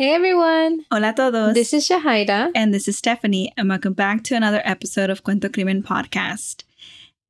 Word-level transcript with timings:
Hey 0.00 0.14
everyone! 0.14 0.86
Hola 0.90 1.10
a 1.10 1.12
todos. 1.12 1.52
This 1.52 1.74
is 1.74 1.86
Shahida. 1.86 2.52
and 2.54 2.72
this 2.72 2.88
is 2.88 2.96
Stephanie, 2.96 3.52
and 3.58 3.68
welcome 3.68 3.92
back 3.92 4.24
to 4.24 4.34
another 4.34 4.62
episode 4.64 5.10
of 5.10 5.24
Cuento 5.24 5.52
Crimen 5.52 5.82
podcast. 5.82 6.62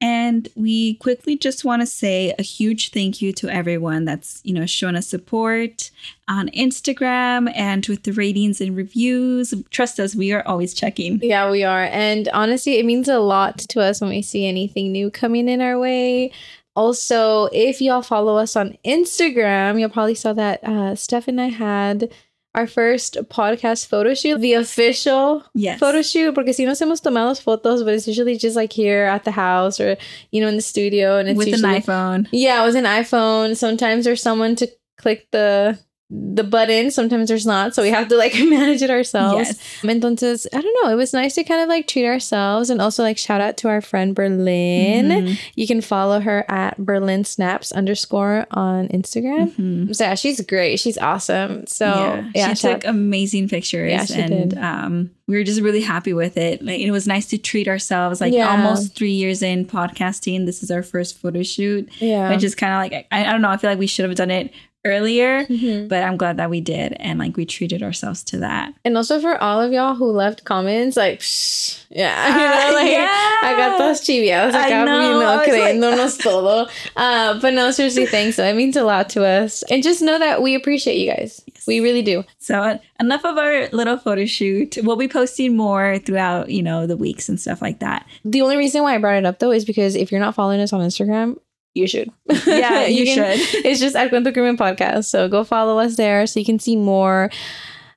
And 0.01 0.49
we 0.55 0.95
quickly 0.95 1.37
just 1.37 1.65
want 1.65 1.83
to 1.83 1.87
say 1.87 2.33
a 2.39 2.43
huge 2.43 2.93
thank 2.93 3.21
you 3.21 3.33
to 3.33 3.49
everyone 3.49 4.05
that's, 4.05 4.41
you 4.45 4.55
know, 4.55 4.67
shown 4.67 4.95
us 4.95 5.09
support 5.09 5.91
on 6.29 6.49
Instagram 6.51 7.53
and 7.57 7.85
with 7.89 8.05
the 8.05 8.13
ratings 8.13 8.61
and 8.61 8.77
reviews. 8.77 9.53
Trust 9.71 9.99
us, 9.99 10.15
we 10.15 10.33
are 10.33 10.47
always 10.47 10.73
checking. 10.73 11.19
Yeah, 11.25 11.51
we 11.51 11.65
are. 11.65 11.87
And 11.87 12.29
honestly, 12.29 12.79
it 12.79 12.87
means 12.87 13.09
a 13.09 13.19
lot 13.19 13.59
to 13.59 13.81
us 13.81 14.01
when 14.01 14.11
we 14.11 14.23
see 14.23 14.47
anything 14.47 14.93
new 14.93 15.11
coming 15.11 15.49
in 15.49 15.61
our 15.61 15.77
way. 15.77 16.31
Also, 16.77 17.47
if 17.47 17.81
y'all 17.81 18.01
follow 18.01 18.37
us 18.37 18.55
on 18.55 18.79
Instagram, 18.85 19.81
you'll 19.81 19.91
probably 19.91 20.15
saw 20.15 20.33
that 20.35 20.63
uh, 20.63 20.95
Steph 20.95 21.27
and 21.27 21.41
I 21.41 21.49
had 21.49 22.13
our 22.55 22.67
first 22.67 23.17
podcast 23.29 23.87
photo 23.87 24.13
shoot, 24.15 24.41
the 24.41 24.55
official 24.55 25.45
Yes. 25.55 25.79
photo 25.79 26.03
shoot, 26.03 26.35
porque 26.35 26.53
si 26.53 26.65
nos 26.67 26.81
hemos 26.81 27.01
tomado 27.01 27.33
fotos, 27.41 27.85
but 27.85 27.95
it's 27.95 28.09
usually 28.09 28.37
just 28.37 28.57
like 28.57 28.73
here 28.73 29.05
at 29.05 29.25
the 29.25 29.31
house 29.31 29.79
or, 29.81 29.97
you 30.33 30.41
know, 30.41 30.49
in 30.49 30.57
the 30.57 30.63
studio. 30.63 31.17
And 31.19 31.29
it's 31.29 31.39
with 31.39 31.49
usually, 31.49 31.77
an 31.77 31.83
iPhone. 31.83 32.29
Yeah, 32.33 32.63
it 32.63 32.67
was 32.67 32.75
an 32.75 32.85
iPhone. 32.85 33.57
Sometimes 33.57 34.05
there's 34.05 34.23
someone 34.23 34.57
to 34.57 34.69
click 34.99 35.29
the 35.31 35.79
the 36.13 36.43
button. 36.43 36.91
Sometimes 36.91 37.29
there's 37.29 37.47
not, 37.47 37.75
so 37.75 37.83
we 37.83 37.91
have 37.91 38.09
to 38.09 38.17
like 38.17 38.35
manage 38.49 38.83
it 38.83 38.91
ourselves. 38.91 39.49
Yes. 39.49 39.83
Entonces, 39.83 40.47
I 40.53 40.61
don't 40.61 40.77
know. 40.83 40.91
It 40.91 40.97
was 40.97 41.13
nice 41.13 41.35
to 41.37 41.45
kind 41.45 41.63
of 41.63 41.69
like 41.69 41.87
treat 41.87 42.05
ourselves 42.05 42.69
and 42.69 42.81
also 42.83 43.03
like 43.05 43.17
shout 43.19 43.41
out 43.41 43.57
to 43.59 43.69
our 43.69 43.81
friend 43.81 44.15
Berlin. 44.15 45.07
Mhm. 45.09 45.39
You 45.55 45.67
can 45.67 45.81
follow 45.81 46.19
her 46.21 46.45
at 46.49 46.79
Berlin 46.79 47.25
Snaps 47.25 47.71
underscore 47.73 48.47
on 48.51 48.89
Instagram. 48.89 49.53
Mhm. 49.53 49.95
So 49.95 50.05
yeah, 50.05 50.15
she's 50.17 50.41
great. 50.41 50.81
She's 50.81 50.99
awesome. 50.99 51.67
So 51.67 51.87
yeah, 51.87 52.31
yeah, 52.35 52.55
she 52.55 52.69
took 52.69 52.85
amazing 52.85 53.49
pictures 53.49 53.91
Yeah, 53.93 54.05
she 54.05 54.15
and 54.21 54.51
did. 54.51 54.59
um 54.59 55.11
we 55.29 55.37
were 55.37 55.45
just 55.45 55.61
really 55.61 55.81
happy 55.83 56.13
with 56.13 56.37
it 56.37 56.61
like 56.65 56.81
it 56.81 56.91
was 56.91 57.07
nice 57.07 57.27
to 57.27 57.39
treat 57.39 57.69
ourselves 57.69 58.21
like 58.21 58.33
Yeah. 58.33 58.51
almost 58.51 58.97
three 58.97 59.13
years 59.13 59.43
in 59.43 59.65
podcasting 59.65 60.45
this 60.45 60.61
is 60.65 60.73
our 60.73 60.83
first 60.83 61.19
photo 61.19 61.45
shoot 61.45 61.89
yeah. 62.01 62.31
which 62.35 62.43
is 62.43 62.57
kind 62.57 62.73
of 62.73 62.79
like 62.79 63.07
I, 63.13 63.25
I 63.25 63.31
don't 63.31 63.41
know 63.41 63.49
i 63.51 63.57
feel 63.57 63.71
like 63.71 63.79
we 63.79 63.87
should 63.87 64.07
have 64.09 64.17
done 64.17 64.33
it 64.33 64.53
earlier 64.85 65.45
Mhm. 65.45 65.89
but 65.89 66.03
i'm 66.03 66.17
glad 66.17 66.37
that 66.39 66.49
we 66.51 66.61
did 66.61 66.97
and 67.01 67.19
like 67.19 67.37
we 67.37 67.45
treated 67.45 67.83
ourselves 67.83 68.23
to 68.25 68.39
that 68.39 68.73
And 68.85 68.97
also 68.97 69.21
for 69.21 69.37
all 69.43 69.61
of 69.61 69.73
y'all 69.73 69.95
who 69.95 70.11
left 70.11 70.45
comments, 70.45 70.97
like, 70.97 71.21
psh, 71.21 71.85
yeah, 71.91 72.29
you 72.33 72.39
know, 72.39 72.69
Uh, 72.71 72.81
like, 72.81 72.91
yeah. 72.93 73.37
I 73.43 73.55
got 73.57 73.79
those 73.79 74.01
chiviados 74.01 74.53
acá, 74.53 74.87
know, 74.87 75.01
you 75.01 75.21
know, 75.21 75.37
was 75.37 76.17
like- 76.17 76.25
todo. 76.25 76.67
Uh, 76.97 77.39
but 77.41 77.53
no, 77.53 77.71
seriously, 77.71 78.07
thanks. 78.07 78.37
So 78.37 78.45
it 78.45 78.55
means 78.57 78.77
a 78.77 78.85
lot 78.85 79.09
to 79.11 79.25
us. 79.25 79.63
And 79.71 79.83
just 79.83 80.01
know 80.03 80.19
that 80.19 80.41
we 80.43 80.55
appreciate 80.55 80.97
you 80.97 81.13
guys. 81.13 81.43
We 81.67 81.81
really 81.81 82.03
do. 82.03 82.25
so 82.39 82.63
uh, 82.63 82.79
enough 82.99 83.25
of 83.25 83.37
our 83.37 83.69
little 83.73 83.99
photo 83.99 84.25
shoot 84.25 84.79
we'll 84.83 84.97
be 84.97 85.09
posting 85.09 85.57
more 85.57 85.99
throughout 85.99 86.49
you 86.51 86.63
know 86.63 86.87
the 86.87 86.97
weeks 86.97 87.29
and 87.29 87.39
stuff 87.39 87.61
like 87.61 87.79
that 87.81 88.07
The 88.25 88.41
only 88.43 88.57
reason 88.57 88.83
why 88.83 88.95
I 88.95 88.99
brought 88.99 89.19
it 89.19 89.27
up, 89.27 89.39
though, 89.41 89.53
is 89.53 89.65
because 89.65 89.95
if 89.95 90.11
you're 90.11 90.21
not 90.25 90.35
following 90.35 90.61
us 90.61 90.73
on 90.73 90.81
Instagram, 90.81 91.37
you 91.75 91.87
should. 91.87 92.11
yeah 92.47 92.87
you, 92.87 93.05
can- 93.05 93.39
should 93.39 93.65
It's 93.65 93.81
just 93.81 93.97
at 93.97 94.11
Cuento 94.11 94.33
Crimen 94.33 94.57
Podcast. 94.57 95.05
So 95.07 95.29
go 95.29 95.45
follow 95.45 95.79
us 95.79 95.97
there 95.97 96.27
so 96.27 96.41
you 96.41 96.47
can 96.47 96.59
see 96.59 96.77
more 96.77 97.31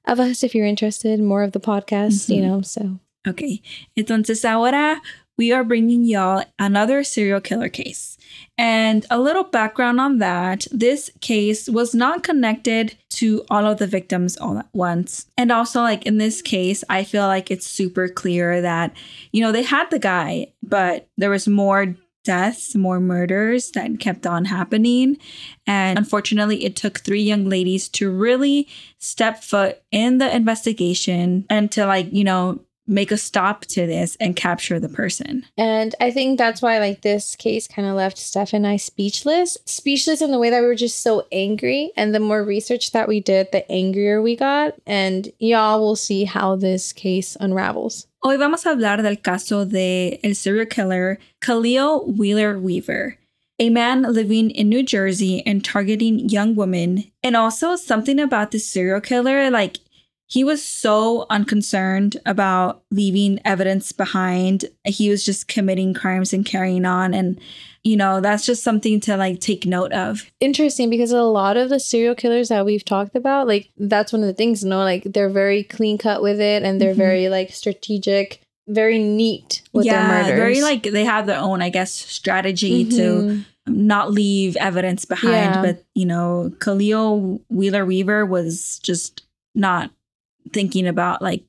of 0.07 0.19
us 0.19 0.43
if 0.43 0.53
you're 0.53 0.65
interested, 0.67 1.19
more 1.19 1.43
of 1.43 1.51
the 1.53 1.59
podcast, 1.61 2.33
you 2.33 2.41
Mhm. 2.41 2.47
know. 2.47 2.61
So 2.61 2.99
Okay, 3.25 3.61
entonces 3.97 4.43
ahora 4.43 4.99
we 5.37 5.51
are 5.53 5.63
bringing 5.63 6.03
y'all 6.03 6.43
another 6.59 7.03
serial 7.03 7.39
killer 7.41 7.69
case. 7.69 8.17
And 8.57 9.05
a 9.09 9.17
little 9.19 9.43
background 9.45 9.99
on 9.99 10.19
that 10.19 10.67
this 10.71 11.09
case 11.21 11.67
was 11.69 11.95
not 11.95 12.21
connected 12.21 12.95
to 13.11 13.43
all 13.49 13.65
of 13.65 13.77
the 13.79 13.87
victims 13.87 14.37
all 14.37 14.59
at 14.59 14.67
once. 14.73 15.25
And 15.37 15.51
also, 15.51 15.81
like 15.81 16.05
in 16.05 16.17
this 16.19 16.41
case, 16.41 16.83
I 16.89 17.03
feel 17.03 17.25
like 17.27 17.49
it's 17.49 17.65
super 17.65 18.07
clear 18.09 18.61
that, 18.61 18.93
you 19.31 19.41
know, 19.41 19.51
they 19.51 19.63
had 19.63 19.89
the 19.89 19.99
guy, 19.99 20.51
but 20.61 21.07
there 21.17 21.29
was 21.31 21.47
more 21.47 21.95
deaths, 22.23 22.75
more 22.75 22.99
murders 22.99 23.71
that 23.71 23.99
kept 23.99 24.25
on 24.25 24.45
happening. 24.45 25.17
And 25.67 25.97
unfortunately, 25.97 26.65
it 26.65 26.75
took 26.75 26.99
three 26.99 27.21
young 27.21 27.49
ladies 27.49 27.89
to 27.89 28.11
really 28.11 28.67
step 28.99 29.43
foot 29.43 29.81
in 29.91 30.17
the 30.17 30.35
investigation 30.35 31.45
and 31.49 31.71
to, 31.73 31.85
like, 31.85 32.11
you 32.11 32.23
know, 32.23 32.61
make 32.85 33.11
a 33.11 33.17
stop 33.17 33.61
to 33.61 33.87
this 33.87 34.17
and 34.19 34.35
capture 34.35 34.77
the 34.77 34.89
person. 34.89 35.45
And 35.57 35.95
I 36.01 36.11
think 36.11 36.37
that's 36.37 36.61
why, 36.61 36.79
like, 36.79 37.01
this 37.01 37.35
case 37.37 37.65
kind 37.65 37.87
of 37.87 37.95
left 37.95 38.17
Steph 38.17 38.51
and 38.51 38.67
I 38.67 38.75
speechless. 38.75 39.57
Speechless 39.65 40.21
in 40.21 40.31
the 40.31 40.39
way 40.39 40.49
that 40.49 40.59
we 40.59 40.67
were 40.67 40.75
just 40.75 40.99
so 40.99 41.25
angry. 41.31 41.91
And 41.95 42.13
the 42.13 42.19
more 42.19 42.43
research 42.43 42.91
that 42.91 43.07
we 43.07 43.21
did, 43.21 43.53
the 43.53 43.69
angrier 43.71 44.21
we 44.21 44.35
got. 44.35 44.73
And 44.85 45.31
y'all 45.39 45.79
will 45.79 45.95
see 45.95 46.25
how 46.25 46.57
this 46.57 46.91
case 46.91 47.37
unravels. 47.39 48.07
Hoy 48.25 48.37
vamos 48.37 48.65
a 48.65 48.69
hablar 48.69 49.03
del 49.03 49.17
caso 49.17 49.65
de 49.65 50.21
el 50.23 50.35
serial 50.35 50.67
killer 50.67 51.19
Khalil 51.41 52.05
Wheeler 52.05 52.57
Weaver, 52.57 53.17
a 53.59 53.69
man 53.69 54.03
living 54.03 54.49
in 54.49 54.69
New 54.69 54.81
Jersey 54.81 55.43
and 55.45 55.61
targeting 55.61 56.29
young 56.29 56.55
women. 56.55 57.11
And 57.21 57.35
also 57.35 57.75
something 57.75 58.21
about 58.21 58.51
this 58.51 58.65
serial 58.65 59.01
killer, 59.01 59.51
like 59.51 59.79
he 60.25 60.45
was 60.45 60.63
so 60.63 61.25
unconcerned 61.29 62.15
about 62.25 62.83
leaving 62.91 63.41
evidence 63.43 63.91
behind. 63.91 64.65
He 64.85 65.09
was 65.09 65.25
just 65.25 65.49
committing 65.49 65.93
crimes 65.93 66.31
and 66.31 66.45
carrying 66.45 66.85
on. 66.85 67.13
And, 67.13 67.41
you 67.83 67.97
know, 67.97 68.21
that's 68.21 68.45
just 68.45 68.63
something 68.63 68.99
to 69.01 69.17
like 69.17 69.39
take 69.39 69.65
note 69.65 69.91
of. 69.91 70.25
Interesting 70.39 70.89
because 70.89 71.11
a 71.11 71.21
lot 71.23 71.57
of 71.57 71.69
the 71.69 71.79
serial 71.79 72.15
killers 72.15 72.49
that 72.49 72.65
we've 72.65 72.85
talked 72.85 73.15
about, 73.15 73.47
like, 73.47 73.69
that's 73.77 74.13
one 74.13 74.21
of 74.21 74.27
the 74.27 74.33
things, 74.33 74.63
you 74.63 74.69
know, 74.69 74.79
like, 74.79 75.03
they're 75.03 75.29
very 75.29 75.63
clean 75.63 75.97
cut 75.97 76.21
with 76.21 76.39
it 76.39 76.63
and 76.63 76.79
they're 76.79 76.93
Mhm. 76.93 76.97
very, 76.97 77.29
like, 77.29 77.51
strategic, 77.51 78.39
very 78.67 78.99
neat 78.99 79.61
with 79.73 79.85
their 79.85 80.07
murders. 80.07 80.37
very 80.37 80.61
like 80.61 80.83
they 80.83 81.03
have 81.03 81.25
their 81.27 81.39
own, 81.39 81.61
I 81.61 81.69
guess, 81.69 81.91
strategy 81.91 82.85
to 82.85 83.01
Mhm. 83.01 83.45
not 83.67 84.11
leave 84.11 84.55
evidence 84.55 85.03
behind. 85.03 85.55
Yeah. 85.55 85.61
But 85.61 85.83
you 85.93 86.05
know, 86.05 86.53
Khalil 86.61 87.41
Wheeler 87.49 87.85
Weaver 87.85 88.25
was 88.25 88.79
just 88.81 89.23
not 89.53 89.91
thinking 90.53 90.87
about 90.87 91.21
like 91.21 91.43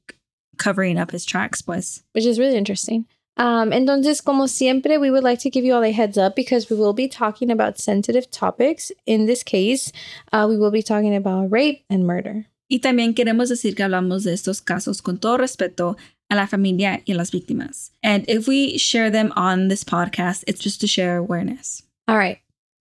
covering 0.59 0.99
up 0.99 1.13
his 1.13 1.25
tracks, 1.25 1.63
pues. 1.63 2.03
which 2.13 2.25
is 2.27 2.39
really 2.41 2.57
interesting. 2.57 3.07
Um, 3.37 3.73
entonces, 3.73 4.23
como 4.23 4.47
siempre, 4.47 4.99
we 4.99 5.11
would 5.11 5.25
like 5.25 5.41
to 5.41 5.51
give 5.51 5.65
you 5.65 5.75
all 5.75 5.83
a 5.83 5.91
heads 5.91 6.17
up 6.17 6.37
because 6.37 6.71
we 6.71 6.77
will 6.77 6.93
be 6.93 7.09
talking 7.09 7.51
about 7.51 7.79
sensitive 7.79 8.31
topics. 8.31 8.93
In 9.07 9.27
this 9.27 9.43
case, 9.43 9.93
uh, 10.33 10.47
we 10.49 10.57
will 10.57 10.71
be 10.71 10.83
talking 10.83 11.15
about 11.15 11.51
rape 11.51 11.85
and 11.91 12.07
murder. 12.07 12.47
Y 12.69 12.79
también 12.79 13.15
queremos 13.15 13.49
decir 13.49 13.75
que 13.75 13.85
hablamos 13.85 14.25
de 14.25 14.33
estos 14.33 14.61
casos 14.61 15.03
con 15.03 15.19
todo 15.19 15.39
respeto 15.39 15.97
a 16.31 16.35
la 16.35 16.47
familia 16.47 17.03
y 17.05 17.13
a 17.13 17.17
las 17.17 17.31
víctimas. 17.31 17.91
And 18.03 18.25
if 18.29 18.49
we 18.49 18.79
share 18.79 19.11
them 19.11 19.33
on 19.37 19.69
this 19.69 19.85
podcast, 19.85 20.45
it's 20.47 20.61
just 20.61 20.81
to 20.81 20.87
share 20.87 21.17
awareness. 21.17 21.83
All 22.09 22.17
right, 22.17 22.39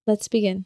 let's 0.05 0.27
begin. 0.27 0.65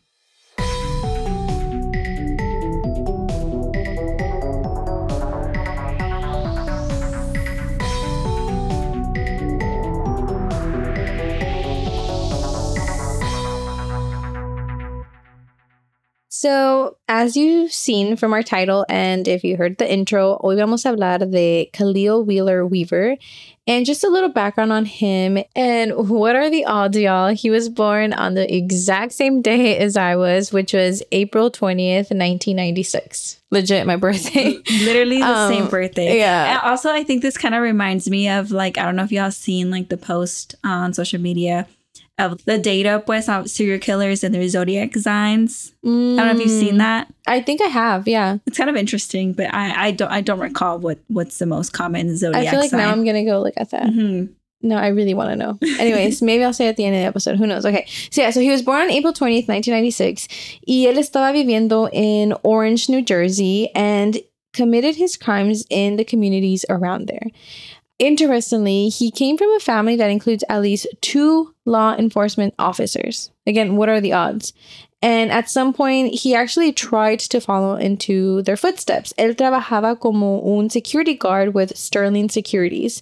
So, 16.49 16.97
as 17.07 17.35
you've 17.35 17.73
seen 17.73 18.17
from 18.17 18.31
our 18.31 18.43
title, 18.43 18.85
and 18.87 19.27
if 19.27 19.43
you 19.43 19.57
heard 19.57 19.79
the 19.79 19.91
intro, 19.91 20.37
hoy 20.43 20.55
vamos 20.55 20.85
a 20.85 20.89
hablar 20.89 21.17
de 21.31 21.71
Khalil 21.73 22.23
Wheeler 22.23 22.67
Weaver. 22.67 23.17
And 23.65 23.83
just 23.83 24.03
a 24.03 24.09
little 24.09 24.29
background 24.29 24.71
on 24.71 24.85
him. 24.85 25.39
And 25.55 26.07
what 26.07 26.35
are 26.35 26.51
the 26.51 26.65
odds, 26.65 26.99
y'all? 26.99 27.33
He 27.33 27.49
was 27.49 27.67
born 27.67 28.13
on 28.13 28.35
the 28.35 28.45
exact 28.55 29.13
same 29.13 29.41
day 29.41 29.75
as 29.79 29.97
I 29.97 30.15
was, 30.17 30.53
which 30.53 30.71
was 30.71 31.01
April 31.11 31.49
20th, 31.49 32.11
1996. 32.13 33.41
Legit, 33.49 33.87
my 33.87 33.95
birthday. 33.95 34.59
Literally 34.83 35.17
the 35.17 35.25
Um, 35.25 35.51
same 35.51 35.67
birthday. 35.67 36.19
yeah. 36.19 36.51
And 36.59 36.69
also, 36.69 36.91
I 36.91 37.03
think 37.03 37.23
this 37.23 37.39
kind 37.39 37.55
of 37.55 37.63
reminds 37.63 38.07
me 38.07 38.29
of 38.29 38.51
like, 38.51 38.77
I 38.77 38.83
don't 38.83 38.95
know 38.95 39.03
if 39.03 39.11
y'all 39.11 39.31
seen 39.31 39.71
like 39.71 39.89
the 39.89 39.97
post 39.97 40.53
on 40.63 40.93
social 40.93 41.19
media 41.19 41.65
of 42.17 42.43
the 42.45 42.57
data 42.57 43.03
pues 43.05 43.27
of 43.27 43.49
serial 43.49 43.79
killers 43.79 44.23
and 44.23 44.33
their 44.33 44.47
zodiac 44.47 44.95
signs. 44.95 45.73
I 45.83 45.87
don't 45.87 46.15
know 46.15 46.31
if 46.31 46.39
you've 46.39 46.49
seen 46.49 46.77
that. 46.77 47.07
Mm, 47.09 47.13
I 47.27 47.41
think 47.41 47.61
I 47.61 47.67
have, 47.67 48.07
yeah. 48.07 48.37
It's 48.45 48.57
kind 48.57 48.69
of 48.69 48.75
interesting, 48.77 49.33
but 49.33 49.53
I, 49.53 49.87
I 49.87 49.91
don't 49.91 50.11
I 50.11 50.21
don't 50.21 50.39
recall 50.39 50.79
what 50.79 50.99
what's 51.07 51.39
the 51.39 51.45
most 51.45 51.73
common 51.73 52.15
zodiac 52.15 52.47
I 52.47 52.49
feel 52.51 52.59
like 52.59 52.71
sign. 52.71 52.79
now 52.79 52.91
I'm 52.91 53.03
going 53.03 53.15
to 53.17 53.29
go 53.29 53.41
look 53.41 53.55
at 53.57 53.71
that. 53.71 53.87
Mhm. 53.87 54.29
No, 54.61 54.77
I 54.77 54.87
really 54.87 55.13
want 55.13 55.29
to 55.29 55.35
know. 55.35 55.59
Anyways, 55.79 56.21
maybe 56.21 56.43
I'll 56.43 56.53
say 56.53 56.67
at 56.67 56.77
the 56.77 56.85
end 56.85 56.95
of 56.95 57.01
the 57.01 57.05
episode. 57.05 57.37
Who 57.37 57.45
knows? 57.45 57.65
Okay. 57.65 57.85
So, 58.09 58.21
yeah, 58.21 58.31
so 58.31 58.39
he 58.39 58.49
was 58.49 58.63
born 58.63 58.81
on 58.81 58.89
April 58.89 59.13
20th, 59.13 59.47
1996. 59.47 60.27
Y 60.67 60.85
él 60.87 60.97
estaba 60.97 61.31
viviendo 61.33 61.87
in 61.93 62.33
Orange, 62.43 62.89
New 62.89 63.03
Jersey, 63.03 63.69
and 63.75 64.17
committed 64.53 64.95
his 64.95 65.17
crimes 65.17 65.65
in 65.69 65.97
the 65.97 66.03
communities 66.05 66.65
around 66.69 67.07
there. 67.07 67.27
Interestingly, 67.97 68.89
he 68.89 69.09
came 69.09 69.37
from 69.37 69.55
a 69.55 69.59
family 69.59 69.95
that 69.95 70.09
includes 70.09 70.43
at 70.49 70.61
least 70.61 70.87
two 71.01 71.55
law 71.65 71.95
enforcement 71.95 72.53
officers. 72.59 73.31
Again, 73.47 73.77
what 73.77 73.87
are 73.87 74.01
the 74.01 74.11
odds? 74.11 74.51
And 75.01 75.31
at 75.31 75.49
some 75.49 75.71
point, 75.71 76.13
he 76.13 76.35
actually 76.35 76.73
tried 76.73 77.19
to 77.19 77.39
follow 77.39 77.75
into 77.75 78.41
their 78.41 78.57
footsteps. 78.57 79.13
Él 79.17 79.35
trabajaba 79.35 79.99
como 79.99 80.41
un 80.57 80.69
security 80.69 81.13
guard 81.13 81.53
with 81.53 81.77
Sterling 81.77 82.29
Securities. 82.29 83.01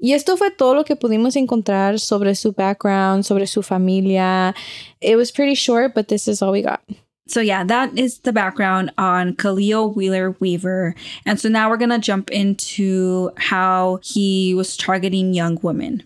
Y 0.00 0.12
esto 0.12 0.36
fue 0.36 0.50
todo 0.50 0.74
lo 0.74 0.84
que 0.84 0.96
pudimos 0.96 1.36
encontrar 1.36 2.00
sobre 2.00 2.34
su 2.34 2.52
background, 2.52 3.24
sobre 3.24 3.46
su 3.46 3.62
familia. 3.62 4.54
It 5.00 5.16
was 5.16 5.30
pretty 5.30 5.54
short, 5.54 5.94
but 5.94 6.08
this 6.08 6.26
is 6.26 6.42
all 6.42 6.52
we 6.52 6.62
got. 6.62 6.82
So, 7.26 7.40
yeah, 7.40 7.64
that 7.64 7.98
is 7.98 8.18
the 8.18 8.32
background 8.32 8.92
on 8.98 9.34
Khalil 9.36 9.92
Wheeler 9.92 10.32
Weaver. 10.40 10.94
And 11.24 11.40
so 11.40 11.48
now 11.48 11.70
we're 11.70 11.78
going 11.78 11.90
to 11.90 11.98
jump 11.98 12.30
into 12.30 13.30
how 13.36 14.00
he 14.02 14.54
was 14.54 14.76
targeting 14.76 15.32
young 15.32 15.58
women. 15.62 16.02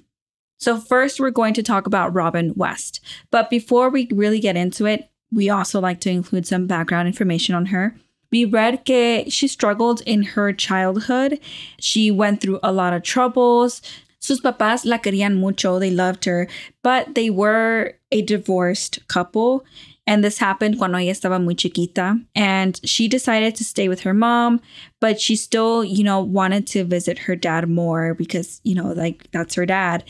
So, 0.58 0.78
first, 0.78 1.18
we're 1.18 1.30
going 1.30 1.54
to 1.54 1.62
talk 1.62 1.86
about 1.86 2.14
Robin 2.14 2.52
West. 2.54 3.00
But 3.30 3.50
before 3.50 3.90
we 3.90 4.08
really 4.12 4.40
get 4.40 4.56
into 4.56 4.86
it, 4.86 5.10
we 5.32 5.50
also 5.50 5.80
like 5.80 6.00
to 6.00 6.10
include 6.10 6.46
some 6.46 6.66
background 6.66 7.08
information 7.08 7.54
on 7.54 7.66
her. 7.66 7.94
We 8.30 8.44
read 8.44 8.82
that 8.86 9.32
she 9.32 9.48
struggled 9.48 10.02
in 10.02 10.22
her 10.22 10.52
childhood. 10.52 11.40
She 11.80 12.10
went 12.10 12.40
through 12.40 12.60
a 12.62 12.72
lot 12.72 12.92
of 12.92 13.02
troubles. 13.02 13.82
Sus 14.20 14.40
papás 14.40 14.84
la 14.84 14.98
querían 14.98 15.36
mucho. 15.36 15.78
They 15.78 15.90
loved 15.90 16.24
her, 16.26 16.48
but 16.82 17.14
they 17.14 17.30
were 17.30 17.94
a 18.10 18.22
divorced 18.22 19.06
couple. 19.08 19.64
And 20.08 20.24
this 20.24 20.38
happened 20.38 20.78
cuando 20.78 20.96
ella 20.96 21.12
estaba 21.12 21.38
muy 21.38 21.54
chiquita. 21.54 22.18
And 22.34 22.80
she 22.82 23.08
decided 23.08 23.54
to 23.56 23.64
stay 23.64 23.90
with 23.90 24.00
her 24.00 24.14
mom, 24.14 24.62
but 25.00 25.20
she 25.20 25.36
still, 25.36 25.84
you 25.84 26.02
know, 26.02 26.20
wanted 26.20 26.66
to 26.68 26.84
visit 26.84 27.18
her 27.18 27.36
dad 27.36 27.68
more 27.68 28.14
because, 28.14 28.62
you 28.64 28.74
know, 28.74 28.92
like 28.92 29.30
that's 29.32 29.54
her 29.56 29.66
dad. 29.66 30.04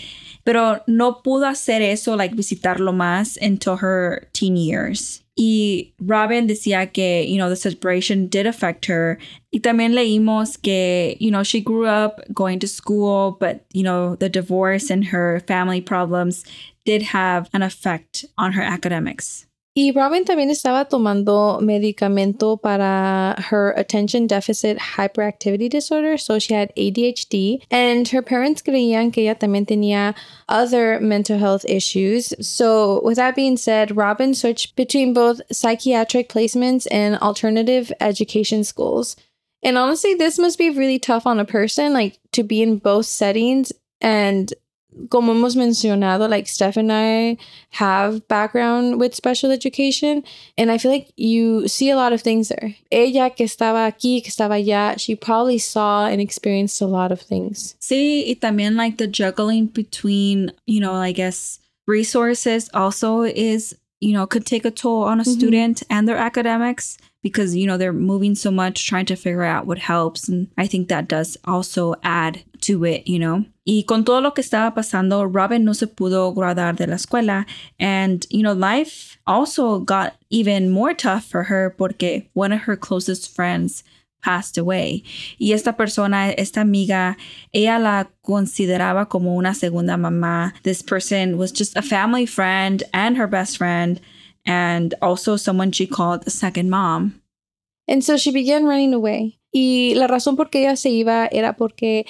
Pero 0.45 0.79
no 0.87 1.15
pudo 1.15 1.49
hacer 1.49 1.83
eso, 1.83 2.15
like 2.15 2.31
visitarlo 2.37 2.95
más 2.95 3.37
until 3.43 3.75
her 3.79 4.29
teen 4.33 4.57
years. 4.57 5.25
Y 5.37 5.95
Robin 6.01 6.47
decía 6.47 6.93
que, 6.93 7.25
you 7.25 7.37
know, 7.37 7.49
the 7.49 7.57
separation 7.57 8.29
did 8.29 8.47
affect 8.47 8.87
her. 8.87 9.19
Y 9.53 9.59
también 9.59 9.95
leímos 9.95 10.63
que, 10.63 11.17
you 11.19 11.33
know, 11.33 11.43
she 11.43 11.61
grew 11.61 11.87
up 11.87 12.21
going 12.33 12.61
to 12.61 12.69
school, 12.69 13.37
but, 13.41 13.65
you 13.73 13.83
know, 13.83 14.15
the 14.15 14.29
divorce 14.29 14.91
and 14.91 15.07
her 15.07 15.41
family 15.49 15.81
problems 15.81 16.45
did 16.85 17.03
have 17.03 17.51
an 17.53 17.63
effect 17.63 18.25
on 18.37 18.53
her 18.53 18.63
academics. 18.63 19.48
Y 19.79 19.93
Robin 19.95 20.25
también 20.25 20.51
estaba 20.51 20.89
tomando 20.89 21.61
medicamento 21.61 22.61
para 22.61 23.37
her 23.49 23.73
attention 23.77 24.27
deficit 24.27 24.77
hyperactivity 24.77 25.71
disorder, 25.71 26.19
so 26.19 26.41
she 26.41 26.53
had 26.53 26.73
ADHD, 26.75 27.63
and 27.71 28.09
her 28.09 28.21
parents 28.21 28.61
creían 28.61 29.13
que 29.13 29.23
ella 29.23 29.37
también 29.37 29.67
tenía 29.67 30.17
other 30.49 30.99
mental 30.99 31.39
health 31.39 31.65
issues. 31.69 32.35
So, 32.41 33.01
with 33.05 33.19
that 33.19 33.37
being 33.37 33.57
said, 33.57 33.97
Robin 33.97 34.35
switched 34.35 34.75
between 34.75 35.15
both 35.15 35.41
psychiatric 35.53 36.29
placements 36.29 36.89
and 36.91 37.17
alternative 37.19 37.93
education 38.01 38.65
schools. 38.65 39.15
And 39.63 39.79
honestly, 39.79 40.15
this 40.15 40.41
must 40.41 40.59
be 40.59 40.71
really 40.71 40.99
tough 40.99 41.25
on 41.25 41.39
a 41.39 41.45
person, 41.45 41.93
like 41.93 42.19
to 42.33 42.43
be 42.43 42.63
in 42.63 42.79
both 42.79 43.07
settings 43.07 43.73
and 44.01 44.53
como 45.11 45.33
hemos 45.33 45.57
mencionado, 45.57 46.29
like 46.29 46.49
Steph 46.49 46.77
and 46.77 46.93
I 46.93 47.37
have 47.71 48.27
background 48.29 49.01
with 49.01 49.15
special 49.15 49.51
education, 49.51 50.25
and 50.57 50.71
I 50.71 50.79
feel 50.79 50.91
like 50.91 51.09
you 51.17 51.69
see 51.69 51.91
a 51.91 51.97
lot 51.97 52.13
of 52.13 52.23
things 52.23 52.49
there. 52.49 52.77
Ella 52.91 53.31
que 53.31 53.45
estaba 53.45 53.87
aquí, 53.87 54.23
que 54.23 54.31
estaba 54.31 54.57
allá, 54.57 54.99
she 54.99 55.15
probably 55.15 55.59
saw 55.59 56.07
and 56.07 56.21
experienced 56.21 56.81
a 56.81 56.87
lot 56.87 57.13
of 57.13 57.21
things. 57.21 57.77
Sí, 57.81 58.25
y 58.27 58.35
también 58.41 58.77
like 58.77 58.97
the 58.99 59.07
juggling 59.07 59.67
between, 59.67 60.53
you 60.67 60.81
know, 60.81 60.95
I 60.95 61.13
guess 61.13 61.61
resources 61.87 62.69
also 62.75 63.23
is, 63.23 63.75
you 64.01 64.13
know, 64.13 64.27
could 64.27 64.47
take 64.47 64.65
a 64.65 64.71
toll 64.71 65.03
on 65.03 65.21
a 65.21 65.23
mm-hmm. 65.23 65.33
student 65.33 65.83
and 65.91 66.09
their 66.09 66.17
academics 66.17 66.99
because 67.23 67.57
you 67.57 67.67
know 67.67 67.77
they're 67.77 67.93
moving 67.93 68.35
so 68.35 68.51
much 68.51 68.87
trying 68.87 69.07
to 69.07 69.17
figure 69.17 69.43
out 69.43 69.67
what 69.67 69.79
helps. 69.79 70.29
And 70.29 70.49
i 70.57 70.67
think 70.67 70.89
that 70.89 71.09
does 71.09 71.37
also 71.45 71.95
add 72.03 72.43
to 72.63 72.85
it 72.85 73.07
you 73.07 73.19
know. 73.19 73.45
Y 73.67 73.85
con 73.87 74.05
todo 74.05 74.21
lo 74.21 74.31
que 74.31 74.43
estaba 74.43 74.75
pasando 74.75 75.27
robin 75.31 75.65
no 75.65 75.73
se 75.73 75.87
pudo 75.87 76.35
graduar 76.35 76.77
de 76.77 76.87
la 76.87 76.95
escuela. 76.95 77.45
And 77.79 78.27
you 78.31 78.43
know 78.43 78.53
life 78.53 79.19
also 79.27 79.81
got 79.81 80.15
even 80.31 80.71
more 80.71 80.95
tough 80.95 81.25
for 81.25 81.45
her 81.45 81.75
porque 81.77 82.29
one 82.35 82.53
of 82.53 82.63
her 82.63 82.77
closest 82.77 83.35
friends 83.35 83.83
passed 84.29 84.59
away. 84.59 85.03
Y 85.39 85.53
esta 85.53 85.73
persona, 85.73 86.31
esta 86.31 86.61
amiga, 86.61 87.17
ella 87.55 87.79
la 87.79 88.11
consideraba 88.21 89.09
como 89.09 89.35
una 89.35 89.55
segunda 89.55 89.97
mamá. 89.97 90.53
This 90.65 90.83
person 90.83 91.39
was 91.39 91.51
just 91.51 91.75
a 91.79 91.83
family 91.83 92.27
friend 92.27 92.85
and 92.93 93.17
her 93.17 93.27
best 93.27 93.57
friend 93.57 94.01
and 94.45 94.95
also 95.01 95.37
someone 95.37 95.73
she 95.73 95.87
called 95.87 96.25
a 96.27 96.31
second 96.31 96.69
mom. 96.69 97.23
And 97.89 98.05
so 98.05 98.19
she 98.19 98.31
began 98.31 98.67
running 98.67 98.93
away. 98.93 99.39
Y 99.51 99.95
la 99.97 100.07
razón 100.07 100.37
por 100.37 100.51
qué 100.51 100.65
ella 100.65 100.77
se 100.77 100.91
iba 100.91 101.27
era 101.33 101.55
porque 101.55 102.05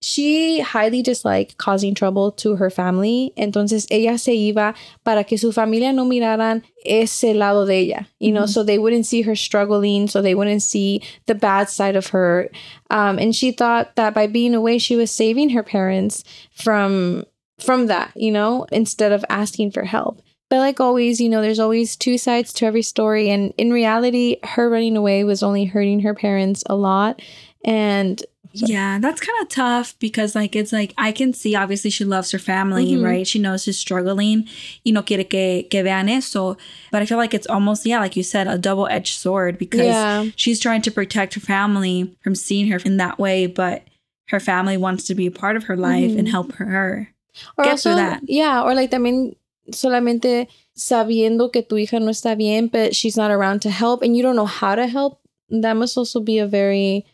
she 0.00 0.60
highly 0.60 1.02
disliked 1.02 1.58
causing 1.58 1.94
trouble 1.94 2.32
to 2.32 2.56
her 2.56 2.70
family. 2.70 3.32
Entonces 3.36 3.86
ella 3.90 4.18
se 4.18 4.32
iba 4.32 4.74
para 5.04 5.24
que 5.24 5.36
su 5.36 5.52
familia 5.52 5.92
no 5.92 6.04
miraran 6.04 6.62
ese 6.84 7.34
lado 7.34 7.66
de 7.66 7.84
ella, 7.84 8.08
you 8.18 8.32
know, 8.32 8.42
mm-hmm. 8.42 8.50
so 8.50 8.62
they 8.62 8.78
wouldn't 8.78 9.06
see 9.06 9.22
her 9.22 9.36
struggling, 9.36 10.08
so 10.08 10.22
they 10.22 10.34
wouldn't 10.34 10.62
see 10.62 11.02
the 11.26 11.34
bad 11.34 11.68
side 11.68 11.96
of 11.96 12.08
her. 12.08 12.50
Um, 12.90 13.18
and 13.18 13.36
she 13.36 13.52
thought 13.52 13.96
that 13.96 14.14
by 14.14 14.26
being 14.26 14.54
away, 14.54 14.78
she 14.78 14.96
was 14.96 15.10
saving 15.10 15.50
her 15.50 15.62
parents 15.62 16.24
from 16.52 17.24
from 17.58 17.86
that, 17.88 18.10
you 18.16 18.32
know, 18.32 18.66
instead 18.72 19.12
of 19.12 19.24
asking 19.28 19.70
for 19.70 19.84
help. 19.84 20.22
But 20.48 20.58
like 20.58 20.80
always, 20.80 21.20
you 21.20 21.28
know, 21.28 21.42
there's 21.42 21.60
always 21.60 21.94
two 21.94 22.18
sides 22.18 22.52
to 22.54 22.66
every 22.66 22.82
story. 22.82 23.30
And 23.30 23.54
in 23.56 23.70
reality, 23.70 24.38
her 24.42 24.68
running 24.68 24.96
away 24.96 25.22
was 25.24 25.42
only 25.42 25.66
hurting 25.66 26.00
her 26.00 26.14
parents 26.14 26.64
a 26.66 26.74
lot. 26.74 27.20
And 27.64 28.20
so. 28.54 28.66
Yeah, 28.66 28.98
that's 28.98 29.20
kind 29.20 29.40
of 29.42 29.48
tough 29.48 29.94
because, 30.00 30.34
like, 30.34 30.56
it's 30.56 30.72
like 30.72 30.92
I 30.98 31.12
can 31.12 31.32
see 31.32 31.54
obviously 31.54 31.90
she 31.90 32.04
loves 32.04 32.30
her 32.32 32.38
family, 32.38 32.92
mm-hmm. 32.92 33.04
right? 33.04 33.26
She 33.26 33.38
knows 33.38 33.62
she's 33.62 33.78
struggling, 33.78 34.48
you 34.84 34.92
know, 34.92 35.02
quiere 35.02 35.24
que, 35.24 35.64
que 35.64 35.82
vean 35.82 36.08
eso. 36.08 36.56
But 36.90 37.02
I 37.02 37.06
feel 37.06 37.18
like 37.18 37.34
it's 37.34 37.46
almost, 37.46 37.86
yeah, 37.86 38.00
like 38.00 38.16
you 38.16 38.22
said, 38.22 38.48
a 38.48 38.58
double 38.58 38.88
edged 38.88 39.14
sword 39.14 39.56
because 39.58 39.86
yeah. 39.86 40.26
she's 40.34 40.58
trying 40.58 40.82
to 40.82 40.90
protect 40.90 41.34
her 41.34 41.40
family 41.40 42.16
from 42.22 42.34
seeing 42.34 42.68
her 42.70 42.78
in 42.84 42.96
that 42.96 43.18
way, 43.18 43.46
but 43.46 43.84
her 44.28 44.40
family 44.40 44.76
wants 44.76 45.04
to 45.04 45.14
be 45.14 45.26
a 45.26 45.30
part 45.30 45.56
of 45.56 45.64
her 45.64 45.76
life 45.76 46.10
mm-hmm. 46.10 46.18
and 46.18 46.28
help 46.28 46.52
her 46.52 47.08
or 47.56 47.64
get 47.64 47.72
also, 47.72 47.90
through 47.90 47.96
that. 47.96 48.22
Yeah, 48.24 48.62
or 48.62 48.74
like, 48.74 48.94
I 48.94 48.98
mean, 48.98 49.36
solamente 49.70 50.48
sabiendo 50.76 51.52
que 51.52 51.62
tu 51.62 51.76
hija 51.76 52.00
no 52.00 52.10
está 52.10 52.36
bien, 52.36 52.66
but 52.66 52.96
she's 52.96 53.16
not 53.16 53.30
around 53.30 53.60
to 53.62 53.70
help 53.70 54.02
and 54.02 54.16
you 54.16 54.22
don't 54.22 54.36
know 54.36 54.46
how 54.46 54.74
to 54.74 54.86
help, 54.86 55.20
that 55.50 55.74
must 55.74 55.96
also 55.96 56.20
be 56.20 56.38
a 56.38 56.46
very, 56.46 57.04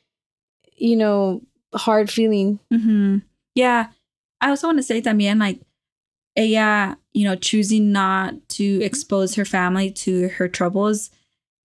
you 0.76 0.96
know, 0.96 1.43
hard 1.75 2.11
feeling. 2.11 2.59
Mm-hmm. 2.73 3.18
Yeah. 3.54 3.88
I 4.40 4.50
also 4.50 4.68
want 4.68 4.78
to 4.78 4.83
say 4.83 5.00
también, 5.00 5.38
like, 5.38 5.61
ella, 6.37 6.99
you 7.14 7.25
know, 7.25 7.37
choosing 7.37 7.92
not 7.92 8.35
to 8.50 8.83
expose 8.83 9.35
her 9.37 9.45
family 9.45 9.90
to 9.90 10.28
her 10.28 10.49
troubles 10.49 11.11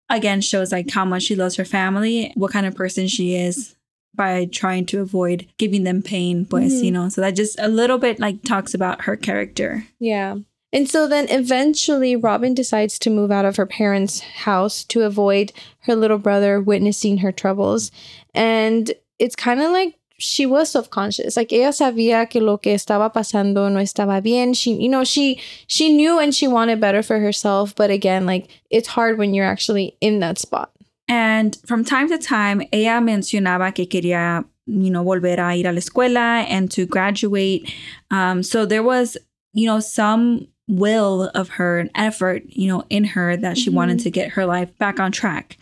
again 0.08 0.40
shows 0.40 0.72
like 0.72 0.90
how 0.90 1.04
much 1.04 1.24
she 1.24 1.34
loves 1.34 1.56
her 1.56 1.64
family, 1.64 2.32
what 2.34 2.52
kind 2.52 2.66
of 2.66 2.74
person 2.74 3.08
she 3.08 3.34
is 3.34 3.74
by 4.14 4.46
trying 4.46 4.86
to 4.86 5.00
avoid 5.00 5.46
giving 5.58 5.84
them 5.84 6.02
pain, 6.02 6.46
pues, 6.46 6.74
mm-hmm. 6.74 6.84
you 6.84 6.90
know. 6.90 7.08
So 7.08 7.20
that 7.20 7.36
just 7.36 7.58
a 7.58 7.68
little 7.68 7.98
bit 7.98 8.18
like 8.18 8.42
talks 8.42 8.74
about 8.74 9.02
her 9.02 9.16
character. 9.16 9.86
Yeah. 9.98 10.36
And 10.72 10.88
so 10.88 11.06
then 11.06 11.26
eventually 11.30 12.16
Robin 12.16 12.52
decides 12.52 12.98
to 13.00 13.10
move 13.10 13.30
out 13.30 13.44
of 13.44 13.56
her 13.56 13.66
parents' 13.66 14.20
house 14.20 14.84
to 14.84 15.02
avoid 15.02 15.52
her 15.82 15.94
little 15.94 16.18
brother 16.18 16.60
witnessing 16.60 17.18
her 17.18 17.32
troubles. 17.32 17.90
And 18.34 18.92
it's 19.18 19.36
kind 19.36 19.60
of 19.60 19.70
like 19.70 19.96
she 20.18 20.46
was 20.46 20.70
self-conscious. 20.70 21.36
Like 21.36 21.52
ella 21.52 21.72
sabía 21.72 22.28
que 22.28 22.40
lo 22.40 22.58
que 22.58 22.74
estaba 22.74 23.12
pasando 23.12 23.70
no 23.70 23.80
estaba 23.80 24.22
bien. 24.22 24.54
She, 24.54 24.72
you 24.72 24.88
know, 24.88 25.04
she 25.04 25.40
she 25.66 25.94
knew 25.94 26.18
and 26.18 26.34
she 26.34 26.48
wanted 26.48 26.80
better 26.80 27.02
for 27.02 27.18
herself, 27.18 27.74
but 27.74 27.90
again, 27.90 28.26
like 28.26 28.48
it's 28.70 28.88
hard 28.88 29.18
when 29.18 29.34
you're 29.34 29.46
actually 29.46 29.96
in 30.00 30.20
that 30.20 30.38
spot. 30.38 30.70
And 31.08 31.56
from 31.66 31.84
time 31.84 32.08
to 32.08 32.18
time, 32.18 32.62
ella 32.72 33.00
mencionaba 33.00 33.74
que 33.74 33.86
quería, 33.86 34.44
you 34.66 34.90
know, 34.90 35.04
volver 35.04 35.38
a 35.38 35.54
ir 35.54 35.66
a 35.66 35.72
la 35.72 35.78
escuela 35.80 36.44
and 36.48 36.70
to 36.72 36.86
graduate. 36.86 37.72
Um, 38.10 38.42
so 38.42 38.66
there 38.66 38.82
was, 38.82 39.16
you 39.52 39.66
know, 39.66 39.80
some 39.80 40.48
will 40.68 41.30
of 41.34 41.50
her 41.50 41.78
and 41.78 41.90
effort, 41.94 42.42
you 42.48 42.68
know, 42.68 42.84
in 42.90 43.04
her 43.04 43.36
that 43.36 43.56
she 43.56 43.66
mm-hmm. 43.66 43.76
wanted 43.76 44.00
to 44.00 44.10
get 44.10 44.30
her 44.30 44.46
life 44.46 44.76
back 44.78 44.98
on 44.98 45.12
track. 45.12 45.56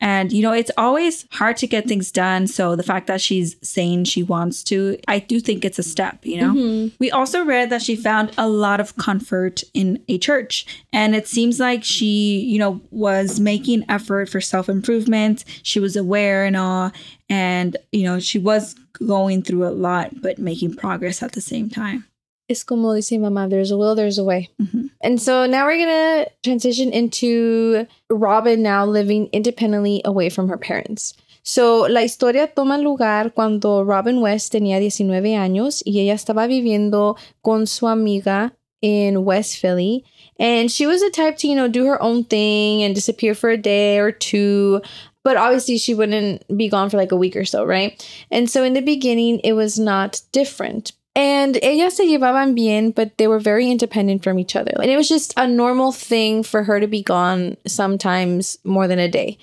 And, 0.00 0.32
you 0.32 0.42
know, 0.42 0.52
it's 0.52 0.70
always 0.78 1.26
hard 1.32 1.56
to 1.56 1.66
get 1.66 1.88
things 1.88 2.12
done. 2.12 2.46
So 2.46 2.76
the 2.76 2.84
fact 2.84 3.08
that 3.08 3.20
she's 3.20 3.56
saying 3.62 4.04
she 4.04 4.22
wants 4.22 4.62
to, 4.64 4.96
I 5.08 5.18
do 5.18 5.40
think 5.40 5.64
it's 5.64 5.78
a 5.78 5.82
step, 5.82 6.24
you 6.24 6.40
know? 6.40 6.52
Mm-hmm. 6.54 6.96
We 7.00 7.10
also 7.10 7.44
read 7.44 7.70
that 7.70 7.82
she 7.82 7.96
found 7.96 8.32
a 8.38 8.48
lot 8.48 8.78
of 8.78 8.96
comfort 8.96 9.64
in 9.74 10.02
a 10.08 10.16
church. 10.18 10.66
And 10.92 11.16
it 11.16 11.26
seems 11.26 11.58
like 11.58 11.82
she, 11.82 12.40
you 12.40 12.60
know, 12.60 12.80
was 12.92 13.40
making 13.40 13.84
effort 13.88 14.28
for 14.28 14.40
self 14.40 14.68
improvement. 14.68 15.44
She 15.64 15.80
was 15.80 15.96
aware 15.96 16.44
and 16.44 16.56
all. 16.56 16.92
And, 17.28 17.76
you 17.90 18.04
know, 18.04 18.20
she 18.20 18.38
was 18.38 18.76
going 19.04 19.42
through 19.42 19.66
a 19.66 19.70
lot, 19.70 20.22
but 20.22 20.38
making 20.38 20.76
progress 20.76 21.24
at 21.24 21.32
the 21.32 21.40
same 21.40 21.70
time. 21.70 22.07
Es 22.48 22.64
como 22.64 22.94
dice 22.94 23.18
mamá, 23.18 23.48
there's 23.48 23.70
a 23.70 23.76
will, 23.76 23.94
there's 23.94 24.18
a 24.18 24.24
way. 24.24 24.48
Mhm. 24.60 24.90
And 25.02 25.20
so 25.20 25.46
now 25.46 25.66
we're 25.66 25.76
going 25.76 26.24
to 26.24 26.30
transition 26.42 26.92
into 26.92 27.86
Robin 28.10 28.62
now 28.62 28.86
living 28.86 29.28
independently 29.32 30.00
away 30.04 30.30
from 30.30 30.48
her 30.48 30.56
parents. 30.56 31.14
So, 31.42 31.86
la 31.88 32.00
historia 32.00 32.46
toma 32.46 32.76
lugar 32.76 33.30
cuando 33.34 33.82
Robin 33.82 34.20
West 34.20 34.52
tenía 34.52 34.78
19 34.80 35.34
años 35.34 35.82
y 35.86 36.00
ella 36.00 36.12
estaba 36.14 36.46
viviendo 36.46 37.16
con 37.42 37.66
su 37.66 37.86
amiga 37.86 38.52
in 38.82 39.24
West 39.24 39.56
Philly. 39.58 40.04
And 40.38 40.70
she 40.70 40.86
was 40.86 41.00
the 41.00 41.10
type 41.10 41.38
to, 41.38 41.48
you 41.48 41.54
know, 41.54 41.68
do 41.68 41.86
her 41.86 42.00
own 42.02 42.24
thing 42.24 42.82
and 42.82 42.94
disappear 42.94 43.34
for 43.34 43.48
a 43.48 43.56
day 43.56 43.98
or 43.98 44.12
two. 44.12 44.82
But 45.24 45.36
obviously, 45.36 45.78
she 45.78 45.94
wouldn't 45.94 46.44
be 46.54 46.68
gone 46.68 46.90
for 46.90 46.96
like 46.98 47.12
a 47.12 47.16
week 47.16 47.34
or 47.34 47.44
so, 47.44 47.64
right? 47.64 47.96
And 48.30 48.48
so, 48.50 48.62
in 48.62 48.74
the 48.74 48.82
beginning, 48.82 49.40
it 49.42 49.54
was 49.54 49.78
not 49.78 50.20
different. 50.32 50.92
And 51.18 51.58
ellas 51.64 51.96
se 51.96 52.06
llevaban 52.06 52.54
bien, 52.54 52.92
but 52.92 53.18
they 53.18 53.26
were 53.26 53.40
very 53.40 53.68
independent 53.68 54.22
from 54.22 54.38
each 54.38 54.54
other. 54.54 54.70
And 54.80 54.88
it 54.88 54.96
was 54.96 55.08
just 55.08 55.34
a 55.36 55.48
normal 55.48 55.90
thing 55.90 56.44
for 56.44 56.62
her 56.62 56.78
to 56.78 56.86
be 56.86 57.02
gone 57.02 57.56
sometimes 57.66 58.56
more 58.62 58.86
than 58.86 59.00
a 59.00 59.08
day. 59.08 59.36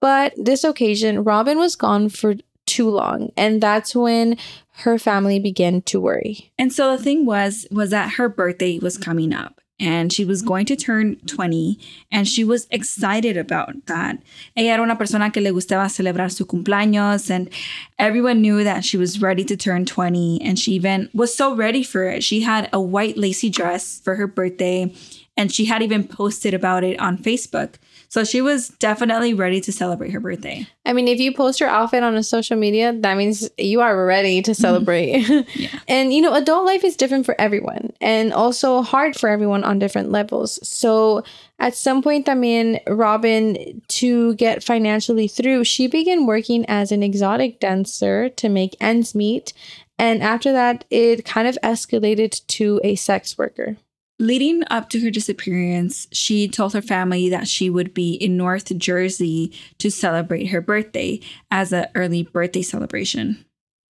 But 0.00 0.34
this 0.36 0.62
occasion, 0.62 1.24
Robin 1.24 1.58
was 1.58 1.74
gone 1.74 2.10
for 2.10 2.36
too 2.64 2.88
long. 2.88 3.32
And 3.36 3.60
that's 3.60 3.92
when 3.92 4.36
her 4.84 5.00
family 5.00 5.40
began 5.40 5.82
to 5.82 6.00
worry. 6.00 6.52
And 6.60 6.72
so 6.72 6.96
the 6.96 7.02
thing 7.02 7.26
was 7.26 7.66
was 7.72 7.90
that 7.90 8.12
her 8.12 8.28
birthday 8.28 8.78
was 8.78 8.96
coming 8.96 9.34
up 9.34 9.60
and 9.78 10.12
she 10.12 10.24
was 10.24 10.42
going 10.42 10.64
to 10.66 10.76
turn 10.76 11.16
20 11.26 11.78
and 12.10 12.26
she 12.26 12.44
was 12.44 12.66
excited 12.70 13.36
about 13.36 13.74
that. 13.86 14.18
Ella 14.56 14.70
era 14.70 14.82
una 14.82 14.96
persona 14.96 15.30
que 15.30 15.42
le 15.42 15.50
gustaba 15.50 15.88
celebrar 15.88 16.30
su 16.30 16.46
cumpleaños 16.46 17.30
and 17.30 17.50
everyone 17.98 18.40
knew 18.40 18.64
that 18.64 18.84
she 18.84 18.96
was 18.96 19.20
ready 19.20 19.44
to 19.44 19.56
turn 19.56 19.84
20 19.84 20.40
and 20.42 20.58
she 20.58 20.72
even 20.72 21.10
was 21.12 21.34
so 21.34 21.54
ready 21.54 21.82
for 21.82 22.04
it. 22.04 22.24
She 22.24 22.40
had 22.40 22.68
a 22.72 22.80
white 22.80 23.16
lacy 23.18 23.50
dress 23.50 24.00
for 24.00 24.16
her 24.16 24.26
birthday 24.26 24.92
and 25.36 25.52
she 25.52 25.66
had 25.66 25.82
even 25.82 26.08
posted 26.08 26.54
about 26.54 26.82
it 26.82 26.98
on 26.98 27.18
Facebook. 27.18 27.74
So 28.08 28.24
she 28.24 28.40
was 28.40 28.68
definitely 28.68 29.34
ready 29.34 29.60
to 29.60 29.72
celebrate 29.72 30.10
her 30.10 30.20
birthday. 30.20 30.66
I 30.84 30.92
mean, 30.92 31.08
if 31.08 31.18
you 31.18 31.34
post 31.34 31.60
your 31.60 31.68
outfit 31.68 32.02
on 32.02 32.14
a 32.14 32.22
social 32.22 32.56
media, 32.56 32.92
that 32.92 33.16
means 33.16 33.48
you 33.58 33.80
are 33.80 34.06
ready 34.06 34.42
to 34.42 34.52
mm-hmm. 34.52 34.60
celebrate. 34.60 35.26
Yeah. 35.56 35.78
And, 35.88 36.12
you 36.12 36.20
know, 36.20 36.34
adult 36.34 36.66
life 36.66 36.84
is 36.84 36.96
different 36.96 37.24
for 37.24 37.40
everyone 37.40 37.92
and 38.00 38.32
also 38.32 38.82
hard 38.82 39.16
for 39.16 39.28
everyone 39.28 39.64
on 39.64 39.78
different 39.78 40.10
levels. 40.10 40.58
So 40.66 41.24
at 41.58 41.74
some 41.74 42.02
point, 42.02 42.28
I 42.28 42.34
mean, 42.34 42.80
Robin, 42.86 43.80
to 43.88 44.34
get 44.34 44.62
financially 44.62 45.28
through, 45.28 45.64
she 45.64 45.86
began 45.86 46.26
working 46.26 46.66
as 46.66 46.92
an 46.92 47.02
exotic 47.02 47.60
dancer 47.60 48.28
to 48.30 48.48
make 48.48 48.76
ends 48.80 49.14
meet. 49.14 49.52
And 49.98 50.22
after 50.22 50.52
that, 50.52 50.84
it 50.90 51.24
kind 51.24 51.48
of 51.48 51.58
escalated 51.62 52.46
to 52.48 52.80
a 52.84 52.96
sex 52.96 53.38
worker. 53.38 53.76
Leading 54.18 54.62
up 54.70 54.88
to 54.88 55.00
her 55.00 55.10
disappearance, 55.10 56.06
she 56.10 56.48
told 56.48 56.72
her 56.72 56.80
family 56.80 57.28
that 57.28 57.46
she 57.46 57.68
would 57.68 57.92
be 57.92 58.14
in 58.14 58.36
North 58.36 58.76
Jersey 58.78 59.52
to 59.76 59.90
celebrate 59.90 60.46
her 60.46 60.62
birthday 60.62 61.20
as 61.50 61.70
an 61.70 61.86
early 61.94 62.22
birthday 62.22 62.62
celebration. 62.62 63.44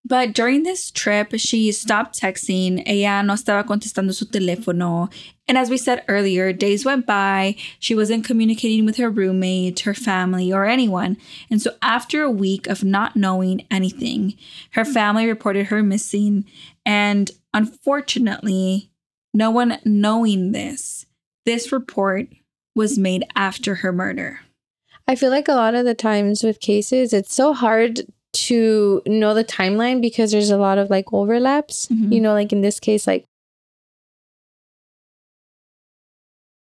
But 0.08 0.34
during 0.34 0.62
this 0.62 0.92
trip, 0.92 1.32
she 1.36 1.72
stopped 1.72 2.20
texting. 2.20 2.82
Ella 2.86 3.24
no 3.24 3.34
estaba 3.34 3.64
contestando 3.64 4.14
su 4.14 4.24
teléfono. 4.26 5.12
And 5.48 5.58
as 5.58 5.68
we 5.68 5.76
said 5.76 6.04
earlier, 6.06 6.52
days 6.52 6.84
went 6.84 7.06
by. 7.06 7.56
She 7.80 7.94
wasn't 7.94 8.24
communicating 8.24 8.84
with 8.84 8.98
her 8.98 9.10
roommate, 9.10 9.80
her 9.80 9.94
family, 9.94 10.52
or 10.52 10.64
anyone. 10.64 11.16
And 11.50 11.60
so, 11.60 11.72
after 11.82 12.22
a 12.22 12.30
week 12.30 12.68
of 12.68 12.84
not 12.84 13.16
knowing 13.16 13.66
anything, 13.68 14.34
her 14.72 14.84
family 14.84 15.26
reported 15.26 15.66
her 15.66 15.82
missing. 15.82 16.44
And 16.84 17.30
unfortunately, 17.52 18.90
no 19.36 19.50
one 19.50 19.78
knowing 19.84 20.52
this, 20.52 21.04
this 21.44 21.70
report 21.70 22.28
was 22.74 22.98
made 22.98 23.24
after 23.36 23.76
her 23.76 23.92
murder. 23.92 24.40
I 25.06 25.14
feel 25.14 25.30
like 25.30 25.46
a 25.46 25.52
lot 25.54 25.74
of 25.74 25.84
the 25.84 25.94
times 25.94 26.42
with 26.42 26.58
cases, 26.58 27.12
it's 27.12 27.34
so 27.34 27.52
hard 27.52 28.00
to 28.32 29.02
know 29.06 29.34
the 29.34 29.44
timeline 29.44 30.00
because 30.00 30.32
there's 30.32 30.50
a 30.50 30.56
lot 30.56 30.78
of 30.78 30.90
like 30.90 31.12
overlaps. 31.12 31.86
Mhm. 31.86 32.12
You 32.12 32.20
know, 32.20 32.32
like 32.32 32.52
in 32.52 32.62
this 32.62 32.80
case, 32.80 33.06
like 33.06 33.26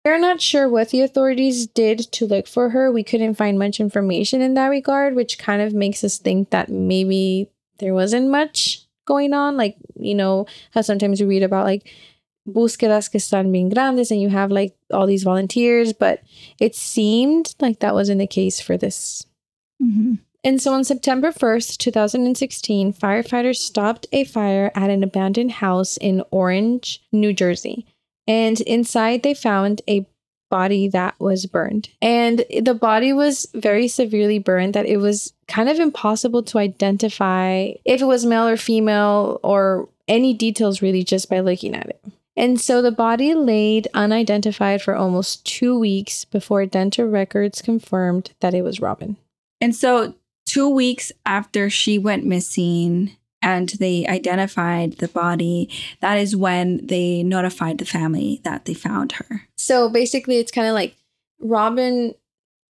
we're 0.04 0.18
not 0.18 0.40
sure 0.40 0.68
what 0.68 0.90
the 0.90 1.02
authorities 1.02 1.66
did 1.66 1.98
to 2.12 2.26
look 2.26 2.46
for 2.48 2.70
her. 2.70 2.90
We 2.90 3.04
couldn't 3.04 3.34
find 3.34 3.58
much 3.58 3.78
information 3.80 4.40
in 4.40 4.54
that 4.54 4.66
regard, 4.66 5.14
which 5.14 5.38
kind 5.38 5.62
of 5.62 5.74
makes 5.74 6.02
us 6.02 6.18
think 6.18 6.50
that 6.50 6.68
maybe 6.68 7.50
there 7.78 7.94
wasn't 7.94 8.28
much 8.30 8.84
going 9.04 9.32
on. 9.32 9.56
Like, 9.56 9.76
you 9.94 10.14
know, 10.14 10.46
how 10.72 10.80
sometimes 10.80 11.20
we 11.20 11.26
read 11.26 11.42
about 11.44 11.66
like 11.66 11.88
búsquedas 12.48 13.10
que 13.10 13.18
están 13.18 13.52
bien 13.52 13.68
grandes 13.68 14.10
and 14.10 14.20
you 14.20 14.28
have 14.28 14.50
like 14.50 14.76
all 14.92 15.06
these 15.06 15.22
volunteers, 15.22 15.92
but 15.92 16.22
it 16.60 16.74
seemed 16.74 17.54
like 17.60 17.80
that 17.80 17.94
wasn't 17.94 18.18
the 18.18 18.26
case 18.26 18.60
for 18.60 18.76
this. 18.76 19.26
Mm-hmm. 19.82 20.14
And 20.44 20.60
so 20.60 20.72
on 20.72 20.82
September 20.82 21.30
1st, 21.30 21.78
2016, 21.78 22.94
firefighters 22.94 23.56
stopped 23.56 24.06
a 24.10 24.24
fire 24.24 24.72
at 24.74 24.90
an 24.90 25.04
abandoned 25.04 25.52
house 25.52 25.96
in 25.96 26.24
Orange, 26.32 27.00
New 27.12 27.32
Jersey. 27.32 27.86
And 28.26 28.60
inside, 28.62 29.22
they 29.22 29.34
found 29.34 29.82
a 29.88 30.06
body 30.50 30.88
that 30.88 31.14
was 31.18 31.46
burned. 31.46 31.88
And 32.02 32.44
the 32.60 32.74
body 32.74 33.12
was 33.12 33.48
very 33.54 33.88
severely 33.88 34.38
burned 34.38 34.74
that 34.74 34.86
it 34.86 34.98
was 34.98 35.32
kind 35.48 35.68
of 35.68 35.78
impossible 35.78 36.42
to 36.44 36.58
identify 36.58 37.72
if 37.84 38.02
it 38.02 38.04
was 38.04 38.26
male 38.26 38.46
or 38.46 38.56
female 38.56 39.40
or 39.42 39.88
any 40.08 40.34
details 40.34 40.82
really 40.82 41.04
just 41.04 41.30
by 41.30 41.40
looking 41.40 41.74
at 41.74 41.88
it. 41.88 42.04
And 42.36 42.60
so 42.60 42.80
the 42.80 42.92
body 42.92 43.34
laid 43.34 43.88
unidentified 43.92 44.82
for 44.82 44.94
almost 44.94 45.44
two 45.44 45.78
weeks 45.78 46.24
before 46.24 46.64
dental 46.66 47.06
records 47.06 47.60
confirmed 47.60 48.32
that 48.40 48.54
it 48.54 48.62
was 48.62 48.80
Robin. 48.80 49.16
And 49.60 49.76
so, 49.76 50.14
two 50.46 50.68
weeks 50.68 51.12
after 51.24 51.70
she 51.70 51.98
went 51.98 52.24
missing 52.26 53.16
and 53.42 53.68
they 53.80 54.06
identified 54.06 54.94
the 54.98 55.08
body, 55.08 55.68
that 56.00 56.18
is 56.18 56.34
when 56.34 56.86
they 56.86 57.22
notified 57.22 57.78
the 57.78 57.84
family 57.84 58.40
that 58.44 58.64
they 58.64 58.74
found 58.74 59.12
her. 59.12 59.42
So 59.56 59.88
basically, 59.88 60.38
it's 60.38 60.52
kind 60.52 60.68
of 60.68 60.74
like 60.74 60.96
Robin 61.40 62.14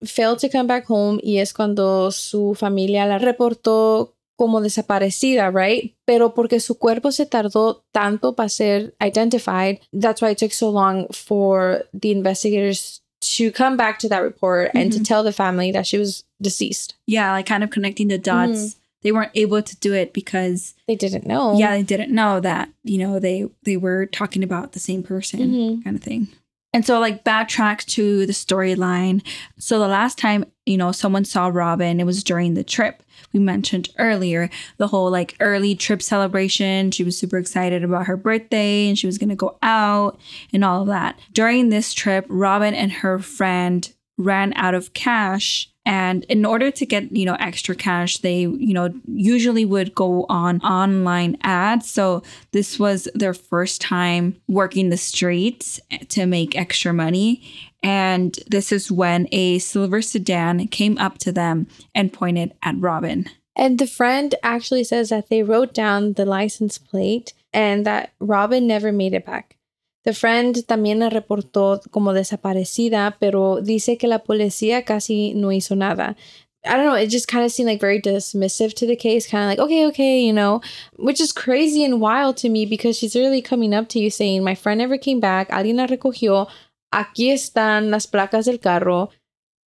failed 0.04 0.40
to 0.40 0.50
come 0.50 0.68
back 0.68 0.86
home 0.86 1.20
y 1.24 1.38
es 1.38 1.54
cuando 1.54 2.10
su 2.10 2.56
familia 2.56 3.06
la 3.06 3.20
reportó 3.20 4.14
como 4.38 4.60
desaparecida, 4.62 5.52
right? 5.54 5.94
Pero 6.06 6.34
porque 6.34 6.60
su 6.60 6.76
cuerpo 6.76 7.12
se 7.12 7.26
tardó 7.26 7.84
tanto 7.94 8.34
para 8.36 8.50
ser 8.50 8.94
identified, 9.02 9.80
that's 9.94 10.22
why 10.22 10.30
it 10.32 10.38
took 10.38 10.52
so 10.54 10.70
long 10.70 11.08
for 11.14 11.84
the 11.94 12.12
investigators 12.12 13.02
to 13.22 13.52
come 13.52 13.78
back 13.78 14.00
to 14.00 14.10
that 14.10 14.24
report 14.24 14.72
and 14.74 14.92
to 14.92 15.00
Mhm. 15.00 15.06
tell 15.06 15.24
the 15.24 15.32
family 15.32 15.72
that 15.72 15.86
she 15.86 15.98
was 16.00 16.24
deceased. 16.42 16.96
Yeah, 17.06 17.32
like 17.34 17.46
kind 17.46 17.64
of 17.64 17.70
connecting 17.70 18.08
the 18.08 18.18
dots. 18.18 18.78
They 19.04 19.12
weren't 19.12 19.32
able 19.36 19.62
to 19.62 19.76
do 19.80 19.94
it 19.94 20.12
because 20.14 20.74
They 20.88 20.96
didn't 20.96 21.26
know. 21.28 21.58
yeah, 21.58 21.76
they 21.76 21.84
didn't 21.84 22.12
know 22.12 22.40
that, 22.40 22.70
you 22.84 22.98
know, 22.98 23.20
they 23.20 23.46
they 23.64 23.78
were 23.78 24.06
talking 24.08 24.44
about 24.44 24.72
the 24.74 24.80
same 24.80 25.04
person 25.04 25.40
Mhm. 25.40 25.84
kind 25.84 25.96
of 25.96 26.02
thing. 26.04 26.28
And 26.74 26.86
so 26.86 27.00
like 27.00 27.24
backtrack 27.24 27.86
to 27.96 28.26
the 28.26 28.34
storyline. 28.34 29.22
So 29.60 29.78
the 29.80 29.88
last 29.88 30.18
time, 30.18 30.46
you 30.66 30.78
know, 30.78 30.92
someone 30.92 31.26
saw 31.26 31.48
Robin, 31.48 32.00
it 32.00 32.06
was 32.06 32.24
during 32.24 32.54
the 32.54 32.64
trip 32.64 33.04
we 33.34 33.40
mentioned 33.40 33.90
earlier, 33.98 34.50
the 34.78 34.88
whole 34.88 35.10
like 35.10 35.36
early 35.40 35.76
trip 35.76 36.02
celebration. 36.02 36.92
She 36.92 37.04
was 37.04 37.18
super 37.18 37.38
excited 37.38 37.84
about 37.84 38.08
her 38.08 38.18
birthday 38.18 38.88
and 38.88 38.98
she 38.98 39.08
was 39.08 39.18
going 39.18 39.30
to 39.30 39.36
go 39.36 39.58
out 39.62 40.20
and 40.54 40.64
all 40.64 40.82
of 40.82 40.88
that. 40.88 41.20
During 41.32 41.70
this 41.70 41.94
trip, 41.94 42.26
Robin 42.30 42.74
and 42.74 42.92
her 42.92 43.20
friend 43.20 43.92
ran 44.18 44.54
out 44.56 44.74
of 44.74 44.94
cash 44.94 45.71
and 45.86 46.24
in 46.26 46.46
order 46.46 46.70
to 46.72 46.86
get 46.86 47.12
you 47.12 47.26
know 47.26 47.36
extra 47.40 47.76
cash 47.76 48.20
they 48.20 48.42
you 48.42 48.74
know 48.74 48.94
usually 49.08 49.66
would 49.66 49.96
go 49.96 50.26
on 50.30 50.62
online 50.62 51.38
ads. 51.44 51.90
So 51.90 52.24
this 52.52 52.80
was 52.80 53.08
their 53.14 53.34
first 53.34 53.82
time 53.82 54.36
working 54.48 54.90
the 54.90 54.98
streets 54.98 55.80
to 56.10 56.26
make 56.26 56.58
extra 56.58 56.94
money. 56.94 57.44
And 57.84 58.38
this 58.48 58.72
is 58.72 58.92
when 58.92 59.28
a 59.32 59.58
silver 59.58 60.02
sedan 60.02 60.68
came 60.68 60.98
up 61.00 61.18
to 61.20 61.32
them 61.32 61.68
and 61.96 62.14
pointed 62.14 62.54
at 62.62 62.76
robin. 62.78 63.28
And 63.56 63.80
the 63.80 63.88
friend 63.88 64.34
actually 64.44 64.84
says 64.84 65.10
that 65.10 65.30
they 65.30 65.44
wrote 65.44 65.74
down 65.74 66.14
the 66.14 66.26
license 66.26 66.78
plate 66.78 67.34
and 67.54 67.86
that 67.86 68.14
Robin 68.20 68.66
never 68.66 68.92
made 68.92 69.14
it 69.14 69.26
back. 69.26 69.58
The 70.04 70.14
friend 70.14 70.66
también 70.66 71.00
la 71.00 71.10
reportó 71.10 71.80
como 71.92 72.14
desaparecida, 72.14 73.18
pero 73.20 73.62
dice 73.62 73.98
que 73.98 74.08
la 74.08 74.24
policía 74.24 74.84
casi 74.84 75.34
no 75.36 75.52
hizo 75.52 75.76
nada. 75.76 76.16
I 76.64 76.76
don't 76.78 76.86
know, 76.86 76.96
it 76.96 77.10
just 77.10 77.28
kind 77.28 77.44
of 77.44 77.52
seemed 77.52 77.68
like 77.70 77.82
very 77.82 78.00
dismissive 78.00 78.76
to 78.76 78.86
the 78.86 78.96
case, 78.96 79.28
kind 79.28 79.44
of 79.44 79.50
like, 79.50 79.60
okay, 79.60 79.88
okay, 79.88 80.22
you 80.22 80.32
know, 80.32 80.62
which 80.98 81.20
is 81.20 81.32
crazy 81.32 81.84
and 81.84 82.00
wild 82.00 82.38
to 82.38 82.50
me 82.50 82.68
because 82.68 82.96
she's 82.98 83.16
really 83.16 83.42
coming 83.42 83.74
up 83.74 83.90
to 83.90 84.00
you 84.00 84.12
saying, 84.12 84.44
my 84.44 84.54
friend 84.54 84.78
never 84.78 84.98
came 84.98 85.20
back, 85.20 85.50
alguien 85.50 85.78
la 85.78 85.88
recogió, 85.88 86.48
aquí 86.94 87.32
están 87.32 87.90
las 87.90 88.06
placas 88.06 88.46
del 88.46 88.60
carro, 88.60 89.10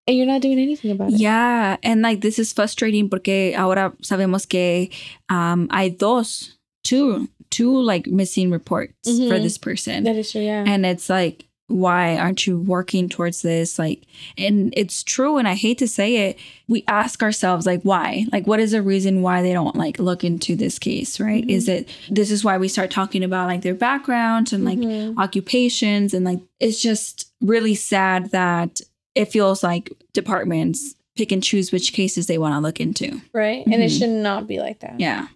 and 0.07 0.17
you're 0.17 0.25
not 0.25 0.41
doing 0.41 0.57
anything 0.57 0.89
about 0.89 1.11
it. 1.11 1.19
yeah 1.19 1.77
and 1.83 2.01
like 2.01 2.21
this 2.21 2.39
is 2.39 2.51
frustrating 2.51 3.07
porque 3.07 3.53
ahora 3.55 3.93
sabemos 4.01 4.47
que 4.49 4.89
um, 5.29 5.67
hay 5.69 5.89
dos 5.89 6.57
two 6.83 7.27
two 7.51 7.75
like 7.81 8.07
missing 8.07 8.51
reports 8.51 8.93
for 9.03 9.11
Mhm. 9.11 9.43
this 9.43 9.57
person. 9.57 10.03
That 10.03 10.15
is 10.15 10.31
true, 10.31 10.41
yeah. 10.41 10.63
And 10.67 10.85
it's 10.85 11.09
like, 11.09 11.45
why 11.67 12.17
aren't 12.17 12.47
you 12.47 12.59
working 12.59 13.09
towards 13.09 13.43
this? 13.43 13.77
Like, 13.77 14.01
and 14.39 14.73
it's 14.75 15.03
true. 15.03 15.37
And 15.37 15.47
I 15.47 15.53
hate 15.53 15.77
to 15.77 15.87
say 15.87 16.29
it, 16.29 16.37
we 16.67 16.83
ask 16.87 17.21
ourselves, 17.21 17.67
like, 17.67 17.81
why? 17.83 18.25
Like, 18.31 18.47
what 18.47 18.59
is 18.59 18.71
the 18.71 18.81
reason 18.81 19.21
why 19.21 19.43
they 19.43 19.53
don't 19.53 19.75
like 19.75 19.99
look 19.99 20.23
into 20.23 20.55
this 20.55 20.79
case, 20.79 21.19
right? 21.19 21.45
Mhm. 21.45 21.51
Is 21.51 21.69
it 21.69 21.87
this 22.09 22.31
is 22.31 22.43
why 22.43 22.57
we 22.57 22.67
start 22.67 22.89
talking 22.89 23.23
about 23.23 23.47
like 23.47 23.61
their 23.61 23.75
backgrounds 23.75 24.51
and 24.51 24.65
like 24.65 24.79
Mhm. 24.79 25.15
occupations? 25.17 26.13
And 26.15 26.25
like, 26.25 26.39
it's 26.59 26.81
just 26.81 27.27
really 27.41 27.75
sad 27.75 28.31
that 28.31 28.81
it 29.13 29.25
feels 29.31 29.61
like 29.63 29.91
departments 30.13 30.95
pick 31.15 31.31
and 31.31 31.43
choose 31.43 31.71
which 31.71 31.91
cases 31.93 32.27
they 32.27 32.37
want 32.37 32.55
to 32.55 32.59
look 32.59 32.79
into. 32.79 33.21
right? 33.33 33.63
And 33.65 33.75
it 33.75 33.91
Mhm. 33.91 33.99
should 33.99 34.09
not 34.09 34.47
be 34.47 34.59
like 34.59 34.79
that. 34.79 34.95
Yeah. 34.99 35.27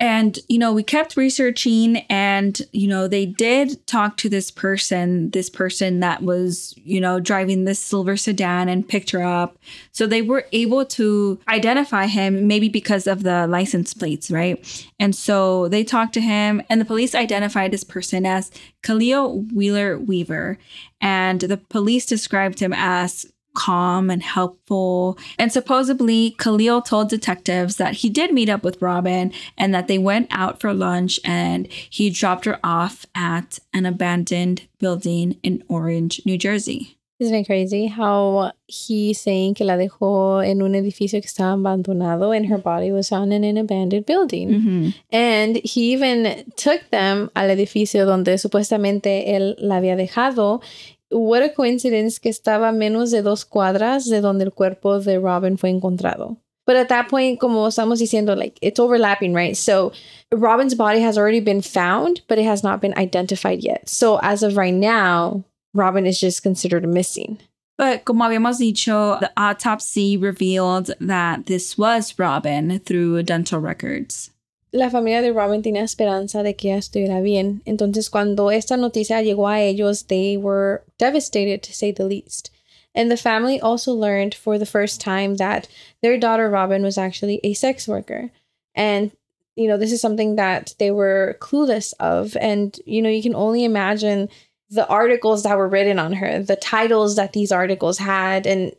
And, 0.00 0.38
you 0.48 0.58
know, 0.58 0.72
we 0.72 0.82
kept 0.82 1.18
researching 1.18 1.98
and, 2.08 2.60
you 2.72 2.88
know, 2.88 3.06
they 3.06 3.26
did 3.26 3.86
talk 3.86 4.16
to 4.16 4.30
this 4.30 4.50
person, 4.50 5.30
this 5.30 5.50
person 5.50 6.00
that 6.00 6.22
was, 6.22 6.74
you 6.78 7.02
know, 7.02 7.20
driving 7.20 7.66
this 7.66 7.78
silver 7.78 8.16
sedan 8.16 8.70
and 8.70 8.88
picked 8.88 9.10
her 9.10 9.22
up. 9.22 9.58
So 9.92 10.06
they 10.06 10.22
were 10.22 10.46
able 10.52 10.86
to 10.86 11.38
identify 11.48 12.06
him 12.06 12.46
maybe 12.46 12.70
because 12.70 13.06
of 13.06 13.24
the 13.24 13.46
license 13.46 13.92
plates, 13.92 14.30
right? 14.30 14.88
And 14.98 15.14
so 15.14 15.68
they 15.68 15.84
talked 15.84 16.14
to 16.14 16.22
him 16.22 16.62
and 16.70 16.80
the 16.80 16.86
police 16.86 17.14
identified 17.14 17.70
this 17.70 17.84
person 17.84 18.24
as 18.24 18.50
Khalil 18.82 19.42
Wheeler 19.54 19.98
Weaver. 19.98 20.58
And 21.02 21.42
the 21.42 21.58
police 21.58 22.06
described 22.06 22.60
him 22.60 22.72
as 22.74 23.30
calm 23.60 24.08
and 24.08 24.22
helpful. 24.22 25.18
And 25.38 25.52
supposedly, 25.52 26.34
Khalil 26.38 26.80
told 26.80 27.10
detectives 27.10 27.76
that 27.76 27.96
he 28.00 28.08
did 28.08 28.32
meet 28.32 28.48
up 28.48 28.64
with 28.64 28.80
Robin 28.80 29.32
and 29.58 29.74
that 29.74 29.86
they 29.86 29.98
went 29.98 30.28
out 30.30 30.60
for 30.60 30.72
lunch 30.72 31.20
and 31.24 31.68
he 31.90 32.08
dropped 32.08 32.46
her 32.46 32.58
off 32.64 33.04
at 33.14 33.58
an 33.74 33.84
abandoned 33.84 34.62
building 34.78 35.36
in 35.42 35.62
Orange, 35.68 36.22
New 36.24 36.38
Jersey. 36.38 36.96
Isn't 37.20 37.34
it 37.34 37.44
crazy 37.44 37.86
how 37.86 38.52
he's 38.66 39.20
saying 39.20 39.52
que 39.52 39.66
la 39.66 39.76
dejó 39.76 40.42
en 40.42 40.62
un 40.62 40.74
edificio 40.74 41.20
que 41.20 41.28
estaba 41.28 41.52
abandonado 41.52 42.34
and 42.34 42.46
her 42.46 42.56
body 42.56 42.92
was 42.92 43.10
found 43.10 43.30
in 43.34 43.44
an 43.44 43.58
abandoned 43.58 44.06
building? 44.06 44.48
Mhm. 44.48 44.94
And 45.12 45.56
he 45.62 45.92
even 45.92 46.50
took 46.56 46.80
them 46.90 47.30
al 47.36 47.50
edificio 47.50 48.06
donde 48.06 48.38
supuestamente 48.38 49.36
él 49.36 49.54
la 49.58 49.76
había 49.76 49.96
dejado. 49.96 50.62
What 51.10 51.42
a 51.42 51.48
coincidence 51.48 52.18
que 52.18 52.30
estaba 52.30 52.68
a 52.68 52.72
menos 52.72 53.10
de 53.10 53.22
dos 53.22 53.44
cuadras 53.44 54.08
de 54.08 54.20
donde 54.20 54.44
el 54.44 54.52
cuerpo 54.52 55.00
de 55.00 55.18
Robin 55.18 55.56
fue 55.56 55.70
encontrado. 55.70 56.36
But 56.66 56.76
at 56.76 56.88
that 56.90 57.08
point, 57.08 57.40
como 57.40 57.66
estamos 57.66 57.98
diciendo, 57.98 58.36
like 58.36 58.58
it's 58.62 58.78
overlapping, 58.78 59.34
right? 59.34 59.56
So 59.56 59.92
Robin's 60.30 60.74
body 60.74 61.00
has 61.00 61.18
already 61.18 61.40
been 61.40 61.62
found, 61.62 62.20
but 62.28 62.38
it 62.38 62.44
has 62.44 62.62
not 62.62 62.80
been 62.80 62.96
identified 62.96 63.64
yet. 63.64 63.88
So 63.88 64.20
as 64.22 64.44
of 64.44 64.56
right 64.56 64.72
now, 64.72 65.42
Robin 65.74 66.06
is 66.06 66.20
just 66.20 66.42
considered 66.44 66.86
missing. 66.86 67.38
But 67.76 68.04
como 68.04 68.24
habíamos 68.24 68.58
dicho, 68.58 69.18
the 69.20 69.32
autopsy 69.36 70.16
revealed 70.16 70.90
that 71.00 71.46
this 71.46 71.78
was 71.78 72.18
Robin 72.18 72.78
through 72.78 73.22
dental 73.22 73.58
records. 73.58 74.30
La 74.72 74.88
familia 74.88 75.20
de 75.20 75.32
Robin 75.32 75.62
tenía 75.62 75.82
esperanza 75.82 76.42
de 76.42 76.54
que 76.54 76.68
ella 76.68 76.78
estuviera 76.78 77.20
bien. 77.20 77.60
Entonces, 77.64 78.08
cuando 78.08 78.50
esta 78.50 78.76
noticia 78.76 79.20
llegó 79.20 79.48
a 79.48 79.60
ellos, 79.60 80.06
they 80.06 80.36
were 80.36 80.82
devastated 80.98 81.62
to 81.62 81.72
say 81.72 81.92
the 81.92 82.04
least. 82.04 82.50
And 82.94 83.10
the 83.10 83.16
family 83.16 83.60
also 83.60 83.92
learned 83.92 84.34
for 84.34 84.58
the 84.58 84.66
first 84.66 85.00
time 85.00 85.36
that 85.36 85.68
their 86.02 86.18
daughter 86.18 86.48
Robin 86.48 86.82
was 86.82 86.98
actually 86.98 87.40
a 87.42 87.54
sex 87.54 87.88
worker. 87.88 88.30
And, 88.74 89.10
you 89.56 89.68
know, 89.68 89.76
this 89.76 89.92
is 89.92 90.00
something 90.00 90.36
that 90.36 90.74
they 90.78 90.90
were 90.90 91.36
clueless 91.40 91.92
of. 91.98 92.36
And, 92.40 92.78
you 92.86 93.02
know, 93.02 93.10
you 93.10 93.22
can 93.22 93.34
only 93.34 93.64
imagine 93.64 94.28
the 94.70 94.86
articles 94.86 95.42
that 95.42 95.58
were 95.58 95.68
written 95.68 95.98
on 95.98 96.12
her, 96.12 96.42
the 96.42 96.56
titles 96.56 97.16
that 97.16 97.32
these 97.32 97.50
articles 97.50 97.98
had. 97.98 98.46
And 98.46 98.72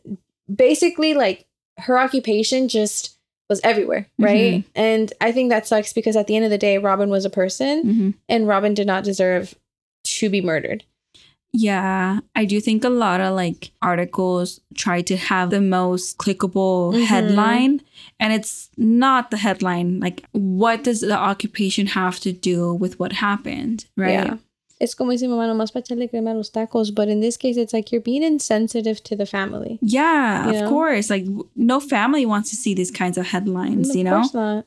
basically, 0.54 1.12
like, 1.14 1.46
her 1.78 1.98
occupation 1.98 2.68
just 2.68 3.16
was 3.48 3.60
everywhere, 3.64 4.06
right? 4.18 4.64
And 4.74 5.12
I 5.20 5.32
think 5.32 5.50
that 5.50 5.66
sucks 5.66 5.92
because 5.92 6.16
at 6.16 6.26
the 6.26 6.36
end 6.36 6.44
of 6.44 6.50
the 6.50 6.58
day, 6.58 6.78
Robin 6.78 7.10
was 7.10 7.24
a 7.24 7.30
person 7.30 7.82
Mhm. 7.84 8.14
and 8.28 8.46
Robin 8.48 8.74
did 8.74 8.86
not 8.86 9.04
deserve 9.04 9.54
to 10.04 10.30
be 10.30 10.40
murdered. 10.40 10.84
Yeah, 11.54 12.20
I 12.34 12.46
do 12.46 12.60
think 12.62 12.82
a 12.82 12.88
lot 12.88 13.20
of 13.20 13.34
like 13.36 13.72
articles 13.82 14.60
try 14.74 15.02
to 15.02 15.16
have 15.18 15.50
the 15.50 15.60
most 15.60 16.16
clickable 16.16 16.94
Mhm. 16.94 17.04
headline, 17.04 17.82
and 18.18 18.32
it's 18.32 18.70
not 18.78 19.30
the 19.30 19.36
headline. 19.36 20.00
Like, 20.00 20.24
what 20.32 20.82
does 20.82 21.00
the 21.00 21.12
occupation 21.16 21.88
have 21.88 22.20
to 22.20 22.32
do 22.32 22.72
with 22.72 22.98
what 22.98 23.12
happened, 23.12 23.84
right? 23.98 24.12
Yeah. 24.12 24.36
Es 24.82 24.94
como 24.96 25.12
dice 25.12 25.28
mamá, 25.28 25.46
nomás 25.46 25.72
para 25.72 25.82
echarle 25.84 26.08
crema 26.10 26.32
a 26.32 26.34
los 26.34 26.50
tacos. 26.50 26.92
But 26.92 27.08
in 27.08 27.20
this 27.20 27.36
case, 27.36 27.56
it's 27.56 27.72
like 27.72 27.92
you're 27.92 28.00
being 28.02 28.24
insensitive 28.24 29.00
to 29.04 29.14
the 29.14 29.26
family. 29.26 29.78
Yeah, 29.80 30.48
You 30.48 30.54
of 30.56 30.60
know? 30.62 30.68
course. 30.68 31.08
Like, 31.08 31.24
no 31.54 31.78
family 31.78 32.26
wants 32.26 32.50
to 32.50 32.56
see 32.56 32.74
these 32.74 32.90
kinds 32.90 33.16
of 33.16 33.26
headlines, 33.26 33.90
Of 33.90 33.96
you 33.96 34.02
know? 34.04 34.16
course 34.22 34.34
not. 34.34 34.66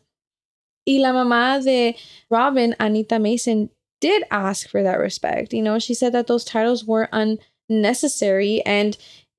Y 0.88 1.00
la 1.00 1.12
mamá 1.12 1.62
de 1.64 1.98
Robin, 2.30 2.76
Anita 2.80 3.20
Mason, 3.20 3.70
did 4.00 4.24
ask 4.32 4.70
for 4.70 4.84
that 4.84 5.00
respect. 5.00 5.52
You 5.54 5.62
know, 5.64 5.80
she 5.80 5.94
said 5.94 6.14
that 6.14 6.28
those 6.28 6.46
titles 6.46 6.86
were 6.86 7.10
unnecessary 7.12 8.62
and 8.66 8.98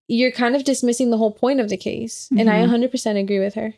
you're 0.09 0.31
kind 0.33 0.55
of 0.57 0.65
dismissing 0.65 1.11
the 1.11 1.17
whole 1.19 1.31
point 1.33 1.61
of 1.61 1.69
the 1.69 1.77
case. 1.77 2.29
And 2.37 2.51
I 2.51 2.59
Mhm. 2.61 2.65
100% 2.69 3.17
agree 3.19 3.39
with 3.39 3.55
her. 3.55 3.75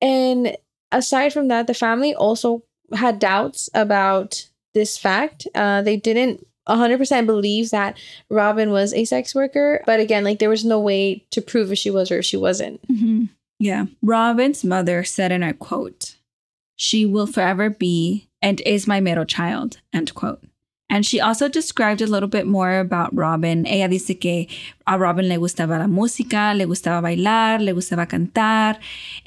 And 0.00 0.56
aside 0.92 1.32
from 1.32 1.48
that, 1.48 1.66
the 1.66 1.74
family 1.74 2.14
also 2.14 2.62
had 2.92 3.18
doubts 3.18 3.68
about 3.74 4.48
this 4.76 4.96
fact. 4.98 5.48
Uh, 5.54 5.80
they 5.82 5.96
didn't 5.96 6.46
100% 6.68 7.26
believe 7.26 7.70
that 7.70 7.98
Robin 8.28 8.70
was 8.70 8.92
a 8.92 9.04
sex 9.04 9.34
worker. 9.34 9.82
But 9.86 10.00
again, 10.00 10.22
like 10.22 10.38
there 10.38 10.50
was 10.50 10.64
no 10.64 10.78
way 10.78 11.24
to 11.30 11.40
prove 11.40 11.72
if 11.72 11.78
she 11.78 11.90
was 11.90 12.10
or 12.10 12.18
if 12.18 12.24
she 12.26 12.36
wasn't. 12.36 12.86
Mhm. 12.88 13.30
Yeah. 13.58 13.86
Robin's 14.02 14.62
mother 14.64 15.02
said 15.02 15.32
in 15.32 15.42
a 15.42 15.54
quote, 15.54 16.16
She 16.76 17.06
will 17.06 17.26
forever 17.26 17.70
be 17.70 18.28
and 18.42 18.60
is 18.66 18.86
my 18.86 19.00
middle 19.00 19.24
child, 19.24 19.78
end 19.94 20.14
quote. 20.14 20.42
And 20.88 21.04
she 21.04 21.20
also 21.20 21.48
described 21.48 22.00
a 22.00 22.06
little 22.06 22.28
bit 22.28 22.46
more 22.46 22.78
about 22.78 23.14
Robin. 23.14 23.66
Ella 23.66 23.88
dice 23.88 24.20
que 24.20 24.46
a 24.86 24.96
Robin 24.96 25.28
le 25.28 25.36
gustaba 25.36 25.78
la 25.78 25.88
música, 25.88 26.56
le 26.56 26.64
gustaba 26.64 27.02
bailar, 27.02 27.60
le 27.60 27.72
gustaba 27.72 28.06
cantar. 28.06 28.78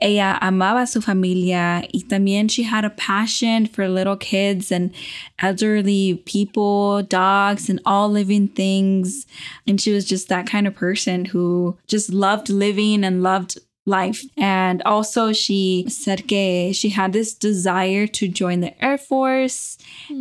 Ella 0.01 0.39
amaba 0.41 0.83
a 0.83 0.87
su 0.87 1.01
familia 1.01 1.85
y 1.93 2.03
también 2.07 2.49
she 2.49 2.63
had 2.63 2.85
a 2.85 2.89
passion 2.91 3.65
for 3.65 3.89
little 3.89 4.15
kids 4.15 4.71
and 4.71 4.91
elderly 5.39 6.23
people, 6.25 7.03
dogs, 7.03 7.69
and 7.69 7.81
all 7.85 8.09
living 8.09 8.47
things. 8.47 9.27
And 9.67 9.81
she 9.81 9.91
was 9.91 10.05
just 10.05 10.29
that 10.29 10.47
kind 10.47 10.65
of 10.65 10.75
person 10.75 11.25
who 11.25 11.77
just 11.87 12.09
loved 12.09 12.49
living 12.49 13.03
and 13.03 13.21
loved 13.21 13.57
life. 13.89 14.23
And 14.37 14.81
also, 14.83 15.33
she 15.33 15.85
said 15.89 16.27
que 16.27 16.71
she 16.73 16.89
had 16.89 17.11
this 17.11 17.33
desire 17.33 18.07
to 18.07 18.27
join 18.27 18.61
the 18.61 18.73
Air 18.83 18.97
Force. 18.97 19.77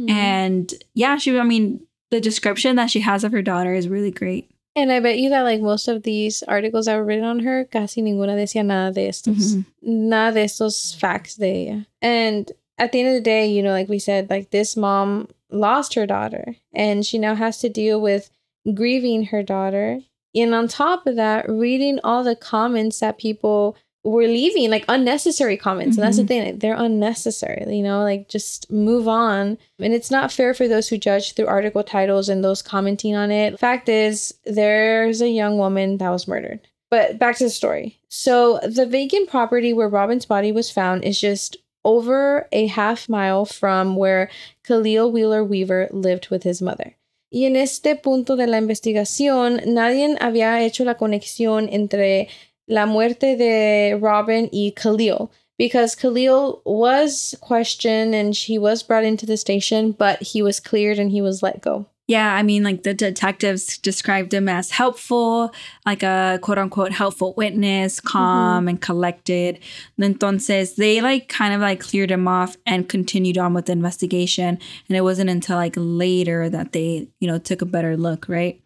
And 0.08 0.72
yeah, 0.94 1.16
she, 1.18 1.38
I 1.38 1.44
mean, 1.44 1.86
the 2.10 2.20
description 2.20 2.76
that 2.76 2.90
she 2.90 3.00
has 3.00 3.22
of 3.24 3.32
her 3.32 3.42
daughter 3.42 3.74
is 3.74 3.88
really 3.88 4.10
great. 4.10 4.50
And 4.74 4.92
I 4.92 5.00
bet 5.00 5.18
you 5.18 5.28
that 5.30 5.42
like 5.42 5.60
most 5.60 5.88
of 5.88 6.04
these 6.04 6.42
articles 6.44 6.86
that 6.86 6.96
were 6.96 7.04
written 7.04 7.24
on 7.24 7.40
her, 7.40 7.64
casi 7.64 8.00
ninguna 8.00 8.36
decía 8.36 8.64
nada 8.64 8.92
de 8.92 9.08
estos. 9.08 9.54
Mhm. 9.54 9.64
Nada 9.82 10.34
de 10.34 10.44
estos 10.44 10.94
facts 10.98 11.36
de 11.36 11.46
ella. 11.46 11.86
And 12.00 12.50
at 12.78 12.92
the 12.92 13.00
end 13.00 13.08
of 13.08 13.14
the 13.14 13.20
day, 13.20 13.46
you 13.50 13.62
know, 13.62 13.72
like 13.72 13.88
we 13.88 13.98
said, 13.98 14.30
like 14.30 14.50
this 14.50 14.76
mom 14.76 15.28
lost 15.50 15.94
her 15.94 16.06
daughter 16.06 16.56
and 16.72 17.04
she 17.04 17.18
now 17.18 17.34
has 17.34 17.58
to 17.58 17.68
deal 17.68 18.00
with 18.00 18.30
grieving 18.72 19.24
her 19.26 19.42
daughter. 19.42 20.00
And 20.40 20.54
on 20.54 20.68
top 20.68 21.06
of 21.06 21.16
that, 21.16 21.48
reading 21.48 21.98
all 22.04 22.22
the 22.24 22.36
comments 22.36 23.00
that 23.00 23.18
people 23.18 23.76
were 24.04 24.26
leaving, 24.26 24.70
like 24.70 24.84
unnecessary 24.88 25.56
comments. 25.56 25.96
And 25.96 26.04
that's 26.04 26.16
the 26.16 26.22
Mhm. 26.22 26.28
thing, 26.28 26.44
like, 26.44 26.60
they're 26.60 26.76
unnecessary, 26.76 27.64
you 27.76 27.82
know, 27.82 28.02
like 28.02 28.28
just 28.28 28.70
move 28.70 29.08
on. 29.08 29.58
And 29.80 29.92
it's 29.92 30.10
not 30.10 30.32
fair 30.32 30.54
for 30.54 30.68
those 30.68 30.88
who 30.88 30.96
judge 30.98 31.32
through 31.32 31.46
article 31.46 31.82
titles 31.82 32.28
and 32.28 32.42
those 32.42 32.62
commenting 32.62 33.14
on 33.16 33.30
it. 33.30 33.58
Fact 33.58 33.88
is, 33.88 34.32
there's 34.44 35.20
a 35.20 35.28
young 35.28 35.58
woman 35.58 35.98
that 35.98 36.10
was 36.10 36.28
murdered. 36.28 36.60
But 36.90 37.18
back 37.18 37.36
to 37.38 37.44
the 37.44 37.50
story. 37.50 37.98
So 38.08 38.60
the 38.62 38.86
vacant 38.86 39.28
property 39.28 39.74
where 39.74 39.88
Robin's 39.88 40.24
body 40.24 40.52
was 40.52 40.70
found 40.70 41.04
is 41.04 41.20
just 41.20 41.56
over 41.84 42.48
a 42.50 42.66
half 42.66 43.08
mile 43.08 43.44
from 43.44 43.94
where 43.96 44.30
Khalil 44.66 45.10
Wheeler 45.12 45.44
Weaver 45.44 45.88
lived 45.90 46.28
with 46.28 46.44
his 46.44 46.62
mother. 46.62 46.94
Y 47.30 47.44
en 47.44 47.56
este 47.56 47.94
punto 47.96 48.36
de 48.36 48.46
la 48.46 48.58
investigación, 48.58 49.60
nadie 49.66 50.16
había 50.20 50.62
hecho 50.64 50.84
la 50.84 50.96
conexión 50.96 51.68
entre 51.70 52.28
la 52.66 52.86
muerte 52.86 53.36
de 53.36 53.98
Robin 54.00 54.48
y 54.50 54.72
Khalil. 54.72 55.30
Because 55.58 55.96
Khalil 55.96 56.62
was 56.64 57.36
questioned 57.40 58.14
and 58.14 58.34
he 58.34 58.58
was 58.58 58.84
brought 58.84 59.04
into 59.04 59.26
the 59.26 59.36
station, 59.36 59.90
but 59.90 60.22
he 60.22 60.40
was 60.40 60.60
cleared 60.60 60.98
and 60.98 61.10
he 61.10 61.20
was 61.20 61.42
let 61.42 61.60
go. 61.60 61.86
Yeah, 62.08 62.34
I 62.34 62.42
mean, 62.42 62.64
like 62.64 62.84
the 62.84 62.94
detectives 62.94 63.76
described 63.76 64.32
him 64.32 64.48
as 64.48 64.70
helpful, 64.70 65.52
like 65.84 66.02
a 66.02 66.38
quote 66.40 66.56
unquote 66.56 66.92
helpful 66.92 67.34
witness, 67.36 68.00
calm 68.00 68.66
and 68.66 68.80
collected. 68.80 69.58
Entonces, 70.00 70.76
they 70.76 71.02
like 71.02 71.28
kind 71.28 71.52
of 71.52 71.60
like 71.60 71.80
cleared 71.80 72.10
him 72.10 72.26
off 72.26 72.56
and 72.64 72.88
continued 72.88 73.36
on 73.36 73.52
with 73.52 73.66
the 73.66 73.72
investigation. 73.72 74.58
And 74.88 74.96
it 74.96 75.02
wasn't 75.02 75.28
until 75.28 75.56
like 75.56 75.74
later 75.76 76.48
that 76.48 76.72
they, 76.72 77.08
you 77.20 77.28
know, 77.28 77.38
took 77.38 77.60
a 77.60 77.66
better 77.66 77.94
look, 77.94 78.26
right? 78.26 78.58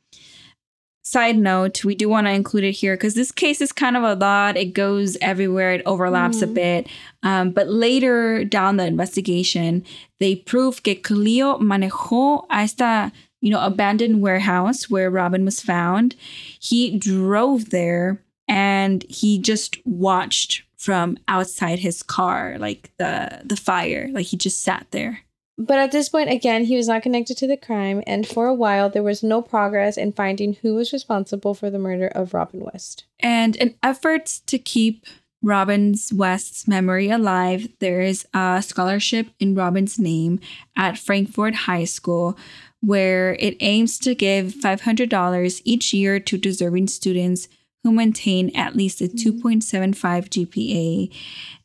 Side 1.04 1.36
note, 1.36 1.84
we 1.84 1.96
do 1.96 2.08
want 2.08 2.28
to 2.28 2.32
include 2.32 2.62
it 2.62 2.72
here 2.72 2.94
because 2.94 3.14
this 3.14 3.32
case 3.32 3.60
is 3.60 3.72
kind 3.72 3.96
of 3.96 4.04
a 4.04 4.14
lot. 4.14 4.56
It 4.56 4.72
goes 4.72 5.18
everywhere, 5.20 5.72
it 5.72 5.82
overlaps 5.84 6.42
a 6.42 6.46
bit. 6.46 6.86
Um, 7.24 7.50
but 7.50 7.68
later 7.68 8.44
down 8.44 8.76
the 8.76 8.86
investigation, 8.86 9.84
they 10.20 10.36
prove 10.36 10.84
que 10.84 10.94
Khalil 10.94 11.58
manejó 11.58 12.46
a 12.48 12.58
esta, 12.58 13.12
you 13.42 13.50
know, 13.50 13.60
abandoned 13.60 14.22
warehouse 14.22 14.88
where 14.88 15.10
Robin 15.10 15.44
was 15.44 15.60
found. 15.60 16.14
He 16.58 16.96
drove 16.96 17.68
there 17.68 18.22
and 18.48 19.04
he 19.08 19.38
just 19.38 19.84
watched 19.84 20.62
from 20.76 21.18
outside 21.28 21.80
his 21.80 22.02
car, 22.02 22.56
like 22.58 22.90
the 22.96 23.42
the 23.44 23.56
fire. 23.56 24.08
Like 24.12 24.26
he 24.26 24.36
just 24.36 24.62
sat 24.62 24.86
there. 24.92 25.20
But 25.58 25.78
at 25.78 25.92
this 25.92 26.08
point, 26.08 26.30
again, 26.30 26.64
he 26.64 26.76
was 26.76 26.88
not 26.88 27.02
connected 27.02 27.36
to 27.38 27.46
the 27.46 27.58
crime, 27.58 28.02
and 28.06 28.26
for 28.26 28.46
a 28.46 28.54
while, 28.54 28.88
there 28.88 29.02
was 29.02 29.22
no 29.22 29.42
progress 29.42 29.98
in 29.98 30.12
finding 30.12 30.54
who 30.54 30.74
was 30.74 30.92
responsible 30.92 31.52
for 31.52 31.68
the 31.68 31.78
murder 31.78 32.08
of 32.08 32.32
Robin 32.32 32.60
West. 32.60 33.04
And 33.20 33.54
in 33.56 33.74
efforts 33.82 34.40
to 34.40 34.58
keep 34.58 35.04
Robin's 35.42 36.12
West's 36.12 36.66
memory 36.66 37.10
alive, 37.10 37.68
there 37.80 38.00
is 38.00 38.26
a 38.32 38.62
scholarship 38.64 39.28
in 39.38 39.54
Robin's 39.54 39.98
name 39.98 40.40
at 40.74 40.98
Frankford 40.98 41.54
High 41.54 41.84
School 41.84 42.36
where 42.82 43.34
it 43.34 43.56
aims 43.60 43.98
to 44.00 44.14
give 44.14 44.54
$500 44.54 45.62
each 45.64 45.94
year 45.94 46.20
to 46.20 46.36
deserving 46.36 46.88
students 46.88 47.48
who 47.82 47.92
maintain 47.92 48.54
at 48.54 48.76
least 48.76 49.00
a 49.00 49.04
mm-hmm. 49.04 49.46
2.75 49.48 50.28
GPA 50.28 51.16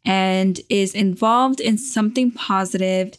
and 0.06 0.62
is 0.70 0.96
involved 0.96 1.60
in 1.60 1.78
something 1.78 2.32
positive 2.32 3.18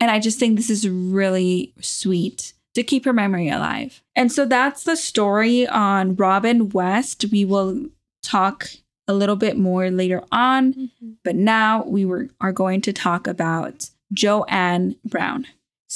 and 0.00 0.10
I 0.10 0.18
just 0.18 0.38
think 0.38 0.56
this 0.56 0.70
is 0.70 0.88
really 0.88 1.72
sweet 1.80 2.52
to 2.74 2.82
keep 2.82 3.04
her 3.04 3.12
memory 3.12 3.48
alive. 3.48 4.02
And 4.16 4.30
so 4.30 4.44
that's 4.44 4.84
the 4.84 4.96
story 4.96 5.66
on 5.66 6.16
Robin 6.16 6.68
West. 6.70 7.24
We 7.30 7.44
will 7.44 7.86
talk 8.22 8.68
a 9.06 9.14
little 9.14 9.36
bit 9.36 9.56
more 9.56 9.90
later 9.90 10.22
on, 10.32 10.74
mm-hmm. 10.74 11.10
but 11.22 11.36
now 11.36 11.84
we 11.84 12.04
were 12.04 12.28
are 12.40 12.52
going 12.52 12.80
to 12.82 12.92
talk 12.92 13.26
about 13.26 13.90
Joanne 14.12 14.96
Brown. 15.04 15.46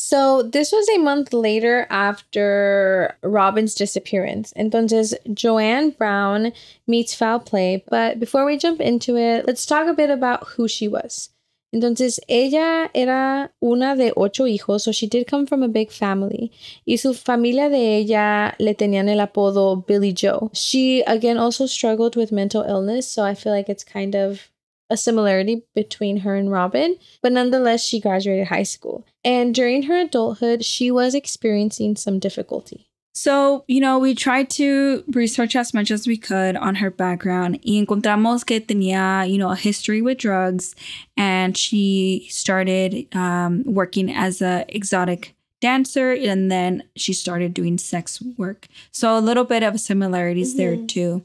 So 0.00 0.44
this 0.44 0.70
was 0.70 0.88
a 0.88 0.98
month 0.98 1.32
later 1.32 1.84
after 1.90 3.16
Robin's 3.20 3.74
disappearance. 3.74 4.52
Entonces, 4.56 5.12
Joanne 5.34 5.90
Brown 5.90 6.52
meets 6.86 7.14
foul 7.14 7.40
play. 7.40 7.82
But 7.90 8.20
before 8.20 8.46
we 8.46 8.58
jump 8.58 8.80
into 8.80 9.16
it, 9.16 9.44
let's 9.48 9.66
talk 9.66 9.88
a 9.88 9.94
bit 9.94 10.08
about 10.08 10.46
who 10.50 10.68
she 10.68 10.86
was. 10.86 11.30
Entonces, 11.74 12.20
ella 12.28 12.88
era 12.94 13.50
una 13.60 13.96
de 13.96 14.12
ocho 14.16 14.44
hijos, 14.44 14.82
so 14.82 14.92
she 14.92 15.08
did 15.08 15.26
come 15.26 15.46
from 15.46 15.64
a 15.64 15.68
big 15.68 15.90
family. 15.90 16.52
Y 16.86 16.94
su 16.94 17.12
familia 17.12 17.68
de 17.68 17.98
ella 17.98 18.54
le 18.60 18.74
tenían 18.74 19.08
el 19.08 19.18
apodo 19.18 19.84
Billy 19.84 20.12
Joe. 20.12 20.48
She, 20.54 21.02
again, 21.02 21.36
also 21.38 21.66
struggled 21.66 22.14
with 22.14 22.30
mental 22.30 22.62
illness, 22.62 23.10
so 23.10 23.24
I 23.24 23.34
feel 23.34 23.52
like 23.52 23.68
it's 23.68 23.82
kind 23.82 24.14
of 24.14 24.48
a 24.90 24.96
similarity 24.96 25.64
between 25.74 26.18
her 26.18 26.34
and 26.34 26.50
Robin. 26.50 26.96
But 27.22 27.32
nonetheless, 27.32 27.84
she 27.84 28.00
graduated 28.00 28.48
high 28.48 28.62
school. 28.62 29.06
And 29.24 29.54
during 29.54 29.84
her 29.84 30.00
adulthood, 30.00 30.64
she 30.64 30.90
was 30.90 31.14
experiencing 31.14 31.96
some 31.96 32.18
difficulty. 32.18 32.88
So, 33.18 33.64
you 33.66 33.80
know, 33.80 33.98
we 33.98 34.14
tried 34.14 34.48
to 34.50 35.02
research 35.08 35.56
as 35.56 35.74
much 35.74 35.90
as 35.90 36.06
we 36.06 36.16
could 36.16 36.54
on 36.56 36.76
her 36.76 36.88
background 36.88 37.58
y 37.66 37.72
encontramos 37.84 38.46
que 38.46 38.60
tenía, 38.60 39.28
you 39.28 39.38
know, 39.38 39.50
a 39.50 39.56
history 39.56 40.00
with 40.00 40.18
drugs 40.18 40.76
and 41.16 41.56
she 41.56 42.28
started 42.30 43.08
um, 43.16 43.64
working 43.66 44.08
as 44.08 44.40
a 44.40 44.64
exotic 44.68 45.34
dancer 45.60 46.12
and 46.12 46.48
then 46.48 46.84
she 46.94 47.12
started 47.12 47.54
doing 47.54 47.76
sex 47.76 48.22
work. 48.36 48.68
So 48.92 49.18
a 49.18 49.20
little 49.20 49.44
bit 49.44 49.64
of 49.64 49.80
similarities 49.80 50.56
there 50.56 50.76
too. 50.76 51.24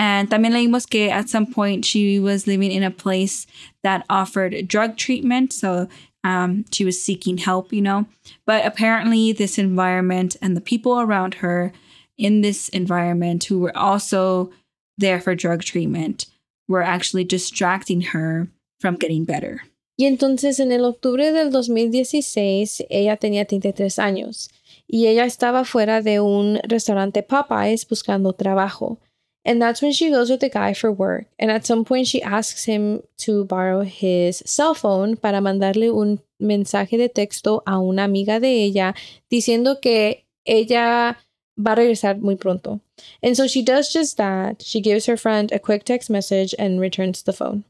And 0.00 0.30
leímos 0.30 0.88
que 0.88 1.10
at 1.10 1.28
some 1.28 1.44
point 1.44 1.84
she 1.84 2.18
was 2.18 2.46
living 2.46 2.72
in 2.72 2.82
a 2.82 2.90
place 2.90 3.46
that 3.82 4.06
offered 4.08 4.66
drug 4.66 4.96
treatment. 4.96 5.52
So 5.52 5.88
um, 6.24 6.64
she 6.72 6.86
was 6.86 7.02
seeking 7.02 7.36
help, 7.36 7.70
you 7.70 7.82
know. 7.82 8.06
But 8.46 8.64
apparently, 8.64 9.32
this 9.34 9.58
environment 9.58 10.36
and 10.40 10.56
the 10.56 10.62
people 10.62 10.98
around 10.98 11.34
her 11.34 11.72
in 12.16 12.40
this 12.40 12.70
environment 12.70 13.44
who 13.44 13.58
were 13.58 13.76
also 13.76 14.50
there 14.96 15.20
for 15.20 15.34
drug 15.34 15.64
treatment 15.64 16.24
were 16.66 16.82
actually 16.82 17.24
distracting 17.24 18.00
her 18.00 18.48
from 18.78 18.96
getting 18.96 19.26
better. 19.26 19.60
Y 19.98 20.06
entonces 20.06 20.60
en 20.60 20.72
el 20.72 20.86
octubre 20.86 21.30
del 21.30 21.50
2016 21.50 22.84
ella 22.88 23.18
tenía 23.18 23.44
33 23.44 23.98
años 23.98 24.48
y 24.86 25.08
ella 25.08 25.26
estaba 25.26 25.66
fuera 25.66 26.00
de 26.00 26.20
un 26.20 26.58
restaurante 26.66 27.22
Popeyes 27.22 27.86
buscando 27.86 28.32
trabajo. 28.32 28.98
And 29.44 29.60
that's 29.60 29.80
when 29.80 29.92
she 29.92 30.10
goes 30.10 30.28
with 30.30 30.40
the 30.40 30.50
guy 30.50 30.74
for 30.74 30.92
work. 30.92 31.26
And 31.38 31.50
at 31.50 31.64
some 31.64 31.84
point 31.84 32.06
she 32.06 32.22
asks 32.22 32.64
him 32.64 33.02
to 33.18 33.44
borrow 33.44 33.82
his 33.82 34.42
cell 34.44 34.74
phone 34.74 35.16
para 35.16 35.40
mandarle 35.40 35.90
un 35.90 36.20
mensaje 36.40 36.98
de 36.98 37.08
texto 37.08 37.62
a 37.66 37.78
una 37.78 38.04
amiga 38.04 38.38
de 38.38 38.64
ella 38.64 38.94
diciendo 39.30 39.80
que 39.80 40.24
ella 40.44 41.16
va 41.56 41.72
a 41.72 41.76
regresar 41.76 42.20
muy 42.20 42.36
pronto. 42.36 42.80
And 43.22 43.36
so 43.36 43.46
she 43.46 43.62
does 43.62 43.92
just 43.92 44.16
that. 44.18 44.62
She 44.62 44.80
gives 44.80 45.06
her 45.06 45.16
friend 45.16 45.50
a 45.52 45.58
quick 45.58 45.84
text 45.84 46.10
message 46.10 46.54
and 46.58 46.80
returns 46.80 47.22
the 47.22 47.32
phone. 47.32 47.64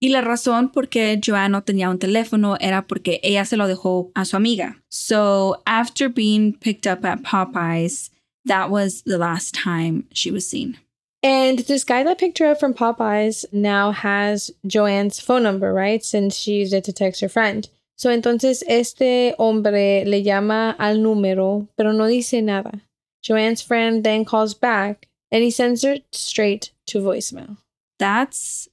Y 0.00 0.10
la 0.10 0.20
razón 0.20 0.72
por 0.72 0.88
qué 0.88 1.18
Joanne 1.20 1.50
no 1.50 1.62
tenía 1.64 1.90
un 1.90 1.98
teléfono 1.98 2.56
era 2.60 2.86
porque 2.86 3.18
ella 3.24 3.44
se 3.44 3.56
lo 3.56 3.66
dejó 3.66 4.12
a 4.14 4.24
su 4.24 4.36
amiga. 4.36 4.76
So 4.88 5.60
after 5.66 6.08
being 6.08 6.52
picked 6.52 6.86
up 6.86 7.04
at 7.04 7.24
Popeyes, 7.24 8.10
that 8.44 8.70
was 8.70 9.02
the 9.02 9.18
last 9.18 9.54
time 9.54 10.04
she 10.12 10.30
was 10.30 10.48
seen. 10.48 10.78
And 11.22 11.58
this 11.60 11.82
guy 11.84 12.02
that 12.04 12.18
picked 12.18 12.38
her 12.38 12.46
up 12.46 12.60
from 12.60 12.74
Popeyes 12.74 13.44
now 13.52 13.90
has 13.90 14.50
Joanne's 14.66 15.18
phone 15.20 15.42
number, 15.42 15.72
right? 15.72 16.04
Since 16.04 16.36
she 16.36 16.54
used 16.60 16.72
it 16.72 16.84
to 16.84 16.92
text 16.92 17.20
her 17.22 17.28
friend. 17.28 17.68
So 17.96 18.10
entonces 18.10 18.62
este 18.68 19.34
hombre 19.38 20.04
le 20.06 20.22
llama 20.22 20.76
al 20.78 20.96
número, 20.98 21.66
pero 21.76 21.90
no 21.92 22.06
dice 22.06 22.34
nada. 22.40 22.80
Joanne's 23.22 23.60
friend 23.60 24.04
then 24.04 24.24
calls 24.24 24.54
back 24.54 25.08
and 25.32 25.42
he 25.42 25.50
sends 25.50 25.82
her 25.82 25.96
straight 26.12 26.70
to 26.86 27.00
voicemail. 27.00 27.56
That's 27.98 28.68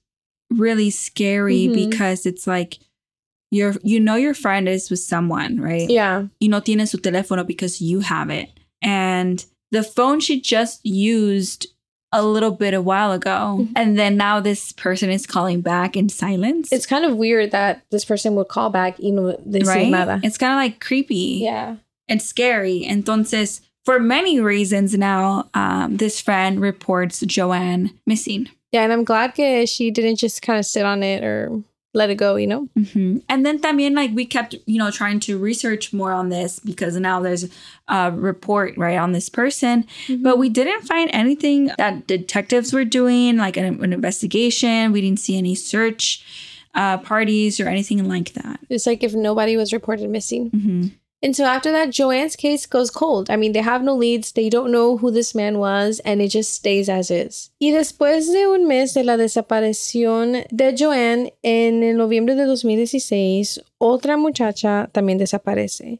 really 0.51 0.91
scary 0.91 1.67
Mhm. 1.67 1.89
because 1.89 2.27
it's 2.27 2.45
like 2.45 2.77
you're 3.49 3.75
you 3.83 3.99
know 3.99 4.15
your 4.15 4.35
friend 4.35 4.69
is 4.69 4.91
with 4.91 4.99
someone, 4.99 5.59
right? 5.59 5.89
Yeah. 5.89 6.27
You 6.39 6.49
no 6.49 6.59
tiene 6.59 6.85
su 6.85 6.99
teléfono 6.99 7.45
because 7.47 7.81
you 7.81 8.01
have 8.01 8.29
it. 8.29 8.49
And 8.83 9.43
the 9.71 9.81
phone 9.81 10.19
she 10.19 10.39
just 10.39 10.85
used 10.85 11.65
a 12.19 12.23
little 12.23 12.51
bit 12.51 12.73
a 12.73 12.81
while 12.81 13.11
ago. 13.11 13.59
Mhm. 13.61 13.71
And 13.75 13.97
then 13.97 14.17
now 14.17 14.39
this 14.39 14.71
person 14.71 15.09
is 15.09 15.25
calling 15.25 15.61
back 15.61 15.95
in 15.97 16.09
silence. 16.09 16.69
It's 16.71 16.85
kind 16.85 17.05
of 17.05 17.15
weird 17.17 17.51
that 17.51 17.81
this 17.91 18.05
person 18.05 18.35
would 18.35 18.47
call 18.47 18.69
back 18.69 18.97
y 18.99 19.09
no 19.09 19.35
decir 19.49 19.67
right? 19.67 19.89
nada. 19.89 20.19
It's 20.23 20.37
kind 20.37 20.53
of 20.53 20.57
like 20.57 20.79
creepy 20.79 21.39
Yeah. 21.43 21.75
and 22.07 22.21
scary. 22.21 22.85
Entonces, 22.87 23.61
for 23.85 23.99
many 23.99 24.39
reasons 24.39 24.97
now, 24.97 25.47
um, 25.53 25.97
this 25.97 26.19
friend 26.19 26.59
reports 26.59 27.19
Joanne 27.21 27.91
missing. 28.07 28.47
Yeah, 28.71 28.83
and 28.83 28.91
I'm 28.91 29.03
glad 29.03 29.35
que 29.35 29.65
she 29.67 29.91
didn't 29.91 30.17
just 30.17 30.41
kind 30.41 30.59
of 30.59 30.65
sit 30.65 30.85
on 30.85 31.03
it 31.03 31.23
or 31.23 31.61
let 31.95 32.09
it 32.11 32.15
go, 32.15 32.35
you 32.35 32.45
know? 32.45 32.67
Mhm. 32.77 33.23
And 33.29 33.45
then 33.45 33.59
también 33.59 33.95
like 33.95 34.11
we 34.13 34.25
kept, 34.25 34.53
you 34.67 34.77
know, 34.77 34.91
trying 34.91 35.19
to 35.21 35.37
research 35.39 35.93
more 35.93 36.11
on 36.11 36.29
this 36.29 36.59
because 36.59 36.95
now 36.99 37.19
there's 37.21 37.45
a 37.87 38.11
report 38.11 38.77
right 38.77 38.97
on 38.97 39.13
this 39.13 39.29
person, 39.29 39.85
but 40.19 40.37
we 40.37 40.49
didn't 40.49 40.83
find 40.83 41.09
anything 41.13 41.71
that 41.77 42.05
detectives 42.05 42.73
were 42.73 42.85
doing, 42.85 43.37
like 43.37 43.57
an, 43.57 43.81
an 43.83 43.93
investigation. 43.93 44.91
We 44.91 45.01
didn't 45.01 45.19
see 45.19 45.37
any 45.37 45.55
search 45.55 46.23
uh, 46.75 46.97
parties 46.97 47.59
or 47.61 47.69
anything 47.69 48.05
like 48.07 48.33
that. 48.33 48.59
It's 48.69 48.85
like 48.85 49.01
if 49.01 49.13
nobody 49.15 49.55
was 49.55 49.71
reported 49.71 50.09
missing. 50.09 50.51
Mhm. 50.51 50.91
And 51.25 51.35
so 51.35 51.43
after 51.43 51.71
that, 51.71 51.89
Joanne's 51.89 52.35
case 52.35 52.67
goes 52.67 52.91
cold. 52.91 53.31
I 53.31 53.35
mean, 53.35 53.53
they 53.53 53.63
have 53.63 53.81
no 53.81 53.95
leads, 53.95 54.33
they 54.33 54.47
don't 54.47 54.71
know 54.71 54.97
who 54.97 55.09
this 55.09 55.33
man 55.33 55.57
was, 55.57 55.99
and 56.05 56.21
it 56.21 56.27
just 56.27 56.53
stays 56.53 56.87
as 56.87 57.09
is. 57.09 57.49
Y 57.59 57.71
después 57.71 58.31
de 58.31 58.45
un 58.45 58.67
mes 58.67 58.93
de 58.93 59.03
la 59.03 59.17
desaparición 59.17 60.45
de 60.55 60.75
Joanne, 60.77 61.31
en 61.41 61.81
el 61.81 61.97
noviembre 61.97 62.35
de 62.35 62.45
2016, 62.45 63.59
otra 63.79 64.17
muchacha 64.17 64.91
también 64.93 65.17
desaparece. 65.17 65.97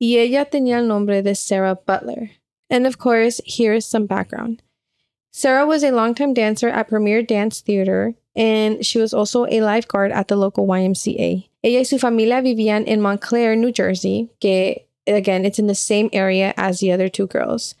Y 0.00 0.16
ella 0.18 0.44
tenía 0.46 0.80
el 0.80 0.88
nombre 0.88 1.22
de 1.22 1.36
Sarah 1.36 1.78
Butler. 1.86 2.32
And 2.68 2.84
of 2.84 2.98
course, 2.98 3.40
here's 3.46 3.86
some 3.86 4.06
background. 4.06 4.60
Sarah 5.30 5.66
was 5.66 5.84
a 5.84 5.92
longtime 5.92 6.34
dancer 6.34 6.68
at 6.68 6.88
Premier 6.88 7.22
Dance 7.22 7.60
Theater, 7.60 8.16
and 8.36 8.84
she 8.84 8.98
was 8.98 9.14
also 9.14 9.46
a 9.46 9.60
lifeguard 9.60 10.12
at 10.12 10.28
the 10.28 10.36
local 10.36 10.66
YMCA. 10.66 11.48
Ella 11.62 11.78
y 11.78 11.84
su 11.84 11.98
familia 11.98 12.42
vivían 12.42 12.84
en 12.86 13.00
Montclair, 13.00 13.56
New 13.56 13.72
Jersey, 13.72 14.28
que 14.40 14.84
again, 15.06 15.44
it's 15.44 15.58
in 15.58 15.66
the 15.66 15.74
same 15.74 16.10
area 16.12 16.52
as 16.56 16.80
the 16.80 16.92
other 16.92 17.08
two 17.08 17.26
girls. 17.26 17.74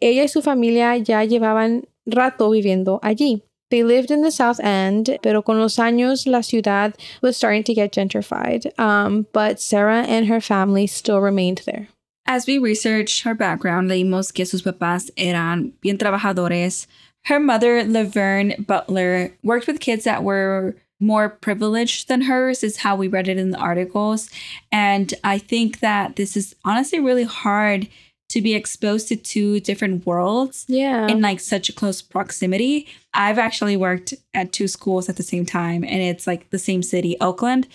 Ella 0.00 0.22
y 0.22 0.26
su 0.26 0.42
familia 0.42 0.96
ya 0.98 1.24
llevaban 1.24 1.84
rato 2.06 2.50
viviendo 2.50 3.00
allí. 3.02 3.42
They 3.70 3.84
lived 3.84 4.10
in 4.10 4.22
the 4.22 4.32
South 4.32 4.58
End, 4.58 5.18
pero 5.22 5.42
con 5.42 5.60
los 5.60 5.76
años 5.76 6.26
la 6.26 6.40
ciudad 6.40 6.94
was 7.22 7.36
starting 7.36 7.62
to 7.64 7.74
get 7.74 7.92
gentrified. 7.92 8.76
Um, 8.78 9.26
but 9.32 9.60
Sarah 9.60 10.02
and 10.02 10.26
her 10.26 10.40
family 10.40 10.88
still 10.88 11.20
remained 11.20 11.62
there. 11.66 11.88
As 12.26 12.46
we 12.46 12.58
researched 12.58 13.22
her 13.22 13.34
background, 13.34 13.88
leímos 13.88 14.32
que 14.32 14.44
sus 14.44 14.62
papás 14.62 15.10
eran 15.16 15.72
bien 15.80 15.98
trabajadores. 15.98 16.86
Her 17.24 17.38
mother, 17.40 17.84
Laverne 17.84 18.64
Butler, 18.66 19.32
worked 19.42 19.66
with 19.66 19.80
kids 19.80 20.04
that 20.04 20.24
were 20.24 20.74
more 20.98 21.28
privileged 21.28 22.08
than 22.08 22.22
hers, 22.22 22.62
is 22.62 22.78
how 22.78 22.96
we 22.96 23.08
read 23.08 23.28
it 23.28 23.38
in 23.38 23.50
the 23.50 23.58
articles. 23.58 24.28
And 24.70 25.12
I 25.24 25.38
think 25.38 25.80
that 25.80 26.16
this 26.16 26.36
is 26.36 26.54
honestly 26.64 27.00
really 27.00 27.24
hard 27.24 27.88
to 28.30 28.40
be 28.40 28.54
exposed 28.54 29.08
to 29.08 29.16
two 29.16 29.58
different 29.60 30.06
worlds 30.06 30.64
Yeah. 30.68 31.08
in 31.08 31.20
like 31.20 31.40
such 31.40 31.68
a 31.68 31.72
close 31.72 32.00
proximity. 32.00 32.86
I've 33.12 33.38
actually 33.40 33.76
worked 33.76 34.14
at 34.34 34.52
two 34.52 34.68
schools 34.68 35.08
at 35.08 35.16
the 35.16 35.24
same 35.24 35.44
time 35.44 35.82
and 35.82 36.00
it's 36.00 36.28
like 36.28 36.48
the 36.50 36.58
same 36.58 36.82
city, 36.84 37.16
Oakland. 37.20 37.66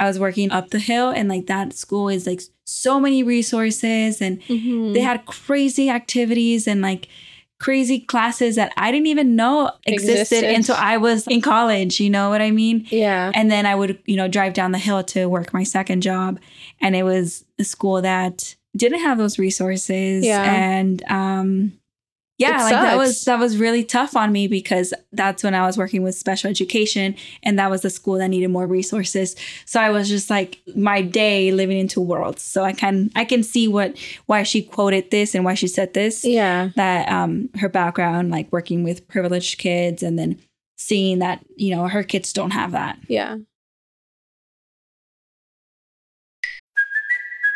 I 0.00 0.08
was 0.08 0.18
working 0.18 0.50
up 0.50 0.70
the 0.70 0.80
hill 0.80 1.10
and 1.10 1.28
like 1.28 1.46
that 1.46 1.74
school 1.74 2.08
is 2.08 2.26
like 2.26 2.40
so 2.66 2.98
many 2.98 3.22
resources 3.22 4.20
and 4.20 4.42
Mhm. 4.48 4.94
they 4.94 5.00
had 5.00 5.26
crazy 5.26 5.88
activities 5.90 6.66
and 6.66 6.80
like 6.82 7.06
crazy 7.60 8.00
classes 8.00 8.56
that 8.56 8.72
I 8.76 8.90
didn't 8.90 9.06
even 9.06 9.36
know 9.36 9.70
existed, 9.84 10.20
Existed. 10.38 10.44
until 10.54 10.74
I 10.76 10.96
was 10.96 11.26
in 11.28 11.40
college, 11.42 12.00
you 12.00 12.10
know 12.10 12.28
what 12.30 12.40
I 12.42 12.50
mean? 12.50 12.86
yeah. 12.90 13.30
And 13.34 13.50
then 13.50 13.66
I 13.66 13.74
would, 13.74 13.98
you 14.06 14.16
know, 14.16 14.26
drive 14.26 14.54
down 14.54 14.72
the 14.72 14.78
hill 14.78 15.04
to 15.04 15.26
work 15.26 15.52
my 15.54 15.62
second 15.62 16.00
job. 16.00 16.40
And 16.80 16.96
it 16.96 17.02
was 17.04 17.44
a 17.58 17.64
school 17.64 18.00
that 18.02 18.56
didn't 18.76 19.00
have 19.00 19.18
those 19.18 19.38
resources. 19.38 20.24
Yeah. 20.24 20.42
And 20.42 21.02
um 21.08 21.72
yeah, 22.40 22.62
like 22.62 22.72
that 22.72 22.96
was 22.96 23.24
that 23.24 23.38
was 23.38 23.56
really 23.56 23.84
tough 23.84 24.16
on 24.16 24.32
me 24.32 24.48
because 24.48 24.92
that's 25.12 25.42
when 25.44 25.54
I 25.54 25.66
was 25.66 25.76
working 25.76 26.02
with 26.02 26.14
special 26.14 26.50
education 26.50 27.14
and 27.42 27.58
that 27.58 27.70
was 27.70 27.82
the 27.82 27.90
school 27.90 28.14
that 28.18 28.28
needed 28.28 28.48
more 28.48 28.66
resources. 28.66 29.36
So 29.66 29.80
I 29.80 29.90
was 29.90 30.08
just 30.08 30.30
like 30.30 30.58
my 30.74 31.02
day 31.02 31.52
living 31.52 31.78
in 31.78 31.88
two 31.88 32.00
worlds. 32.00 32.42
So 32.42 32.64
I 32.64 32.72
can 32.72 33.10
I 33.14 33.24
can 33.24 33.42
see 33.42 33.68
what 33.68 33.96
why 34.26 34.42
she 34.42 34.62
quoted 34.62 35.10
this 35.10 35.34
and 35.34 35.44
why 35.44 35.54
she 35.54 35.68
said 35.68 35.94
this 35.94 36.24
Yeah. 36.24 36.70
that 36.76 37.08
um 37.10 37.50
her 37.60 37.68
background 37.68 38.30
like 38.30 38.50
working 38.50 38.84
with 38.84 39.06
privileged 39.08 39.58
kids 39.58 40.02
and 40.02 40.18
then 40.18 40.40
seeing 40.78 41.18
that 41.18 41.44
you 41.56 41.74
know 41.76 41.88
her 41.88 42.02
kids 42.02 42.32
don't 42.32 42.52
have 42.52 42.72
that 42.72 42.98
Yeah. 43.06 43.36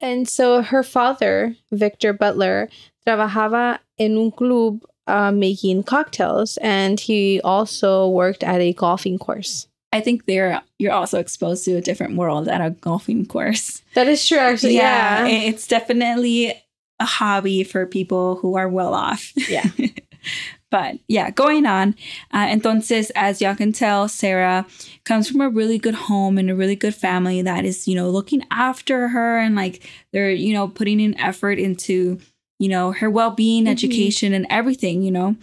And 0.00 0.28
so 0.28 0.62
her 0.62 0.82
father, 0.82 1.56
Victor 1.72 2.12
Butler, 2.12 2.68
trabajaba 3.06 3.78
en 3.98 4.16
un 4.16 4.30
club 4.30 4.84
uh, 5.06 5.32
making 5.32 5.82
cocktails, 5.84 6.58
and 6.58 7.00
he 7.00 7.40
also 7.42 8.06
worked 8.08 8.44
at 8.44 8.60
a 8.60 8.72
golfing 8.72 9.18
course. 9.18 9.66
i 9.90 10.00
think 10.02 10.26
there 10.26 10.60
you're 10.78 10.92
also 10.92 11.18
exposed 11.18 11.64
to 11.64 11.72
a 11.76 11.80
different 11.80 12.14
world 12.14 12.46
at 12.46 12.60
a 12.60 12.70
golfing 12.84 13.24
course 13.24 13.80
That 13.94 14.06
is 14.06 14.20
true, 14.28 14.36
actually. 14.38 14.76
Yeah. 14.76 15.26
it- 15.26 15.48
it's 15.48 15.66
definitely 15.66 16.52
a 17.00 17.06
hobby 17.06 17.64
for 17.64 17.86
people 17.86 18.36
who 18.36 18.56
are 18.60 18.68
well 18.68 18.92
off 18.92 19.32
Yeah. 19.48 19.64
but 20.70 20.98
yeah 21.08 21.30
going 21.30 21.66
on 21.66 21.94
uh, 22.32 22.46
entonces 22.46 23.10
as 23.14 23.40
y'all 23.40 23.54
can 23.54 23.72
tell 23.72 24.08
sarah 24.08 24.66
comes 25.04 25.28
from 25.30 25.40
a 25.40 25.48
really 25.48 25.78
good 25.78 25.94
home 25.94 26.38
and 26.38 26.50
a 26.50 26.54
really 26.54 26.76
good 26.76 26.94
family 26.94 27.40
that 27.42 27.64
is 27.64 27.88
you 27.88 27.94
know 27.94 28.10
looking 28.10 28.44
after 28.50 29.08
her 29.08 29.38
and 29.38 29.54
like 29.56 29.82
they're 30.12 30.30
you 30.30 30.52
know 30.52 30.68
putting 30.68 31.00
in 31.00 31.18
effort 31.18 31.58
into 31.58 32.18
you 32.58 32.68
know 32.68 32.92
her 32.92 33.08
well-being 33.10 33.64
Mhm. 33.64 33.70
education 33.70 34.32
and 34.32 34.46
everything 34.50 35.02
you 35.02 35.10
know 35.10 35.36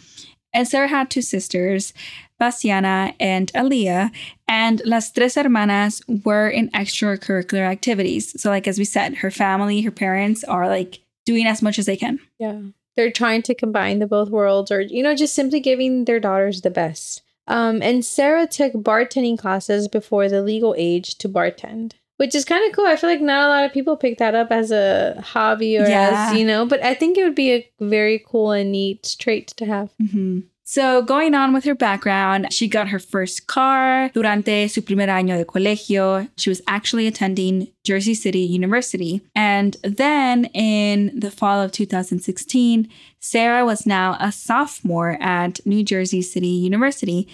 and 0.54 0.68
sarah 0.68 0.88
had 0.88 1.10
two 1.10 1.22
sisters 1.22 1.94
Bastiana 2.38 3.14
and 3.18 3.50
Aaliyah, 3.54 4.12
and 4.46 4.82
las 4.84 5.10
tres 5.10 5.36
hermanas 5.36 6.02
were 6.26 6.50
in 6.50 6.70
extracurricular 6.72 7.66
activities. 7.66 8.40
So, 8.42 8.50
like 8.50 8.68
as 8.68 8.78
we 8.78 8.84
said, 8.84 9.16
her 9.24 9.32
family, 9.32 9.80
her 9.84 9.92
parents 9.92 10.44
are 10.44 10.68
like 10.68 11.00
doing 11.26 11.46
as 11.48 11.62
much 11.62 11.80
as 11.80 11.86
they 11.86 11.96
can. 11.96 12.20
Yeah. 12.38 12.60
They're 12.96 13.12
trying 13.12 13.42
to 13.44 13.56
combine 13.56 14.00
the 14.00 14.08
both 14.08 14.30
worlds 14.30 14.72
or, 14.72 14.82
you 14.82 15.04
know, 15.04 15.16
just 15.16 15.36
simply 15.36 15.60
giving 15.60 16.06
their 16.06 16.20
daughters 16.20 16.62
the 16.62 16.70
best. 16.70 17.22
Um, 17.48 17.82
and 17.82 18.04
Sarah 18.04 18.48
took 18.48 18.74
bartending 18.74 19.38
classes 19.38 19.88
before 19.88 20.30
the 20.30 20.42
legal 20.42 20.74
age 20.78 21.18
to 21.20 21.30
bartend, 21.30 21.94
which 22.18 22.34
is 22.34 22.44
kind 22.46 22.66
of 22.68 22.76
cool. 22.76 22.88
I 22.88 22.96
feel 22.96 23.10
like 23.10 23.22
not 23.22 23.46
a 23.46 23.50
lot 23.50 23.66
of 23.66 23.74
people 23.74 23.98
pick 23.98 24.18
that 24.18 24.34
up 24.34 24.52
as 24.52 24.72
a 24.72 25.22
hobby 25.22 25.78
or 25.78 25.88
Yeah. 25.88 26.30
as, 26.32 26.40
you 26.40 26.46
know, 26.46 26.66
but 26.66 26.84
I 26.84 26.94
think 26.96 27.18
it 27.18 27.24
would 27.24 27.36
be 27.36 27.52
a 27.54 27.70
very 27.80 28.24
cool 28.26 28.52
and 28.52 28.72
neat 28.72 29.16
trait 29.20 29.48
to 29.58 29.66
have. 29.66 29.92
Mhm. 30.02 30.44
So, 30.68 31.04
going 31.04 31.36
on 31.36 31.54
with 31.54 31.64
her 31.66 31.76
background, 31.76 32.52
she 32.52 32.68
got 32.68 32.88
her 32.88 32.98
first 32.98 33.46
car 33.46 34.10
durante 34.16 34.68
su 34.68 34.82
primer 34.82 35.06
año 35.06 35.38
de 35.38 35.46
colegio. 35.46 36.28
She 36.38 36.50
was 36.50 36.60
actually 36.66 37.06
attending 37.06 37.68
Jersey 37.84 38.16
City 38.16 38.40
University. 38.40 39.22
And 39.36 39.78
then 39.84 40.46
in 40.56 41.20
the 41.20 41.30
fall 41.30 41.62
of 41.62 41.72
2016, 41.72 42.90
Sarah 43.20 43.64
was 43.64 43.86
now 43.86 44.18
a 44.20 44.32
sophomore 44.32 45.18
at 45.22 45.64
New 45.68 45.84
Jersey 45.84 46.24
City 46.24 46.48
University. 46.48 47.28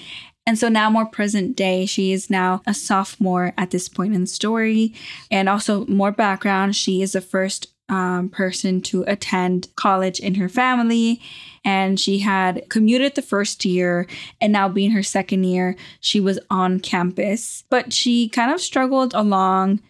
And 0.45 0.59
so 0.59 0.67
now, 0.67 0.89
more 0.89 1.05
present 1.05 1.55
day, 1.55 1.85
she 1.85 2.11
is 2.11 2.29
now 2.29 2.61
a 2.67 2.73
sophomore 2.73 3.53
at 3.57 3.71
this 3.71 3.87
point 3.87 4.13
in 4.13 4.21
the 4.21 4.27
story. 4.27 4.93
And 5.29 5.47
also, 5.47 5.85
more 5.85 6.11
background, 6.11 6.75
she 6.75 7.01
is 7.01 7.13
the 7.13 7.21
first 7.21 7.67
um, 7.91 8.29
person 8.29 8.81
to 8.81 9.03
attend 9.05 9.67
college 9.75 10.19
in 10.19 10.35
her 10.35 10.49
family. 10.49 11.21
And 11.63 11.99
she 11.99 12.19
had 12.19 12.67
commuted 12.69 13.13
the 13.13 13.21
first 13.21 13.65
year, 13.65 14.07
and 14.39 14.51
now 14.51 14.67
being 14.67 14.91
her 14.91 15.03
second 15.03 15.43
year, 15.43 15.75
she 15.99 16.19
was 16.19 16.39
on 16.49 16.79
campus. 16.79 17.63
But 17.69 17.93
she 17.93 18.29
kind 18.29 18.51
of 18.51 18.59
struggled 18.59 19.13
along 19.13 19.81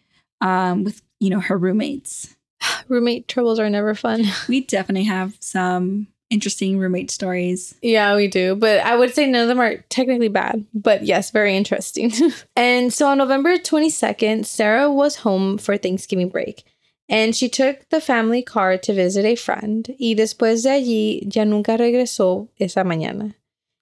um, 0.42 0.84
with, 0.84 1.02
you 1.22 1.30
know, 1.30 1.40
her 1.40 1.58
roommates. 1.58 2.36
Roommate 2.90 3.30
troubles 3.30 3.60
are 3.60 3.70
never 3.70 3.96
fun. 3.96 4.26
We 4.50 4.62
definitely 4.62 5.06
have 5.06 5.38
some 5.40 6.08
interesting 6.30 6.78
roommate 6.80 7.12
stories. 7.12 7.76
Yeah, 7.82 8.16
we 8.16 8.28
do. 8.28 8.56
But 8.56 8.80
I 8.80 8.96
would 8.96 9.14
say 9.14 9.28
none 9.28 9.44
of 9.44 9.48
them 9.48 9.60
are 9.60 9.78
technically 9.90 10.30
bad. 10.30 10.66
But 10.74 11.04
yes, 11.04 11.30
very 11.30 11.56
interesting. 11.56 12.12
and 12.56 12.92
so 12.92 13.08
on 13.08 13.20
November 13.20 13.58
22nd, 13.58 14.46
Sarah 14.46 14.92
was 14.92 15.18
home 15.18 15.58
for 15.58 15.78
Thanksgiving 15.78 16.30
break. 16.30 16.64
And 17.12 17.36
she 17.36 17.50
took 17.50 17.90
the 17.90 18.00
family 18.00 18.42
car 18.42 18.78
to 18.78 18.94
visit 18.94 19.26
a 19.26 19.36
friend. 19.36 19.94
Y 20.00 20.16
después 20.16 20.64
de 20.64 20.70
allí, 20.70 21.22
ya 21.28 21.44
nunca 21.44 21.76
regresó 21.78 22.48
esa 22.58 22.86
mañana. 22.86 23.36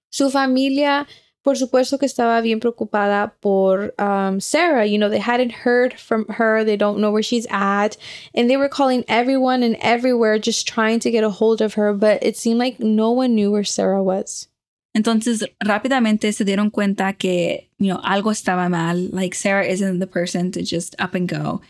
Su 0.09 0.31
familia, 0.31 1.05
por 1.43 1.55
supuesto 1.55 1.99
que 1.99 2.07
estaba 2.07 2.41
bien 2.41 2.59
preocupada 2.59 3.33
por 3.39 3.93
um, 3.99 4.39
Sarah. 4.39 4.83
You 4.83 4.97
know, 4.97 5.09
they 5.09 5.19
hadn't 5.19 5.51
heard 5.51 5.93
from 5.93 6.25
her. 6.27 6.63
They 6.63 6.75
don't 6.75 6.99
know 6.99 7.11
where 7.11 7.21
she's 7.21 7.45
at. 7.51 7.97
And 8.33 8.49
they 8.49 8.57
were 8.57 8.67
calling 8.67 9.05
everyone 9.07 9.61
and 9.61 9.77
everywhere 9.79 10.39
just 10.39 10.67
trying 10.67 10.99
to 11.01 11.11
get 11.11 11.23
a 11.23 11.29
hold 11.29 11.61
of 11.61 11.75
her. 11.75 11.93
But 11.93 12.23
it 12.23 12.35
seemed 12.35 12.57
like 12.57 12.79
no 12.79 13.11
one 13.11 13.35
knew 13.35 13.51
where 13.51 13.63
Sarah 13.63 14.03
was. 14.03 14.47
Entonces, 14.95 15.45
rápidamente 15.59 16.33
se 16.33 16.43
dieron 16.43 16.71
cuenta 16.71 17.13
que, 17.13 17.69
you 17.77 17.93
know, 17.93 18.01
algo 18.03 18.31
estaba 18.31 18.69
mal. 18.69 19.09
Like, 19.11 19.35
Sarah 19.35 19.65
isn't 19.65 19.99
the 19.99 20.07
person 20.07 20.51
to 20.51 20.63
just 20.63 20.95
up 20.99 21.13
and 21.13 21.29
go. 21.29 21.61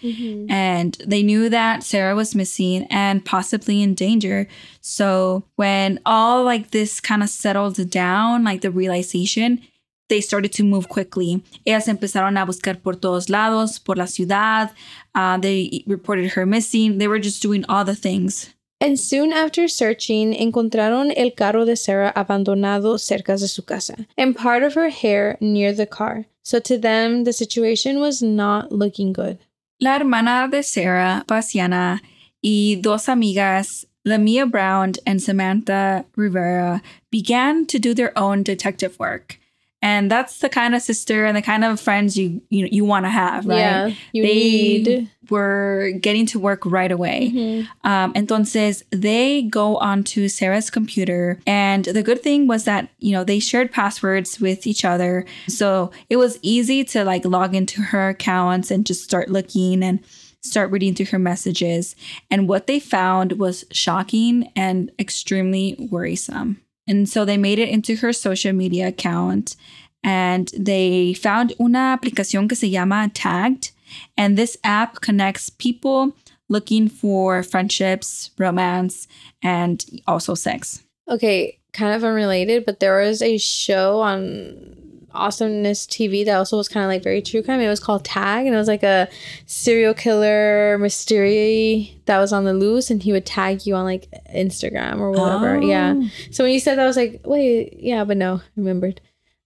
And 0.49 0.97
they 1.05 1.21
knew 1.21 1.49
that 1.49 1.83
Sarah 1.83 2.15
was 2.15 2.33
missing 2.33 2.87
and 2.89 3.23
possibly 3.23 3.81
in 3.81 3.93
danger. 3.93 4.47
So, 4.79 5.43
when 5.57 5.99
all 6.05 6.45
like 6.45 6.71
this 6.71 7.01
kind 7.01 7.21
of 7.21 7.29
settled 7.29 7.89
down, 7.89 8.45
like 8.45 8.61
the 8.61 8.71
realization, 8.71 9.59
they 10.07 10.21
started 10.21 10.53
to 10.53 10.63
move 10.63 10.87
quickly. 10.87 11.43
Ellas 11.65 11.87
empezaron 11.87 12.41
a 12.41 12.45
buscar 12.45 12.81
por 12.81 12.95
todos 12.95 13.29
lados, 13.29 13.79
por 13.79 13.97
la 13.97 14.05
ciudad. 14.05 14.71
Uh, 15.13 15.37
they 15.37 15.83
reported 15.85 16.31
her 16.31 16.45
missing. 16.45 16.97
They 16.97 17.07
were 17.07 17.19
just 17.19 17.41
doing 17.41 17.65
all 17.67 17.85
the 17.85 17.95
things. 17.95 18.53
And 18.81 18.97
soon 18.97 19.33
after 19.33 19.67
searching, 19.67 20.33
encontraron 20.33 21.11
el 21.17 21.31
carro 21.31 21.65
de 21.65 21.75
Sarah 21.75 22.13
abandonado 22.15 22.97
cerca 22.97 23.37
de 23.37 23.47
su 23.47 23.61
casa, 23.63 24.07
and 24.17 24.35
part 24.35 24.63
of 24.63 24.75
her 24.75 24.89
hair 24.89 25.37
near 25.41 25.73
the 25.73 25.85
car. 25.85 26.25
So 26.43 26.59
to 26.61 26.77
them, 26.77 27.25
the 27.25 27.33
situation 27.33 27.99
was 27.99 28.21
not 28.21 28.71
looking 28.71 29.11
good. 29.11 29.39
La 29.81 29.97
hermana 29.97 30.47
de 30.49 30.63
Sarah, 30.63 31.25
Bassiana, 31.27 31.99
y 32.41 32.79
dos 32.81 33.07
amigas, 33.07 33.85
Lamia 34.05 34.45
Brown 34.45 34.93
and 35.05 35.21
Samantha 35.21 36.05
Rivera, 36.15 36.81
began 37.11 37.65
to 37.65 37.79
do 37.79 37.93
their 37.93 38.17
own 38.17 38.43
detective 38.43 38.97
work. 38.97 39.38
And 39.81 40.11
that's 40.11 40.39
the 40.39 40.49
kind 40.49 40.75
of 40.75 40.81
sister 40.81 41.25
and 41.25 41.37
the 41.37 41.41
kind 41.41 41.63
of 41.63 41.79
friends 41.79 42.17
you 42.17 42.41
you 42.49 42.67
you 42.69 42.83
want 42.83 43.05
to 43.05 43.09
have, 43.09 43.45
right? 43.45 43.57
Yeah, 43.57 43.91
you 44.11 44.23
they 44.23 44.33
need. 44.35 45.09
were 45.29 45.91
getting 46.01 46.25
to 46.27 46.39
work 46.39 46.65
right 46.65 46.91
away. 46.91 47.31
Mhm. 47.33 47.67
Um, 47.85 48.13
entonces, 48.13 48.83
they 48.91 49.43
go 49.43 49.77
onto 49.77 50.27
Sarah's 50.27 50.69
computer. 50.69 51.39
And 51.47 51.85
the 51.85 52.03
good 52.03 52.21
thing 52.21 52.45
was 52.47 52.65
that, 52.65 52.89
you 52.99 53.13
know, 53.13 53.23
they 53.23 53.39
shared 53.39 53.71
passwords 53.71 54.39
with 54.41 54.67
each 54.67 54.83
other. 54.83 55.25
So 55.47 55.91
it 56.09 56.17
was 56.17 56.39
easy 56.41 56.83
to 56.85 57.05
like 57.05 57.23
log 57.23 57.55
into 57.55 57.81
her 57.81 58.09
accounts 58.09 58.71
and 58.71 58.85
just 58.85 59.03
start 59.03 59.29
looking 59.29 59.81
and 59.83 59.99
start 60.41 60.71
reading 60.71 60.93
through 60.95 61.05
her 61.07 61.19
messages. 61.19 61.95
And 62.31 62.47
what 62.49 62.67
they 62.67 62.79
found 62.79 63.33
was 63.33 63.65
shocking 63.71 64.51
and 64.55 64.91
extremely 64.99 65.75
worrisome. 65.91 66.61
And 66.89 67.07
so 67.07 67.23
they 67.23 67.37
made 67.37 67.59
it 67.59 67.69
into 67.69 67.95
her 67.97 68.11
social 68.11 68.51
media 68.51 68.87
account 68.87 69.55
and 70.03 70.51
they 70.57 71.13
found 71.13 71.53
una 71.59 71.95
aplicación 71.95 72.49
que 72.49 72.55
se 72.55 72.67
llama 72.67 73.11
Tagged. 73.13 73.71
And 74.17 74.37
this 74.37 74.57
app 74.63 75.01
connects 75.01 75.49
people 75.49 76.15
looking 76.47 76.89
for 76.89 77.43
friendships, 77.43 78.31
romance, 78.37 79.07
and 79.43 79.85
also 80.07 80.33
sex. 80.33 80.83
Okay, 81.07 81.59
kind 81.73 81.95
of 81.95 82.03
unrelated, 82.03 82.65
but 82.65 82.79
there 82.79 82.99
was 82.99 83.21
a 83.21 83.37
show 83.37 83.99
on 83.99 84.78
Awesomeness 85.13 85.85
TV 85.85 86.25
that 86.25 86.35
also 86.35 86.57
was 86.57 86.67
kind 86.67 86.83
of 86.83 86.89
like 86.89 87.03
very 87.03 87.21
true 87.21 87.43
crime. 87.43 87.59
It 87.59 87.67
was 87.67 87.79
called 87.79 88.05
Tag, 88.05 88.45
and 88.45 88.53
it 88.53 88.57
was 88.57 88.67
like 88.67 88.83
a 88.83 89.07
serial 89.45 89.93
killer 89.93 90.77
mystery 90.79 91.99
that 92.05 92.19
was 92.19 92.33
on 92.33 92.45
the 92.45 92.53
loose, 92.53 92.89
and 92.89 93.01
he 93.01 93.11
would 93.11 93.25
tag 93.25 93.65
you 93.65 93.75
on 93.75 93.85
like 93.85 94.07
Instagram 94.33 94.99
or 94.99 95.11
whatever. 95.11 95.61
Yeah. 95.61 95.95
Oh. 95.95 96.09
So 96.31 96.43
when 96.43 96.53
you 96.53 96.59
said 96.59 96.77
that, 96.77 96.83
I 96.83 96.87
was 96.87 96.97
like, 96.97 97.21
wait, 97.25 97.77
yeah, 97.79 98.03
but 98.03 98.17
no, 98.17 98.35
I 98.35 98.49
remembered. 98.55 99.01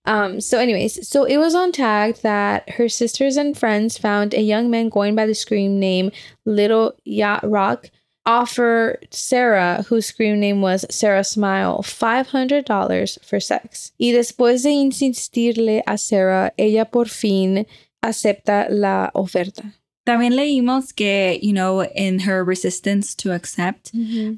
Um, 0.05 0.41
so 0.41 0.59
anyways, 0.59 1.07
so 1.07 1.23
it 1.23 1.37
was 1.37 1.55
on 1.55 1.71
tag 1.71 2.17
that 2.23 2.69
her 2.71 2.89
sisters 2.89 3.37
and 3.37 3.57
friends 3.57 3.97
found 3.97 4.33
a 4.33 4.41
young 4.41 4.69
man 4.69 4.89
going 4.89 5.15
by 5.15 5.25
the 5.25 5.33
screen 5.33 5.79
name 5.79 6.11
Little 6.45 6.93
Yacht 7.05 7.49
Rock 7.49 7.89
offer 8.25 8.99
Sarah, 9.11 9.83
whose 9.87 10.05
screen 10.05 10.39
name 10.39 10.61
was 10.61 10.85
Sarah 10.89 11.23
Smile, 11.23 11.81
$500 11.83 13.25
for 13.25 13.39
sex. 13.39 13.91
Y 13.99 14.11
después 14.11 14.63
de 14.63 14.71
insistirle 14.71 15.81
a 15.85 15.97
Sarah, 15.97 16.53
ella 16.57 16.85
por 16.85 17.07
fin 17.07 17.65
acepta 18.01 18.67
la 18.69 19.11
oferta. 19.13 19.73
También 20.05 20.35
leímos 20.35 20.93
que, 20.93 21.39
you 21.41 21.53
know, 21.53 21.81
in 21.81 22.19
her 22.19 22.43
resistance 22.43 23.15
to 23.15 23.31
accept, 23.31 23.91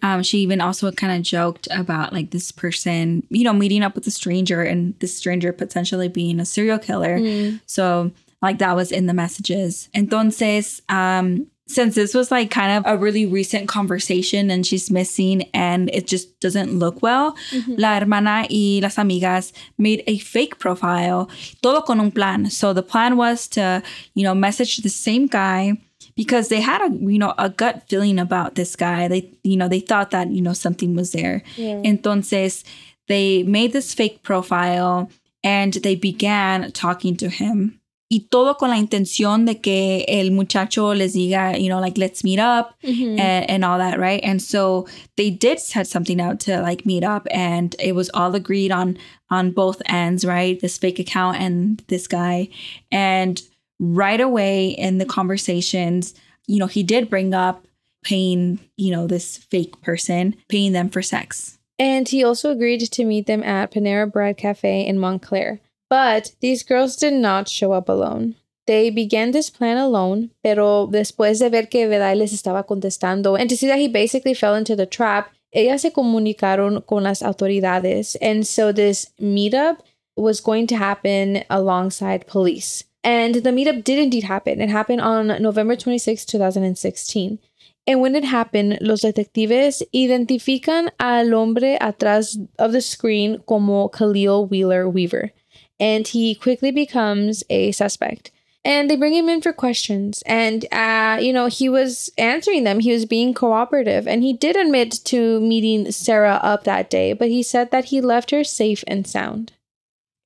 um, 0.04 0.22
she 0.22 0.38
even 0.38 0.62
also 0.62 0.92
kind 0.92 1.12
of 1.18 1.24
joked 1.24 1.68
about 1.72 2.14
like 2.14 2.30
this 2.30 2.52
person, 2.52 3.24
you 3.32 3.44
know, 3.44 3.52
meeting 3.54 3.82
up 3.82 3.96
with 3.96 4.06
a 4.06 4.12
stranger 4.12 4.62
and 4.62 4.94
this 5.00 5.18
stranger 5.18 5.52
potentially 5.52 6.08
being 6.08 6.40
a 6.40 6.46
serial 6.46 6.78
killer. 6.78 7.18
So, 7.66 8.12
like, 8.44 8.60
that 8.60 8.76
was 8.76 8.92
in 8.92 9.08
the 9.08 9.14
messages. 9.16 9.90
Entonces, 9.96 10.82
um, 10.88 11.48
since 11.68 11.96
this 11.96 12.14
was 12.14 12.30
like 12.30 12.52
kind 12.52 12.78
of 12.78 12.84
a 12.86 12.98
really 12.98 13.26
recent 13.26 13.68
conversation 13.68 14.52
and 14.52 14.66
she's 14.66 14.92
missing 14.92 15.50
and 15.54 15.90
it 15.94 16.08
just 16.08 16.40
doesn't 16.40 16.78
look 16.78 17.02
well, 17.02 17.36
mm-hmm. 17.50 17.76
la 17.78 17.98
hermana 18.00 18.46
y 18.50 18.80
las 18.82 18.98
amigas 18.98 19.52
made 19.78 20.04
a 20.06 20.20
fake 20.20 20.60
profile, 20.60 21.30
todo 21.64 21.82
con 21.82 22.00
un 22.00 22.12
plan. 22.12 22.50
So 22.50 22.72
the 22.72 22.84
plan 22.84 23.18
was 23.18 23.48
to, 23.50 23.82
you 24.14 24.24
know, 24.24 24.36
message 24.36 24.78
the 24.78 24.90
same 24.90 25.26
guy 25.26 25.74
because 26.16 26.50
they 26.50 26.62
had 26.62 26.82
a, 26.82 26.94
you 26.96 27.18
know, 27.18 27.34
a 27.38 27.50
gut 27.50 27.84
feeling 27.90 28.20
about 28.20 28.56
this 28.56 28.76
guy. 28.76 29.08
They, 29.08 29.32
you 29.44 29.58
know, 29.58 29.68
they 29.68 29.80
thought 29.80 30.12
that, 30.12 30.30
you 30.30 30.42
know, 30.42 30.54
something 30.54 30.96
was 30.96 31.12
there. 31.14 31.42
And 31.58 31.86
entonces, 31.86 32.64
they 33.08 33.44
made 33.44 33.74
this 33.74 33.94
fake 33.94 34.24
profile 34.24 35.10
and 35.44 35.74
they 35.74 35.96
began 35.96 36.72
talking 36.72 37.16
to 37.18 37.30
him. 37.30 37.80
Y 38.10 38.28
todo 38.30 38.56
con 38.56 38.70
la 38.70 38.78
intención 38.78 39.46
de 39.46 39.62
que 39.62 40.06
el 40.08 40.32
muchacho 40.32 40.94
les 40.94 41.14
diga, 41.14 41.60
you 41.60 41.70
know, 41.70 41.80
like, 41.80 41.98
let's 41.98 42.24
meet 42.24 42.40
up 42.40 42.76
mm-hmm. 42.84 43.20
and, 43.20 43.50
and 43.50 43.66
all 43.66 43.80
that, 43.80 44.00
right? 44.00 44.24
And 44.24 44.40
so 44.42 44.88
they 45.18 45.32
did 45.32 45.60
set 45.60 45.88
something 45.88 46.22
out 46.22 46.40
to 46.42 46.62
like 46.62 46.86
meet 46.86 47.04
up 47.04 47.28
and 47.32 47.76
it 47.80 47.96
was 47.96 48.12
all 48.14 48.36
agreed 48.36 48.72
on 48.72 48.98
on 49.32 49.52
both 49.52 49.82
ends, 49.88 50.24
right? 50.24 50.60
This 50.60 50.78
fake 50.78 51.00
account 51.00 51.38
and 51.38 51.84
this 51.88 52.08
guy. 52.08 52.50
And 52.92 53.42
right 53.80 54.22
away 54.22 54.70
in 54.70 55.00
the 55.00 55.06
conversations, 55.06 56.14
you 56.48 56.60
know, 56.60 56.68
he 56.68 56.84
did 56.84 57.10
bring 57.10 57.34
up 57.34 57.66
paying, 58.04 58.60
you 58.78 58.92
know, 58.92 59.08
this 59.08 59.38
fake 59.38 59.82
person, 59.82 60.36
paying 60.48 60.74
them 60.74 60.90
for 60.90 61.02
sex. 61.02 61.58
And 61.78 62.08
he 62.08 62.24
also 62.24 62.52
agreed 62.52 62.80
to 62.80 63.04
meet 63.04 63.26
them 63.26 63.44
at 63.44 63.72
Panera 63.72 64.10
Bread 64.10 64.38
Cafe 64.38 64.86
in 64.86 65.00
Montclair. 65.00 65.60
But 65.96 66.36
these 66.42 66.62
girls 66.62 66.98
did 66.98 67.14
not 67.14 67.48
show 67.48 67.72
up 67.72 67.88
alone. 67.88 68.36
They 68.68 68.90
began 68.90 69.32
this 69.32 69.50
plan 69.50 69.78
alone, 69.78 70.32
pero 70.44 70.88
después 70.88 71.40
de 71.40 71.50
ver 71.50 71.68
que 71.68 71.88
Vedai 71.88 72.18
les 72.18 72.34
estaba 72.34 72.68
contestando 72.68 73.40
and 73.40 73.50
to 73.50 73.56
see 73.56 73.68
that 73.68 73.80
he 73.80 73.88
basically 73.88 74.34
fell 74.34 74.56
into 74.56 74.76
the 74.76 74.86
trap, 74.86 75.32
ellas 75.54 75.84
se 75.84 75.92
comunicaron 75.92 76.86
con 76.86 77.04
las 77.04 77.22
autoridades. 77.22 78.18
And 78.22 78.46
so 78.46 78.74
this 78.74 79.14
meetup 79.22 79.78
was 80.18 80.42
going 80.42 80.68
to 80.68 80.76
happen 80.76 81.46
alongside 81.50 82.28
police. 82.28 82.84
And 83.02 83.36
the 83.36 83.52
meetup 83.52 83.86
did 83.86 83.98
indeed 83.98 84.26
happen. 84.26 84.60
It 84.60 84.70
happened 84.70 85.00
on 85.00 85.42
November 85.42 85.78
26, 85.78 86.26
2016. 86.26 87.40
And 87.88 88.02
when 88.02 88.16
it 88.16 88.26
happened, 88.26 88.80
los 88.82 89.04
detectives 89.04 89.82
identifican 89.94 90.90
al 91.00 91.32
hombre 91.32 91.78
atrás 91.80 92.38
of 92.60 92.74
the 92.74 92.82
screen 92.82 93.42
como 93.48 93.88
Khalil 93.88 94.48
Wheeler 94.48 94.90
Weaver. 94.90 95.32
And 95.80 96.08
he 96.08 96.36
quickly 96.36 96.72
becomes 96.72 97.44
a 97.50 97.72
suspect. 97.72 98.32
And 98.64 98.90
they 98.90 98.96
bring 98.96 99.14
him 99.14 99.30
in 99.30 99.42
for 99.42 99.54
questions. 99.54 100.24
And, 100.26 100.66
uh, 100.72 101.20
you 101.22 101.32
know, 101.32 101.46
he 101.46 101.70
was 101.70 102.10
answering 102.18 102.64
them. 102.64 102.80
He 102.80 102.92
was 102.92 103.06
being 103.06 103.34
cooperative. 103.36 104.08
And 104.08 104.24
he 104.24 104.34
did 104.34 104.56
admit 104.56 104.92
to 105.06 105.40
meeting 105.40 105.92
Sarah 105.92 106.40
up 106.42 106.64
that 106.64 106.90
day, 106.90 107.14
but 107.14 107.30
he 107.30 107.44
said 107.44 107.70
that 107.70 107.86
he 107.86 108.02
left 108.02 108.32
her 108.32 108.44
safe 108.44 108.84
and 108.88 109.06
sound. 109.06 109.54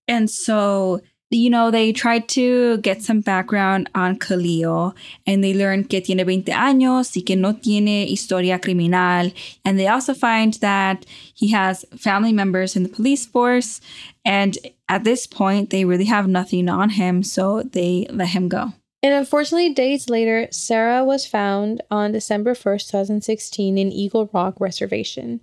And 0.08 0.30
so, 0.30 1.02
you 1.38 1.50
know, 1.50 1.70
they 1.70 1.92
tried 1.92 2.28
to 2.30 2.78
get 2.80 3.04
some 3.04 3.22
background 3.22 3.90
on 3.94 4.18
Khalil 4.18 4.96
and 5.28 5.44
they 5.44 5.54
learned 5.54 5.90
que 5.90 6.02
tiene 6.02 6.24
20 6.24 6.52
años 6.52 7.16
y 7.16 7.22
que 7.26 7.36
no 7.36 7.54
tiene 7.54 8.08
historia 8.08 8.58
criminal. 8.60 9.32
And 9.64 9.80
they 9.80 9.88
also 9.88 10.14
find 10.14 10.56
that 10.56 11.06
he 11.34 11.50
has 11.52 11.86
family 11.98 12.34
members 12.34 12.76
in 12.76 12.84
the 12.84 12.90
police 12.90 13.26
force. 13.26 13.80
And 14.26 14.58
at 14.88 15.04
this 15.04 15.28
point, 15.28 15.70
they 15.70 15.86
really 15.86 16.06
have 16.06 16.28
nothing 16.28 16.68
on 16.68 16.90
him. 16.92 17.22
So 17.22 17.62
they 17.62 18.08
let 18.10 18.30
him 18.30 18.48
go. 18.48 18.74
And 19.02 19.14
unfortunately, 19.14 19.74
days 19.74 20.10
later, 20.10 20.48
Sarah 20.52 21.06
was 21.06 21.26
found 21.26 21.82
on 21.90 22.12
December 22.12 22.54
1st, 22.54 22.92
2016, 22.92 23.78
in 23.78 23.92
Eagle 23.94 24.30
Rock 24.34 24.56
Reservation. 24.60 25.40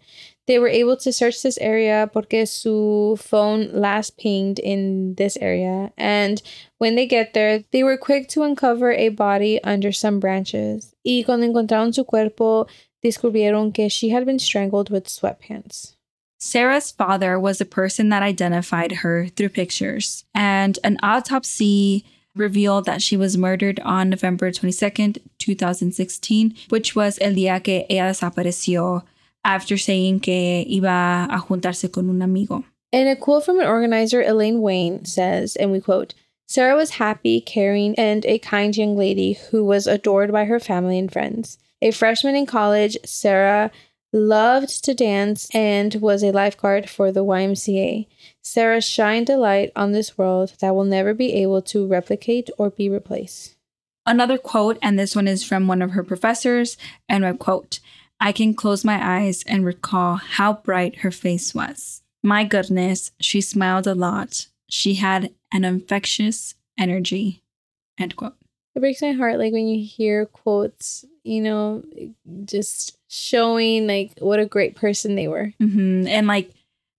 They 0.46 0.58
were 0.58 0.68
able 0.68 0.96
to 0.98 1.12
search 1.12 1.42
this 1.42 1.58
area 1.58 2.08
porque 2.12 2.46
su 2.46 3.16
phone 3.18 3.70
last 3.72 4.16
pinged 4.16 4.58
in 4.58 5.14
this 5.16 5.36
area. 5.38 5.92
And 5.98 6.40
when 6.78 6.94
they 6.94 7.06
get 7.06 7.34
there, 7.34 7.64
they 7.72 7.82
were 7.82 7.96
quick 7.96 8.28
to 8.30 8.44
uncover 8.44 8.92
a 8.92 9.08
body 9.08 9.62
under 9.64 9.90
some 9.90 10.20
branches. 10.20 10.94
Y 11.04 11.24
cuando 11.26 11.46
encontraron 11.46 11.94
su 11.94 12.04
cuerpo, 12.04 12.66
descubrieron 13.04 13.74
que 13.74 13.88
she 13.88 14.10
had 14.10 14.24
been 14.24 14.38
strangled 14.38 14.90
with 14.90 15.06
sweatpants. 15.06 15.94
Sarah's 16.38 16.90
father 16.92 17.40
was 17.40 17.58
the 17.58 17.64
person 17.64 18.10
that 18.10 18.22
identified 18.22 18.92
her 18.92 19.28
through 19.28 19.48
pictures, 19.48 20.24
and 20.34 20.78
an 20.84 20.98
autopsy 21.02 22.04
revealed 22.34 22.84
that 22.84 23.00
she 23.00 23.16
was 23.16 23.38
murdered 23.38 23.80
on 23.80 24.10
November 24.10 24.50
22nd, 24.50 25.18
2016, 25.38 26.54
which 26.68 26.94
was 26.94 27.18
el 27.22 27.32
día 27.32 27.62
que 27.62 27.86
ella 27.88 28.10
desapareció 28.10 29.02
after 29.46 29.78
saying 29.78 30.18
que 30.20 30.66
iba 30.68 31.26
a 31.30 31.38
juntarse 31.38 31.90
con 31.90 32.10
un 32.10 32.20
amigo. 32.20 32.64
And 32.92 33.08
a 33.08 33.16
quote 33.16 33.44
from 33.44 33.60
an 33.60 33.66
organizer, 33.66 34.20
Elaine 34.22 34.60
Wayne, 34.60 35.04
says, 35.04 35.56
and 35.56 35.70
we 35.70 35.80
quote, 35.80 36.14
Sarah 36.48 36.76
was 36.76 36.90
happy, 36.90 37.40
caring, 37.40 37.94
and 37.96 38.24
a 38.26 38.38
kind 38.38 38.76
young 38.76 38.96
lady 38.96 39.34
who 39.50 39.64
was 39.64 39.86
adored 39.86 40.32
by 40.32 40.44
her 40.44 40.60
family 40.60 40.98
and 40.98 41.12
friends. 41.12 41.58
A 41.80 41.90
freshman 41.90 42.34
in 42.34 42.46
college, 42.46 42.96
Sarah 43.04 43.70
loved 44.12 44.84
to 44.84 44.94
dance 44.94 45.48
and 45.54 45.94
was 45.96 46.22
a 46.22 46.32
lifeguard 46.32 46.88
for 46.88 47.12
the 47.12 47.24
YMCA. 47.24 48.06
Sarah 48.42 48.80
shined 48.80 49.28
a 49.28 49.36
light 49.36 49.70
on 49.76 49.92
this 49.92 50.16
world 50.16 50.54
that 50.60 50.74
will 50.74 50.84
never 50.84 51.14
be 51.14 51.34
able 51.34 51.62
to 51.62 51.86
replicate 51.86 52.48
or 52.58 52.70
be 52.70 52.88
replaced. 52.88 53.56
Another 54.06 54.38
quote, 54.38 54.78
and 54.80 54.98
this 54.98 55.16
one 55.16 55.26
is 55.26 55.42
from 55.42 55.66
one 55.66 55.82
of 55.82 55.90
her 55.90 56.04
professors, 56.04 56.76
and 57.08 57.26
I 57.26 57.32
quote, 57.32 57.80
I 58.20 58.32
can 58.32 58.54
close 58.54 58.84
my 58.84 59.18
eyes 59.20 59.42
and 59.46 59.64
recall 59.64 60.16
how 60.16 60.54
bright 60.54 60.98
her 60.98 61.10
face 61.10 61.54
was. 61.54 62.02
My 62.22 62.44
goodness, 62.44 63.12
she 63.20 63.40
smiled 63.40 63.86
a 63.86 63.94
lot. 63.94 64.46
She 64.68 64.94
had 64.94 65.32
an 65.52 65.64
infectious 65.64 66.54
energy. 66.78 67.42
End 67.98 68.16
quote. 68.16 68.34
It 68.74 68.80
breaks 68.80 69.00
my 69.00 69.12
heart 69.12 69.38
like 69.38 69.52
when 69.52 69.66
you 69.68 69.84
hear 69.84 70.26
quotes, 70.26 71.04
you 71.24 71.40
know, 71.40 71.82
just 72.44 72.98
showing 73.08 73.86
like 73.86 74.12
what 74.18 74.38
a 74.38 74.46
great 74.46 74.74
person 74.74 75.14
they 75.14 75.28
were. 75.28 75.52
hmm 75.58 76.06
And 76.06 76.26
like 76.26 76.52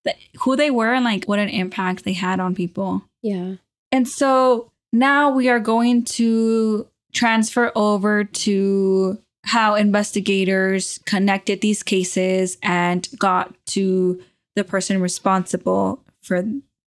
the, 0.04 0.14
who 0.40 0.56
they 0.56 0.70
were 0.70 0.92
and 0.92 1.04
like 1.04 1.26
what 1.26 1.38
an 1.38 1.48
impact 1.48 2.04
they 2.04 2.14
had 2.14 2.40
on 2.40 2.54
people. 2.54 3.02
Yeah. 3.22 3.54
And 3.92 4.08
so 4.08 4.70
now 4.92 5.30
we 5.30 5.48
are 5.48 5.60
going 5.60 6.04
to 6.04 6.88
transfer 7.12 7.72
over 7.74 8.24
to 8.24 9.18
how 9.48 9.74
investigators 9.74 11.00
connected 11.06 11.62
these 11.62 11.82
cases 11.82 12.58
and 12.62 13.08
got 13.18 13.54
to 13.64 14.20
the 14.54 14.62
person 14.62 15.00
responsible 15.00 16.04
for 16.20 16.44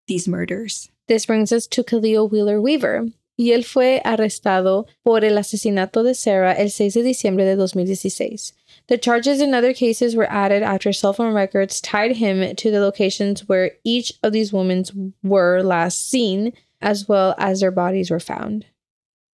these 0.06 0.28
murders. 0.28 0.90
This 1.08 1.24
brings 1.24 1.52
us 1.52 1.66
to 1.68 1.82
Khalil 1.82 2.28
Wheeler 2.28 2.60
Weaver. 2.60 3.06
Y 3.38 3.52
él 3.52 3.64
fue 3.64 4.02
arrestado 4.04 4.86
por 5.02 5.24
el 5.24 5.38
asesinato 5.38 6.04
de 6.04 6.14
Sarah 6.14 6.54
el 6.58 6.68
6 6.68 6.92
de 6.92 7.02
diciembre 7.02 7.46
de 7.46 7.56
2016. 7.56 8.52
The 8.88 8.98
charges 8.98 9.40
in 9.40 9.54
other 9.54 9.72
cases 9.72 10.14
were 10.14 10.30
added 10.30 10.62
after 10.62 10.92
cell 10.92 11.14
phone 11.14 11.32
records 11.32 11.80
tied 11.80 12.16
him 12.16 12.54
to 12.56 12.70
the 12.70 12.80
locations 12.80 13.48
where 13.48 13.72
each 13.82 14.12
of 14.22 14.34
these 14.34 14.52
women 14.52 15.14
were 15.22 15.62
last 15.62 16.10
seen, 16.10 16.52
as 16.82 17.08
well 17.08 17.34
as 17.38 17.60
their 17.60 17.70
bodies 17.70 18.10
were 18.10 18.20
found. 18.20 18.66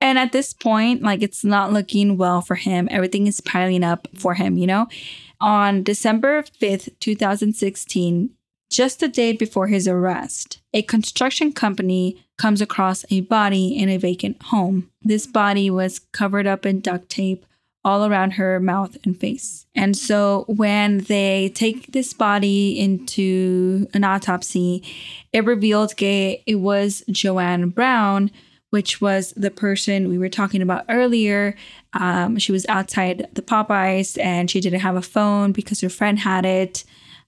And 0.00 0.18
at 0.18 0.32
this 0.32 0.52
point, 0.52 1.02
like 1.02 1.22
it's 1.22 1.44
not 1.44 1.72
looking 1.72 2.16
well 2.16 2.40
for 2.42 2.54
him. 2.54 2.88
Everything 2.90 3.26
is 3.26 3.40
piling 3.40 3.82
up 3.82 4.08
for 4.14 4.34
him, 4.34 4.58
you 4.58 4.66
know? 4.66 4.88
On 5.40 5.82
December 5.82 6.42
5th, 6.42 6.90
2016, 7.00 8.30
just 8.70 9.00
the 9.00 9.08
day 9.08 9.32
before 9.32 9.68
his 9.68 9.86
arrest, 9.86 10.60
a 10.74 10.82
construction 10.82 11.52
company 11.52 12.24
comes 12.36 12.60
across 12.60 13.04
a 13.10 13.20
body 13.22 13.68
in 13.76 13.88
a 13.88 13.96
vacant 13.96 14.42
home. 14.44 14.90
This 15.02 15.26
body 15.26 15.70
was 15.70 16.00
covered 16.12 16.46
up 16.46 16.66
in 16.66 16.80
duct 16.80 17.08
tape 17.08 17.46
all 17.84 18.04
around 18.04 18.32
her 18.32 18.58
mouth 18.58 18.96
and 19.04 19.16
face. 19.16 19.64
And 19.74 19.96
so 19.96 20.44
when 20.48 20.98
they 20.98 21.50
take 21.54 21.92
this 21.92 22.12
body 22.12 22.78
into 22.78 23.86
an 23.94 24.02
autopsy, 24.02 24.82
it 25.32 25.44
revealed 25.44 25.90
that 25.90 26.40
it 26.46 26.56
was 26.56 27.04
Joanne 27.08 27.68
Brown, 27.68 28.32
which 28.70 29.00
was 29.00 29.32
the 29.36 29.50
person 29.50 30.08
we 30.08 30.18
were 30.18 30.28
talking 30.28 30.62
about 30.62 30.84
earlier. 30.88 31.54
Um, 31.92 32.38
she 32.38 32.52
was 32.52 32.66
outside 32.68 33.28
the 33.32 33.42
Popeyes 33.42 34.18
and 34.22 34.50
she 34.50 34.60
didn't 34.60 34.80
have 34.80 34.96
a 34.96 35.02
phone 35.02 35.52
because 35.52 35.80
her 35.80 35.88
friend 35.88 36.18
had 36.18 36.44
it. 36.44 36.84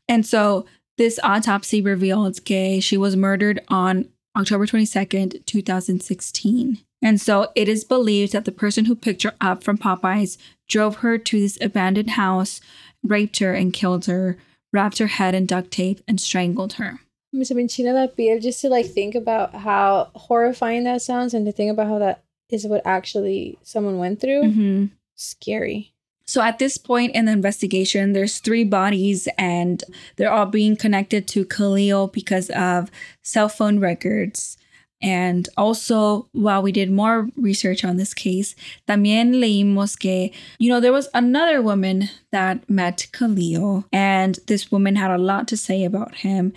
And 0.08 0.26
so 0.26 0.66
this 0.96 1.20
autopsy 1.22 1.80
revealed 1.80 2.34
that 2.34 2.80
she 2.82 2.96
was 2.96 3.16
murdered 3.16 3.60
on 3.68 4.08
October 4.36 4.66
22nd, 4.66 5.46
2016. 5.46 6.78
And 7.00 7.20
so 7.20 7.52
it 7.54 7.68
is 7.68 7.84
believed 7.84 8.32
that 8.32 8.44
the 8.44 8.52
person 8.52 8.86
who 8.86 8.96
picked 8.96 9.22
her 9.22 9.34
up 9.40 9.62
from 9.62 9.78
Popeyes 9.78 10.36
drove 10.68 10.96
her 10.96 11.16
to 11.16 11.40
this 11.40 11.58
abandoned 11.60 12.10
house, 12.10 12.60
raped 13.02 13.38
her, 13.38 13.54
and 13.54 13.72
killed 13.72 14.06
her, 14.06 14.36
wrapped 14.72 14.98
her 14.98 15.06
head 15.06 15.34
in 15.34 15.46
duct 15.46 15.70
tape, 15.70 16.00
and 16.08 16.20
strangled 16.20 16.74
her. 16.74 17.00
Me 17.32 17.44
se 17.44 17.54
me 17.54 17.64
enchina 17.64 17.92
la 17.92 18.06
piel 18.06 18.40
just 18.40 18.60
to 18.62 18.68
like 18.68 18.86
think 18.86 19.14
about 19.14 19.54
how 19.54 20.10
horrifying 20.14 20.84
that 20.84 21.02
sounds 21.02 21.34
and 21.34 21.44
to 21.46 21.52
think 21.52 21.70
about 21.70 21.88
how 21.88 21.98
that 21.98 22.22
is 22.48 22.66
what 22.66 22.82
actually 22.84 23.58
someone 23.62 23.98
went 23.98 24.20
through. 24.20 24.44
Mm-hmm. 24.44 24.84
Scary. 25.14 25.92
So 26.24 26.42
at 26.42 26.58
this 26.58 26.76
point 26.76 27.14
in 27.14 27.24
the 27.24 27.32
investigation, 27.32 28.12
there's 28.12 28.38
three 28.38 28.64
bodies 28.64 29.28
and 29.38 29.82
they're 30.16 30.32
all 30.32 30.46
being 30.46 30.76
connected 30.76 31.26
to 31.28 31.46
Khalil 31.46 32.08
because 32.08 32.50
of 32.50 32.90
cell 33.22 33.48
phone 33.48 33.78
records. 33.80 34.58
And 35.00 35.48
also, 35.56 36.28
while 36.32 36.60
we 36.60 36.72
did 36.72 36.90
more 36.90 37.28
research 37.36 37.84
on 37.84 37.96
this 37.96 38.12
case, 38.12 38.54
también 38.86 39.36
leímos 39.36 39.98
que, 39.98 40.32
you 40.58 40.68
know, 40.68 40.80
there 40.80 40.92
was 40.92 41.08
another 41.14 41.62
woman 41.62 42.10
that 42.32 42.68
met 42.68 43.06
Khalil, 43.12 43.84
and 43.92 44.38
this 44.48 44.72
woman 44.72 44.96
had 44.96 45.12
a 45.12 45.18
lot 45.18 45.46
to 45.48 45.56
say 45.56 45.84
about 45.84 46.16
him. 46.16 46.52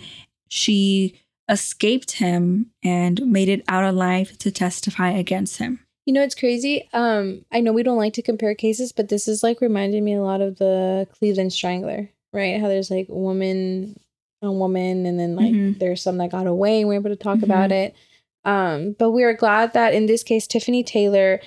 She 0.54 1.18
escaped 1.48 2.12
him 2.12 2.72
and 2.84 3.26
made 3.26 3.48
it 3.48 3.64
out 3.68 3.84
alive 3.84 4.36
to 4.40 4.50
testify 4.50 5.10
against 5.10 5.56
him. 5.56 5.80
You 6.04 6.12
know, 6.12 6.22
it's 6.22 6.34
crazy. 6.34 6.86
Um, 6.92 7.46
I 7.50 7.60
know 7.60 7.72
we 7.72 7.82
don't 7.82 7.96
like 7.96 8.12
to 8.14 8.22
compare 8.22 8.54
cases, 8.54 8.92
but 8.92 9.08
this 9.08 9.26
is 9.28 9.42
like 9.42 9.62
reminding 9.62 10.04
me 10.04 10.12
a 10.12 10.20
lot 10.20 10.42
of 10.42 10.58
the 10.58 11.08
Cleveland 11.18 11.54
Strangler, 11.54 12.10
right? 12.34 12.60
How 12.60 12.68
there's 12.68 12.90
like 12.90 13.06
woman 13.08 13.98
on 14.42 14.58
woman, 14.58 15.06
and 15.06 15.18
then 15.18 15.36
like 15.36 15.54
Mhm. 15.54 15.78
there's 15.78 16.02
some 16.02 16.18
that 16.18 16.32
got 16.32 16.46
away, 16.46 16.80
and 16.80 16.88
we're 16.88 16.96
able 16.96 17.08
to 17.08 17.16
talk 17.16 17.42
about 17.42 17.72
it. 17.72 17.94
Um, 18.44 18.94
but 18.98 19.12
we 19.12 19.22
are 19.22 19.32
glad 19.34 19.72
that 19.72 19.94
in 19.94 20.04
this 20.04 20.22
case, 20.22 20.46
Tiffany 20.46 20.82
Taylor 20.84 21.40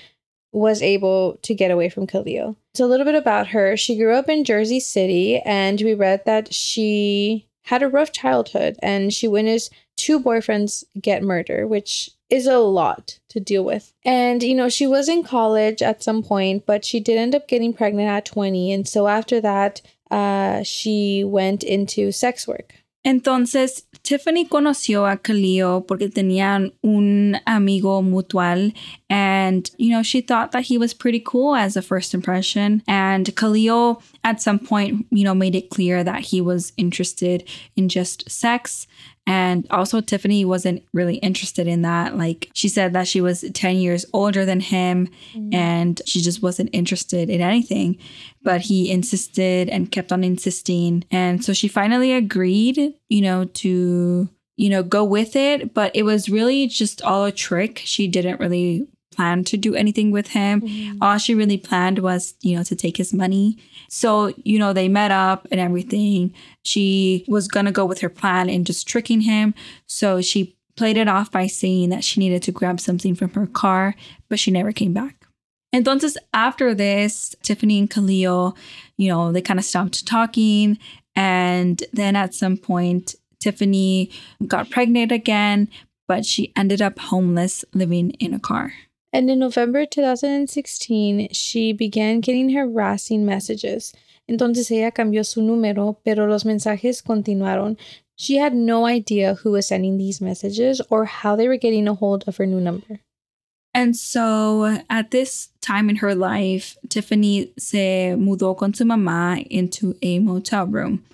was 0.52 0.82
able 0.82 1.38
to 1.44 1.54
get 1.54 1.70
away 1.70 1.90
from 1.90 2.08
Khalil. 2.08 2.56
So 2.74 2.86
a 2.86 2.88
little 2.88 3.06
bit 3.06 3.16
about 3.16 3.48
her. 3.50 3.78
She 3.78 3.98
grew 3.98 4.16
up 4.16 4.30
in 4.30 4.46
Jersey 4.46 4.80
City, 4.80 5.38
and 5.42 5.80
we 5.82 5.94
read 5.94 6.22
that 6.26 6.52
she 6.54 7.46
had 7.66 7.84
a 7.84 7.88
rough 7.88 8.12
childhood, 8.12 8.78
and 8.82 9.14
she 9.14 9.28
witnessed 9.28 9.74
two 9.98 10.20
boyfriends 10.20 10.84
get 11.00 11.24
murdered, 11.24 11.68
which 11.68 12.12
is 12.30 12.48
a 12.48 12.58
lot 12.60 13.20
to 13.30 13.40
deal 13.40 13.64
with. 13.64 13.94
And, 14.04 14.42
you 14.42 14.56
know, 14.56 14.70
she 14.70 14.88
was 14.88 15.08
in 15.10 15.24
college 15.24 15.82
at 15.82 16.04
some 16.04 16.24
point, 16.24 16.66
but 16.66 16.86
she 16.86 17.00
did 17.00 17.18
end 17.18 17.36
up 17.36 17.48
getting 17.48 17.74
pregnant 17.74 18.10
at 18.10 18.26
20. 18.26 18.72
And 18.72 18.88
so 18.88 19.08
after 19.08 19.40
that, 19.42 19.82
uh, 20.12 20.64
she 20.64 21.24
went 21.24 21.64
into 21.64 22.12
sex 22.12 22.48
work. 22.48 22.74
Entonces, 23.06 23.86
Tiffany 24.02 24.48
conoció 24.48 25.06
a 25.06 25.18
Khalil 25.18 25.86
porque 25.88 26.10
tenían 26.10 26.74
un 26.82 27.38
amigo 27.46 28.02
mutual 28.02 28.74
and, 29.10 29.70
you 29.78 29.92
know, 29.92 30.02
she 30.02 30.22
thought 30.22 30.52
that 30.52 30.64
he 30.64 30.80
was 30.80 30.96
pretty 30.96 31.22
cool 31.24 31.56
as 31.56 31.78
a 31.78 31.84
first 31.84 32.16
impression. 32.16 32.82
And 32.88 33.36
Khalil, 33.36 34.02
at 34.24 34.42
some 34.42 34.58
point, 34.58 35.06
you 35.12 35.24
know, 35.24 35.36
made 35.36 35.56
it 35.56 35.70
clear 35.70 36.04
that 36.04 36.26
he 36.26 36.42
was 36.42 36.74
interested 36.78 37.48
in 37.76 37.90
just 37.90 38.30
sex. 38.30 38.88
And 39.28 39.66
also, 39.72 40.02
Tiffany 40.02 40.46
wasn't 40.46 40.84
really 40.94 41.16
interested 41.16 41.68
in 41.68 41.82
that. 41.82 42.16
Like, 42.18 42.50
she 42.54 42.70
said 42.70 42.94
that 42.94 43.08
she 43.08 43.22
was 43.22 43.44
10 43.54 43.78
years 43.78 44.06
older 44.14 44.46
than 44.46 44.60
him 44.60 45.10
mm. 45.34 45.54
and 45.54 46.00
she 46.06 46.22
just 46.22 46.44
wasn't 46.44 46.70
interested 46.74 47.30
in 47.30 47.42
anything. 47.42 47.98
But 48.44 48.62
he 48.62 48.92
insisted 48.92 49.70
and 49.70 49.92
kept 49.92 50.12
on 50.12 50.24
insisting. 50.24 51.06
And 51.10 51.44
so 51.44 51.54
she 51.54 51.68
finally 51.68 52.14
agreed, 52.14 52.94
you 53.10 53.22
know, 53.22 53.46
to, 53.46 54.30
you 54.58 54.70
know, 54.70 54.84
go 54.84 55.04
with 55.04 55.36
it. 55.36 55.74
But 55.74 55.96
it 55.96 56.04
was 56.04 56.30
really 56.30 56.68
just 56.68 57.02
all 57.02 57.26
a 57.26 57.32
trick. 57.32 57.82
She 57.84 58.08
didn't 58.08 58.40
really 58.40 58.88
plan 59.16 59.44
to 59.46 59.58
do 59.58 59.76
anything 59.76 60.12
with 60.12 60.28
him. 60.30 60.62
Mm-hmm. 60.62 60.98
All 61.02 61.18
she 61.18 61.34
really 61.34 61.58
planned 61.58 62.00
was, 62.00 62.36
you 62.42 62.56
know, 62.56 62.64
to 62.64 62.76
take 62.76 62.98
his 62.98 63.14
money. 63.14 63.58
So, 63.90 64.34
you 64.44 64.60
know, 64.60 64.74
they 64.74 64.88
met 64.88 65.12
up 65.12 65.48
and 65.52 65.60
everything. 65.60 66.34
She 66.64 67.26
was 67.28 67.48
going 67.48 67.66
to 67.66 67.72
go 67.72 67.86
with 67.86 68.02
her 68.02 68.10
plan 68.10 68.50
and 68.50 68.66
just 68.66 68.88
tricking 68.88 69.22
him. 69.22 69.54
So 69.88 70.22
she 70.22 70.56
played 70.76 70.98
it 70.98 71.08
off 71.08 71.32
by 71.32 71.48
saying 71.48 71.90
that 71.90 72.04
she 72.04 72.20
needed 72.20 72.44
to 72.44 72.52
grab 72.52 72.80
something 72.80 73.16
from 73.16 73.32
her 73.32 73.48
car, 73.48 73.96
but 74.30 74.40
she 74.40 74.52
never 74.52 74.72
came 74.72 74.94
back. 74.94 75.26
Entonces, 75.74 76.16
after 76.34 76.74
this, 76.74 77.36
Tiffany 77.44 77.80
and 77.80 77.90
Khalil, 77.90 78.56
you 78.98 79.10
know, 79.10 79.32
they 79.32 79.42
kind 79.42 79.60
of 79.60 79.66
stopped 79.66 80.06
talking. 80.06 80.78
And 81.16 81.84
then 81.92 82.16
at 82.16 82.34
some 82.34 82.58
point, 82.58 83.16
Tiffany 83.40 84.10
got 84.48 84.70
pregnant 84.70 85.12
again, 85.12 85.70
but 86.08 86.26
she 86.26 86.52
ended 86.56 86.82
up 86.82 86.98
homeless 87.00 87.66
living 87.74 88.12
in 88.12 88.34
a 88.34 88.40
car. 88.40 88.74
And 89.16 89.30
in 89.30 89.40
November 89.40 89.86
2016, 89.86 91.30
she 91.32 91.72
began 91.72 92.20
getting 92.20 92.50
harassing 92.50 93.26
messages. 93.26 93.94
Entonces 94.30 94.70
ella 94.70 94.92
cambió 94.92 95.26
su 95.26 95.42
número, 95.42 95.96
pero 96.04 96.28
los 96.28 96.44
mensajes 96.44 97.02
continuaron. 97.02 97.78
She 98.18 98.40
had 98.40 98.54
no 98.54 98.86
idea 98.86 99.36
who 99.36 99.52
was 99.52 99.68
sending 99.68 99.98
these 99.98 100.20
messages 100.20 100.82
or 100.90 101.06
how 101.06 101.38
they 101.38 101.48
were 101.48 101.56
getting 101.56 101.88
a 101.88 101.94
hold 101.94 102.26
of 102.28 102.36
her 102.36 102.46
new 102.46 102.60
number. 102.60 103.00
And 103.74 103.96
so 103.96 104.82
at 104.90 105.12
this 105.12 105.48
time 105.62 105.90
in 105.90 105.96
her 105.98 106.14
life, 106.14 106.76
Tiffany 106.90 107.54
se 107.58 108.16
mudó 108.18 108.58
con 108.58 108.74
su 108.74 108.84
mamá 108.84 109.48
into 109.50 109.96
a 110.02 110.20
motel 110.20 110.68
room. 110.68 111.06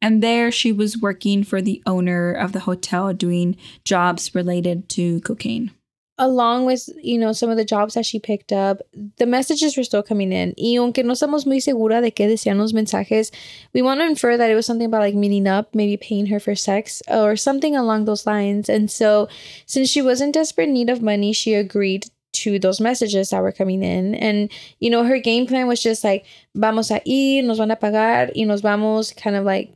And 0.00 0.22
there 0.22 0.52
she 0.52 0.70
was 0.70 0.96
working 0.96 1.42
for 1.42 1.60
the 1.60 1.82
owner 1.86 2.30
of 2.30 2.52
the 2.52 2.60
hotel 2.60 3.12
doing 3.12 3.56
jobs 3.82 4.32
related 4.32 4.88
to 4.90 5.20
cocaine. 5.22 5.72
Along 6.20 6.64
with, 6.66 6.88
you 7.00 7.16
know, 7.16 7.32
some 7.32 7.48
of 7.48 7.56
the 7.56 7.64
jobs 7.64 7.94
that 7.94 8.04
she 8.04 8.18
picked 8.18 8.52
up, 8.52 8.80
the 9.18 9.26
messages 9.26 9.76
were 9.76 9.84
still 9.84 10.02
coming 10.02 10.32
in. 10.32 10.52
Y 10.58 10.76
aunque 10.76 11.04
no 11.04 11.12
estamos 11.12 11.46
muy 11.46 11.60
segura 11.60 12.00
de 12.00 12.10
qué 12.10 12.26
decían 12.26 12.58
los 12.58 12.72
mensajes, 12.72 13.30
we 13.72 13.82
want 13.82 14.00
to 14.00 14.06
infer 14.06 14.36
that 14.36 14.50
it 14.50 14.56
was 14.56 14.66
something 14.66 14.86
about 14.86 15.02
like 15.02 15.14
meeting 15.14 15.46
up, 15.46 15.74
maybe 15.74 15.96
paying 15.96 16.26
her 16.26 16.40
for 16.40 16.56
sex 16.56 17.02
or 17.06 17.36
something 17.36 17.76
along 17.76 18.04
those 18.04 18.26
lines. 18.26 18.68
And 18.68 18.90
so, 18.90 19.28
since 19.66 19.88
she 19.88 20.02
was 20.02 20.20
in 20.20 20.32
desperate 20.32 20.68
need 20.68 20.90
of 20.90 21.02
money, 21.02 21.32
she 21.32 21.54
agreed 21.54 22.10
to 22.32 22.58
those 22.58 22.80
messages 22.80 23.30
that 23.30 23.42
were 23.42 23.52
coming 23.52 23.82
in. 23.82 24.14
And, 24.14 24.50
you 24.80 24.90
know, 24.90 25.04
her 25.04 25.18
game 25.18 25.46
plan 25.46 25.66
was 25.66 25.82
just 25.82 26.04
like, 26.04 26.24
vamos 26.54 26.90
a 26.90 27.00
ir, 27.04 27.42
nos 27.42 27.58
van 27.58 27.70
a 27.70 27.76
pagar 27.76 28.30
y 28.36 28.44
nos 28.44 28.60
vamos, 28.60 29.12
kind 29.12 29.36
of 29.36 29.44
like 29.44 29.72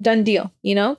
done 0.00 0.24
deal, 0.24 0.52
you 0.62 0.74
know? 0.74 0.98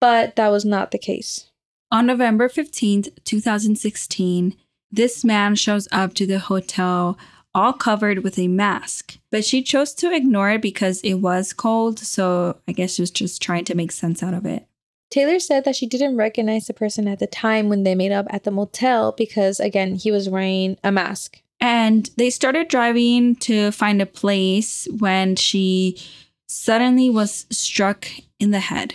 But 0.00 0.36
that 0.36 0.48
was 0.48 0.64
not 0.64 0.90
the 0.90 0.98
case. 0.98 1.50
On 1.92 2.06
November 2.06 2.48
15th, 2.48 3.10
2016, 3.24 4.56
this 4.90 5.24
man 5.24 5.54
shows 5.54 5.86
up 5.92 6.14
to 6.14 6.26
the 6.26 6.40
hotel 6.40 7.16
all 7.54 7.72
covered 7.72 8.22
with 8.22 8.38
a 8.38 8.48
mask, 8.48 9.18
but 9.30 9.44
she 9.44 9.62
chose 9.62 9.94
to 9.94 10.12
ignore 10.12 10.50
it 10.50 10.60
because 10.60 11.00
it 11.00 11.14
was 11.14 11.52
cold, 11.52 11.98
so 11.98 12.58
I 12.68 12.72
guess 12.72 12.94
she 12.94 13.02
was 13.02 13.10
just 13.10 13.40
trying 13.40 13.64
to 13.66 13.74
make 13.74 13.92
sense 13.92 14.22
out 14.22 14.34
of 14.34 14.44
it. 14.44 14.66
Taylor 15.10 15.38
said 15.38 15.64
that 15.64 15.76
she 15.76 15.86
didn't 15.86 16.16
recognize 16.16 16.66
the 16.66 16.74
person 16.74 17.08
at 17.08 17.18
the 17.18 17.26
time 17.26 17.68
when 17.68 17.84
they 17.84 17.94
made 17.94 18.12
up 18.12 18.26
at 18.28 18.44
the 18.44 18.50
motel 18.50 19.12
because, 19.12 19.60
again, 19.60 19.94
he 19.94 20.10
was 20.10 20.28
wearing 20.28 20.76
a 20.84 20.92
mask. 20.92 21.40
And 21.60 22.10
they 22.16 22.28
started 22.28 22.68
driving 22.68 23.36
to 23.36 23.70
find 23.70 24.02
a 24.02 24.06
place 24.06 24.86
when 24.98 25.36
she 25.36 25.96
suddenly 26.46 27.08
was 27.08 27.46
struck 27.50 28.06
in 28.38 28.50
the 28.50 28.60
head. 28.60 28.94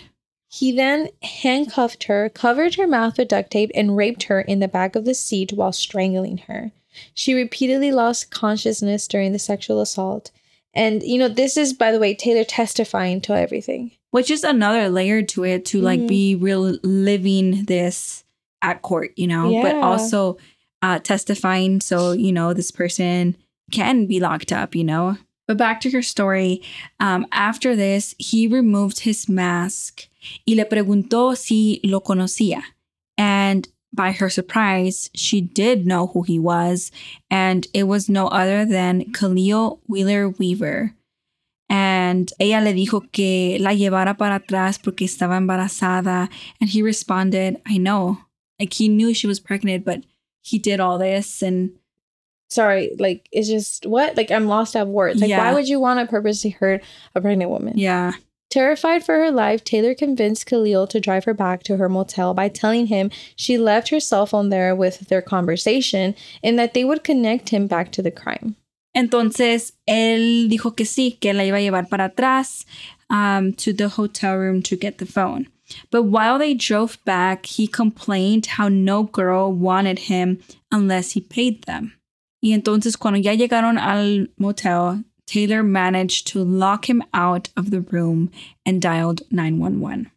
He 0.52 0.70
then 0.70 1.08
handcuffed 1.22 2.04
her, 2.04 2.28
covered 2.28 2.74
her 2.74 2.86
mouth 2.86 3.16
with 3.16 3.28
duct 3.28 3.50
tape, 3.50 3.70
and 3.74 3.96
raped 3.96 4.24
her 4.24 4.42
in 4.42 4.60
the 4.60 4.68
back 4.68 4.94
of 4.94 5.06
the 5.06 5.14
seat 5.14 5.54
while 5.54 5.72
strangling 5.72 6.38
her. 6.46 6.72
She 7.14 7.32
repeatedly 7.32 7.90
lost 7.90 8.30
consciousness 8.30 9.08
during 9.08 9.32
the 9.32 9.38
sexual 9.38 9.80
assault. 9.80 10.30
And, 10.74 11.02
you 11.02 11.18
know, 11.18 11.28
this 11.28 11.56
is, 11.56 11.72
by 11.72 11.90
the 11.90 11.98
way, 11.98 12.14
Taylor 12.14 12.44
testifying 12.44 13.22
to 13.22 13.34
everything. 13.34 13.92
Which 14.10 14.30
is 14.30 14.44
another 14.44 14.90
layer 14.90 15.22
to 15.22 15.44
it 15.44 15.64
to 15.66 15.80
like 15.80 16.00
Mhm. 16.00 16.08
be 16.08 16.34
real 16.34 16.78
living 16.82 17.64
this 17.64 18.22
at 18.60 18.82
court, 18.82 19.12
you 19.16 19.26
know, 19.26 19.58
but 19.62 19.76
also 19.76 20.36
uh, 20.82 20.98
testifying 20.98 21.80
so, 21.80 22.12
you 22.12 22.32
know, 22.32 22.52
this 22.52 22.70
person 22.72 23.36
can 23.70 24.04
be 24.04 24.20
locked 24.20 24.52
up, 24.52 24.74
you 24.74 24.84
know. 24.84 25.16
But 25.52 25.58
back 25.58 25.82
to 25.82 25.90
her 25.90 26.00
story. 26.00 26.62
Um, 26.98 27.26
after 27.30 27.76
this, 27.76 28.14
he 28.16 28.46
removed 28.46 29.00
his 29.00 29.28
mask 29.28 30.08
y 30.46 30.54
le 30.54 30.64
preguntó 30.64 31.36
si 31.36 31.78
lo 31.84 32.00
conocía. 32.00 32.62
And 33.18 33.68
by 33.92 34.12
her 34.12 34.30
surprise, 34.30 35.10
she 35.14 35.42
did 35.42 35.86
know 35.86 36.06
who 36.06 36.22
he 36.22 36.38
was, 36.38 36.90
and 37.30 37.66
it 37.74 37.82
was 37.82 38.08
no 38.08 38.28
other 38.28 38.64
than 38.64 39.12
Khalil 39.12 39.82
Wheeler 39.86 40.30
Weaver. 40.30 40.94
And 41.68 42.32
ella 42.40 42.62
le 42.62 42.72
dijo 42.72 43.12
que 43.12 43.58
la 43.60 43.74
llevara 43.74 44.16
para 44.16 44.36
atrás 44.38 44.82
porque 44.82 45.04
estaba 45.04 45.36
embarazada. 45.36 46.30
And 46.62 46.70
he 46.70 46.80
responded, 46.80 47.60
I 47.66 47.76
know. 47.76 48.20
Like 48.58 48.72
he 48.72 48.88
knew 48.88 49.12
she 49.12 49.26
was 49.26 49.38
pregnant, 49.38 49.84
but 49.84 50.02
he 50.40 50.58
did 50.58 50.80
all 50.80 50.96
this. 50.96 51.42
And 51.42 51.72
Sorry, 52.52 52.94
like, 52.98 53.28
it's 53.32 53.48
just, 53.48 53.86
what? 53.86 54.16
Like, 54.16 54.30
I'm 54.30 54.46
lost 54.46 54.76
at 54.76 54.88
words. 54.88 55.20
Like, 55.20 55.30
Yeah. 55.30 55.38
why 55.44 55.54
would 55.54 55.68
you 55.68 55.80
want 55.80 56.00
to 56.00 56.06
purposely 56.10 56.50
hurt 56.50 56.82
a 57.14 57.20
pregnant 57.20 57.50
woman? 57.50 57.74
yeah, 57.76 58.12
Terrified 58.50 59.02
for 59.02 59.14
her 59.16 59.30
life, 59.30 59.64
Taylor 59.64 59.94
convinced 59.94 60.44
Khalil 60.44 60.86
to 60.88 61.00
drive 61.00 61.24
her 61.24 61.32
back 61.32 61.62
to 61.62 61.78
her 61.78 61.88
motel 61.88 62.34
by 62.34 62.48
telling 62.50 62.88
him 62.88 63.10
she 63.34 63.56
left 63.56 63.88
her 63.88 63.98
cell 63.98 64.26
phone 64.26 64.50
there 64.50 64.76
with 64.76 65.08
their 65.08 65.22
conversation 65.22 66.14
and 66.42 66.58
that 66.58 66.74
they 66.74 66.84
would 66.84 67.02
connect 67.02 67.48
him 67.48 67.66
back 67.66 67.90
to 67.92 68.02
the 68.02 68.10
crime. 68.10 68.56
Entonces, 68.94 69.72
él 69.88 70.50
dijo 70.50 70.76
que 70.76 70.84
sí, 70.84 71.18
que 71.18 71.32
la 71.32 71.44
iba 71.44 71.56
a 71.56 71.62
llevar 71.62 71.88
para 71.88 72.10
atrás 72.10 72.66
um, 73.08 73.54
to 73.54 73.72
the 73.72 73.88
hotel 73.88 74.36
room 74.36 74.60
to 74.62 74.76
get 74.76 74.98
the 74.98 75.06
phone. 75.06 75.48
But 75.90 76.02
while 76.02 76.38
they 76.38 76.52
drove 76.52 76.98
back, 77.06 77.46
he 77.46 77.66
complained 77.66 78.44
how 78.58 78.68
no 78.68 79.04
girl 79.04 79.50
wanted 79.50 79.98
him 80.10 80.40
unless 80.70 81.12
he 81.12 81.22
paid 81.22 81.62
them. 81.64 81.94
Y 82.42 82.52
entonces, 82.52 82.98
cuando 82.98 83.20
ya 83.20 83.34
llegaron 83.34 83.78
al 83.78 84.28
motel, 84.36 85.04
Taylor 85.26 85.62
managed 85.62 86.26
to 86.26 86.42
lock 86.42 86.90
him 86.90 87.02
out 87.14 87.48
of 87.56 87.70
the 87.70 87.80
room 87.80 88.30
and 88.66 88.82
dialed 88.82 89.22
911. 89.30 90.10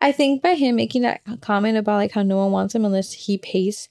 I 0.00 0.10
think 0.10 0.42
by 0.42 0.54
him 0.54 0.76
making 0.76 1.02
that 1.02 1.20
comment 1.40 1.76
about 1.76 1.98
like 1.98 2.12
how 2.12 2.22
no 2.22 2.38
one 2.38 2.50
wants 2.50 2.74
him 2.74 2.84
unless 2.84 3.12
he 3.12 3.38
pays, 3.38 3.88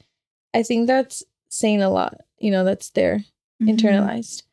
I 0.53 0.63
think 0.63 0.87
that's 0.87 1.23
saying 1.49 1.81
a 1.81 1.89
lot, 1.89 2.17
you 2.37 2.51
know, 2.51 2.65
that's 2.65 2.89
there 2.89 3.23
mm-hmm. 3.61 3.69
internalized. 3.69 4.43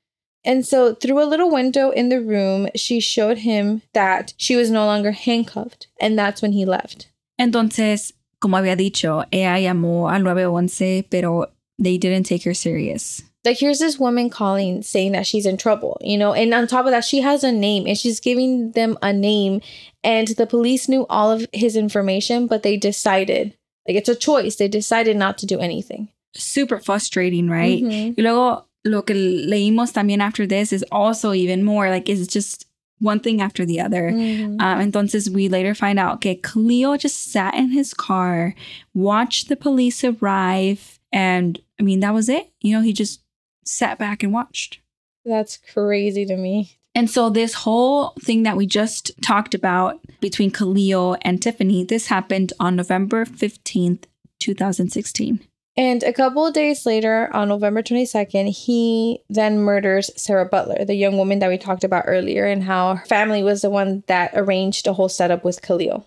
And 0.44 0.64
so 0.64 0.94
through 0.94 1.20
a 1.22 1.26
little 1.26 1.50
window 1.50 1.90
in 1.90 2.10
the 2.10 2.20
room, 2.20 2.68
she 2.76 3.00
showed 3.00 3.38
him 3.38 3.82
that 3.92 4.34
she 4.36 4.54
was 4.54 4.70
no 4.70 4.86
longer 4.86 5.10
handcuffed. 5.10 5.88
And 6.00 6.16
that's 6.16 6.40
when 6.40 6.52
he 6.52 6.64
left. 6.64 7.10
Entonces, 7.40 8.12
como 8.40 8.56
había 8.56 8.76
dicho, 8.76 9.24
ella 9.32 9.58
llamó 9.58 10.10
al 10.10 10.22
911, 10.22 11.06
pero 11.10 11.50
they 11.78 11.98
didn't 11.98 12.24
take 12.26 12.44
her 12.44 12.54
serious. 12.54 13.22
Like 13.44 13.58
here's 13.58 13.78
this 13.78 13.98
woman 13.98 14.30
calling 14.30 14.82
saying 14.82 15.12
that 15.12 15.26
she's 15.26 15.46
in 15.46 15.56
trouble, 15.56 15.96
you 16.02 16.18
know, 16.18 16.34
and 16.34 16.52
on 16.52 16.66
top 16.66 16.84
of 16.86 16.90
that, 16.90 17.04
she 17.04 17.20
has 17.20 17.44
a 17.44 17.52
name 17.52 17.86
and 17.86 17.96
she's 17.96 18.20
giving 18.20 18.72
them 18.72 18.98
a 19.00 19.12
name. 19.12 19.60
And 20.02 20.28
the 20.28 20.46
police 20.46 20.88
knew 20.88 21.06
all 21.08 21.30
of 21.30 21.46
his 21.52 21.76
information, 21.76 22.46
but 22.46 22.62
they 22.62 22.76
decided, 22.76 23.54
like 23.86 23.96
it's 23.96 24.08
a 24.08 24.14
choice. 24.16 24.56
They 24.56 24.68
decided 24.68 25.16
not 25.16 25.38
to 25.38 25.46
do 25.46 25.58
anything. 25.60 26.08
Super 26.34 26.78
frustrating, 26.78 27.48
right? 27.48 27.82
Mhm. 27.82 28.14
Y 28.18 28.22
luego 28.22 28.64
lo 28.84 29.02
que 29.02 29.14
leímos 29.14 29.92
también 29.92 30.20
after 30.20 30.46
this 30.46 30.72
is 30.72 30.84
also 30.90 31.32
even 31.32 31.64
more 31.64 31.90
like 31.90 32.08
it's 32.08 32.26
just 32.26 32.66
one 33.00 33.20
thing 33.20 33.40
after 33.40 33.64
the 33.64 33.80
other. 33.80 34.10
Mhm. 34.10 34.60
Um, 34.60 34.80
entonces 34.80 35.30
we 35.30 35.48
later 35.48 35.74
find 35.74 35.98
out 35.98 36.20
que 36.20 36.34
Khalil 36.34 36.98
just 36.98 37.30
sat 37.32 37.54
in 37.54 37.70
his 37.70 37.94
car, 37.94 38.54
watched 38.94 39.48
the 39.48 39.56
police 39.56 40.02
arrive, 40.04 40.98
and 41.12 41.60
I 41.78 41.82
mean 41.82 42.00
that 42.00 42.14
was 42.14 42.28
it. 42.28 42.50
You 42.60 42.76
know, 42.76 42.82
he 42.82 42.92
just 42.92 43.22
sat 43.64 43.98
back 43.98 44.22
and 44.22 44.32
watched. 44.32 44.80
That's 45.24 45.56
crazy 45.56 46.24
to 46.26 46.36
me. 46.36 46.78
And 46.94 47.08
so 47.08 47.30
this 47.30 47.54
whole 47.54 48.14
thing 48.20 48.42
that 48.42 48.56
we 48.56 48.66
just 48.66 49.12
talked 49.22 49.54
about 49.54 50.00
between 50.20 50.50
Khalil 50.50 51.16
and 51.22 51.40
Tiffany, 51.40 51.84
this 51.84 52.06
happened 52.06 52.52
on 52.58 52.76
November 52.76 53.24
15th, 53.24 54.04
2016. 54.40 55.40
And 55.76 56.02
a 56.02 56.12
couple 56.12 56.44
of 56.44 56.54
days 56.54 56.84
later, 56.84 57.30
on 57.32 57.50
November 57.50 57.82
22nd, 57.82 58.48
he 58.48 59.20
then 59.30 59.60
murders 59.60 60.10
Sarah 60.16 60.48
Butler, 60.48 60.84
the 60.84 60.96
young 60.96 61.16
woman 61.16 61.38
that 61.38 61.50
we 61.50 61.56
talked 61.56 61.84
about 61.84 62.02
earlier, 62.08 62.46
and 62.46 62.64
how 62.64 62.96
her 62.96 63.06
family 63.06 63.44
was 63.44 63.62
the 63.62 63.70
one 63.70 64.02
that 64.08 64.32
arranged 64.34 64.86
the 64.86 64.94
whole 64.94 65.08
setup 65.08 65.44
with 65.44 65.62
Khalil. 65.62 66.04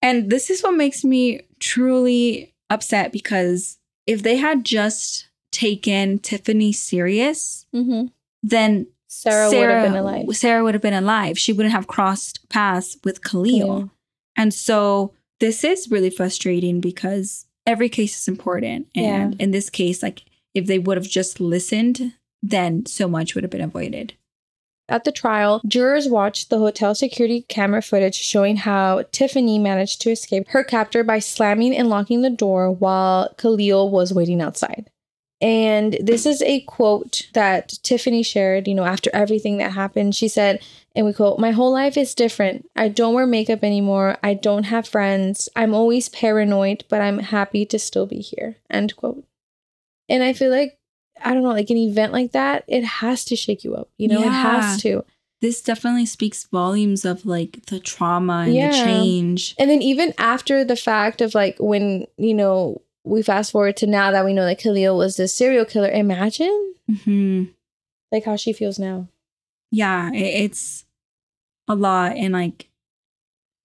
And 0.00 0.30
this 0.30 0.48
is 0.48 0.62
what 0.62 0.74
makes 0.74 1.04
me 1.04 1.42
truly 1.58 2.54
upset 2.70 3.12
because 3.12 3.76
if 4.10 4.22
they 4.22 4.36
had 4.36 4.64
just 4.64 5.28
taken 5.52 6.18
Tiffany 6.18 6.72
serious, 6.72 7.66
Mm-hmm. 7.74 8.06
then 8.42 8.86
Sarah, 9.06 9.48
would 9.48 9.68
have 9.68 9.92
been 9.92 9.96
alive. 9.96 10.36
Sarah 10.36 10.62
would 10.64 10.74
have 10.74 10.82
been 10.82 10.94
alive. 10.94 11.38
She 11.38 11.52
wouldn't 11.52 11.74
have 11.74 11.86
crossed 11.86 12.48
paths 12.48 12.96
with 13.04 13.22
Khalil. 13.22 13.50
Khalil. 13.50 13.90
And 14.36 14.54
so 14.54 15.12
this 15.40 15.64
is 15.64 15.90
really 15.90 16.10
frustrating 16.10 16.80
because 16.80 17.46
every 17.66 17.88
case 17.88 18.18
is 18.20 18.28
important. 18.28 18.88
And 18.94 19.40
in 19.40 19.50
this 19.50 19.70
case, 19.70 20.02
like 20.02 20.22
if 20.54 20.66
they 20.66 20.78
would 20.78 20.96
have 20.96 21.08
just 21.08 21.40
listened, 21.40 22.14
then 22.42 22.86
so 22.86 23.08
much 23.08 23.34
would 23.34 23.44
have 23.44 23.50
been 23.50 23.60
avoided. 23.60 24.14
At 24.90 25.04
the 25.04 25.12
trial, 25.12 25.62
jurors 25.64 26.08
watched 26.08 26.50
the 26.50 26.58
hotel 26.58 26.96
security 26.96 27.42
camera 27.42 27.80
footage 27.80 28.16
showing 28.16 28.56
how 28.56 29.04
Tiffany 29.12 29.56
managed 29.58 30.00
to 30.02 30.10
escape 30.10 30.48
her 30.48 30.64
captor 30.64 31.04
by 31.04 31.20
slamming 31.20 31.76
and 31.76 31.88
locking 31.88 32.22
the 32.22 32.30
door 32.30 32.72
while 32.72 33.32
Khalil 33.38 33.88
was 33.88 34.12
waiting 34.12 34.42
outside. 34.42 34.90
And 35.40 35.96
this 36.02 36.26
is 36.26 36.42
a 36.42 36.60
quote 36.62 37.28
that 37.34 37.78
Tiffany 37.82 38.24
shared, 38.24 38.66
you 38.66 38.74
know, 38.74 38.84
after 38.84 39.10
everything 39.14 39.58
that 39.58 39.72
happened. 39.72 40.14
She 40.14 40.28
said, 40.28 40.60
and 40.94 41.06
we 41.06 41.12
quote, 41.12 41.38
My 41.38 41.52
whole 41.52 41.72
life 41.72 41.96
is 41.96 42.14
different. 42.14 42.68
I 42.74 42.88
don't 42.88 43.14
wear 43.14 43.26
makeup 43.26 43.62
anymore. 43.62 44.18
I 44.24 44.34
don't 44.34 44.64
have 44.64 44.88
friends. 44.88 45.48
I'm 45.54 45.72
always 45.72 46.08
paranoid, 46.08 46.84
but 46.90 47.00
I'm 47.00 47.20
happy 47.20 47.64
to 47.66 47.78
still 47.78 48.06
be 48.06 48.20
here. 48.20 48.56
End 48.68 48.96
quote. 48.96 49.24
And 50.08 50.24
I 50.24 50.32
feel 50.32 50.50
like, 50.50 50.79
I 51.24 51.34
don't 51.34 51.42
know, 51.42 51.50
like 51.50 51.70
an 51.70 51.76
event 51.76 52.12
like 52.12 52.32
that, 52.32 52.64
it 52.68 52.84
has 52.84 53.24
to 53.26 53.36
shake 53.36 53.64
you 53.64 53.74
up. 53.74 53.90
You 53.96 54.08
know, 54.08 54.22
it 54.22 54.32
has 54.32 54.80
to. 54.82 55.04
This 55.40 55.62
definitely 55.62 56.06
speaks 56.06 56.44
volumes 56.44 57.04
of 57.04 57.24
like 57.24 57.64
the 57.66 57.80
trauma 57.80 58.44
and 58.46 58.54
Yeah. 58.54 58.68
the 58.68 58.74
change. 58.84 59.54
And 59.58 59.70
then 59.70 59.80
even 59.82 60.12
after 60.18 60.64
the 60.64 60.76
fact 60.76 61.20
of 61.20 61.34
like 61.34 61.56
when, 61.58 62.06
you 62.18 62.34
know, 62.34 62.82
we 63.04 63.22
fast 63.22 63.52
forward 63.52 63.76
to 63.78 63.86
now 63.86 64.10
that 64.10 64.24
we 64.26 64.34
know 64.34 64.44
that 64.44 64.58
Khalil 64.58 64.96
was 64.98 65.16
the 65.16 65.26
serial 65.28 65.64
killer, 65.64 65.88
imagine 65.88 66.74
hmm 67.04 67.44
like 68.12 68.24
how 68.24 68.36
she 68.36 68.52
feels 68.52 68.78
now. 68.78 69.08
Yeah, 69.70 70.10
it's 70.12 70.84
a 71.68 71.74
lot, 71.76 72.16
and 72.16 72.32
like 72.34 72.68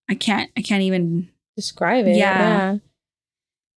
I 0.07 0.15
can't, 0.15 0.51
I 0.55 0.61
can't 0.61 0.83
even 0.83 1.29
Describe 1.55 2.05
it. 2.05 2.15
Yeah. 2.15 2.77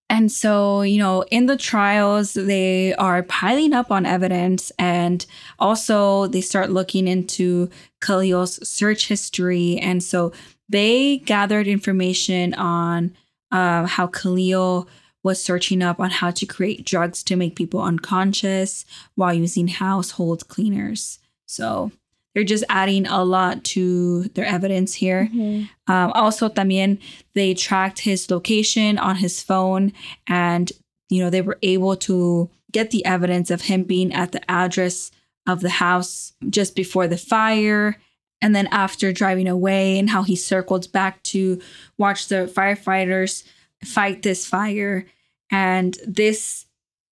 And 0.09 0.31
so, 0.31 0.81
you 0.81 0.99
know, 0.99 1.23
in 1.31 1.47
the 1.47 1.57
trials, 1.57 2.33
they 2.33 2.93
are 2.95 3.23
piling 3.23 3.73
up 3.73 3.91
on 3.91 4.05
evidence 4.05 4.71
and 4.79 5.25
also 5.59 6.27
they 6.27 6.41
start 6.41 6.69
looking 6.69 7.07
into 7.07 7.69
Khalil's 7.99 8.65
search 8.67 9.07
history. 9.07 9.77
And 9.77 10.01
so 10.01 10.31
they 10.69 11.17
gathered 11.17 11.67
information 11.67 12.53
on 12.53 13.15
uh, 13.51 13.85
how 13.85 14.07
Khalil 14.07 14.87
was 15.23 15.43
searching 15.43 15.81
up 15.81 15.99
on 15.99 16.09
how 16.09 16.31
to 16.31 16.45
create 16.45 16.85
drugs 16.85 17.21
to 17.23 17.35
make 17.35 17.55
people 17.55 17.81
unconscious 17.81 18.85
while 19.15 19.33
using 19.33 19.67
household 19.67 20.47
cleaners. 20.47 21.19
So 21.45 21.91
they're 22.37 22.43
just 22.43 22.63
adding 22.69 23.07
a 23.07 23.23
lot 23.23 23.63
to 23.63 24.25
their 24.35 24.45
evidence 24.45 24.93
here. 24.93 25.27
Mhm. 25.33 25.67
Um, 25.87 26.11
also, 26.13 26.47
también 26.47 26.99
they 27.33 27.55
tracked 27.55 28.01
his 28.01 28.29
location 28.29 28.99
on 28.99 29.15
his 29.15 29.41
phone, 29.41 29.91
and 30.27 30.71
you 31.09 31.19
know 31.19 31.31
they 31.31 31.41
were 31.41 31.57
able 31.63 31.95
to 31.95 32.51
get 32.71 32.91
the 32.91 33.03
evidence 33.05 33.49
of 33.49 33.61
him 33.63 33.81
being 33.81 34.13
at 34.13 34.33
the 34.33 34.51
address 34.51 35.09
of 35.47 35.61
the 35.61 35.69
house 35.81 36.33
just 36.47 36.75
before 36.75 37.07
the 37.07 37.17
fire, 37.17 37.99
and 38.39 38.55
then 38.55 38.67
after 38.67 39.11
driving 39.11 39.47
away, 39.47 39.97
and 39.97 40.11
how 40.11 40.21
he 40.21 40.35
circled 40.35 40.91
back 40.91 41.23
to 41.23 41.59
watch 41.97 42.27
the 42.27 42.45
firefighters 42.55 43.45
fight 43.83 44.21
this 44.21 44.45
fire. 44.45 45.07
And 45.49 45.97
this, 46.05 46.67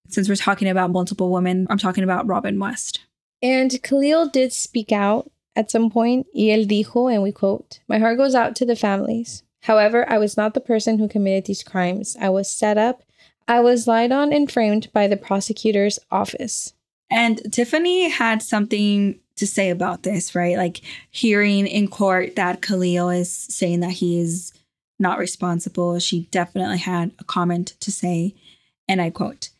since 0.08 0.28
we're 0.28 0.36
talking 0.36 0.68
about 0.68 0.92
multiple 0.92 1.32
women, 1.32 1.66
I'm 1.68 1.78
talking 1.78 2.04
about 2.04 2.28
Robin 2.28 2.60
West. 2.60 3.00
And 3.42 3.82
Khalil 3.82 4.28
did 4.28 4.52
speak 4.52 4.92
out 4.92 5.30
at 5.54 5.70
some 5.70 5.90
point. 5.90 6.26
Y 6.34 6.44
él 6.44 6.66
dijo, 6.66 7.12
and 7.12 7.22
we 7.22 7.32
quote, 7.32 7.80
My 7.88 7.98
heart 7.98 8.18
goes 8.18 8.34
out 8.34 8.56
to 8.56 8.64
the 8.64 8.76
families. 8.76 9.42
However, 9.62 10.08
I 10.08 10.18
was 10.18 10.36
not 10.36 10.54
the 10.54 10.60
person 10.60 10.98
who 10.98 11.08
committed 11.08 11.46
these 11.46 11.62
crimes. 11.62 12.16
I 12.20 12.28
was 12.28 12.48
set 12.48 12.78
up. 12.78 13.02
I 13.48 13.60
was 13.60 13.86
lied 13.86 14.12
on 14.12 14.32
and 14.32 14.50
framed 14.50 14.92
by 14.92 15.06
the 15.06 15.16
prosecutor's 15.16 15.98
office. 16.10 16.72
And 17.10 17.40
Tiffany 17.52 18.08
had 18.08 18.42
something 18.42 19.20
to 19.36 19.46
say 19.46 19.70
about 19.70 20.02
this, 20.02 20.34
right? 20.34 20.56
Like 20.56 20.80
hearing 21.10 21.66
in 21.66 21.88
court 21.88 22.36
that 22.36 22.62
Khalil 22.62 23.10
is 23.10 23.30
saying 23.32 23.80
that 23.80 23.92
he 23.92 24.18
is 24.18 24.52
not 24.98 25.18
responsible. 25.18 25.98
She 25.98 26.28
definitely 26.30 26.78
had 26.78 27.12
a 27.18 27.24
comment 27.24 27.74
to 27.80 27.92
say, 27.92 28.34
and 28.88 29.00
I 29.00 29.10
quote 29.10 29.50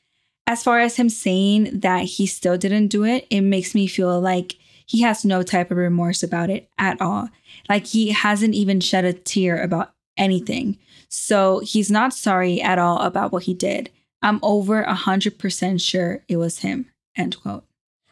As 0.47 0.63
far 0.63 0.79
as 0.81 0.97
him 0.97 1.09
saying 1.09 1.81
that 1.81 2.05
he 2.05 2.27
still 2.27 2.57
didn't 2.57 2.89
do 2.89 3.05
it, 3.05 3.27
it 3.31 3.41
makes 3.41 3.75
me 3.75 3.87
feel 3.87 4.21
like 4.21 4.55
he 4.87 5.03
has 5.03 5.25
no 5.25 5.43
type 5.43 5.71
of 5.73 5.77
remorse 5.77 6.23
about 6.23 6.51
it 6.51 6.69
at 6.79 7.01
all. 7.01 7.29
Like 7.69 7.87
he 7.87 8.11
hasn't 8.11 8.55
even 8.55 8.79
shed 8.81 9.05
a 9.05 9.13
tear 9.13 9.61
about 9.61 9.93
anything. 10.17 10.79
So 11.09 11.59
he's 11.61 11.91
not 11.91 12.15
sorry 12.15 12.61
at 12.63 12.79
all 12.79 12.99
about 13.01 13.33
what 13.33 13.45
he 13.45 13.55
did. 13.55 13.91
I'm 14.23 14.39
over 14.43 14.83
a 14.83 14.95
100% 14.95 15.81
sure 15.81 16.23
it 16.29 16.37
was 16.37 16.61
him. 16.61 16.87
End 17.17 17.41
quote. 17.41 17.65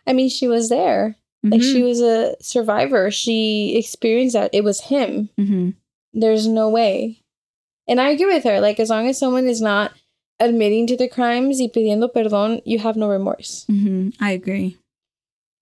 I 0.06 0.12
mean, 0.12 0.28
she 0.28 0.48
was 0.48 0.68
there. 0.68 1.16
Like, 1.42 1.62
she 1.62 1.80
Mhm. 1.82 1.84
was 1.84 2.00
a 2.00 2.36
survivor. 2.40 3.10
She 3.10 3.76
experienced 3.76 4.32
that. 4.34 4.50
It 4.54 4.64
was 4.64 4.80
him. 4.82 5.28
Mhm. 5.38 5.74
There's 6.12 6.46
no 6.46 6.68
way. 6.68 7.20
And 7.86 8.00
I 8.00 8.10
agree 8.10 8.26
with 8.32 8.44
her. 8.44 8.60
Like, 8.60 8.80
as 8.80 8.88
long 8.90 9.06
as 9.08 9.18
someone 9.18 9.46
is 9.46 9.60
not 9.60 9.92
admitting 10.40 10.86
to 10.86 10.96
the 10.96 11.08
crimes 11.08 11.60
y 11.60 11.68
pidiendo 11.68 12.12
perdón, 12.12 12.60
you 12.64 12.78
have 12.78 12.96
no 12.96 13.08
remorse. 13.08 13.64
Mhm. 13.68 14.14
I 14.20 14.32
agree. 14.32 14.76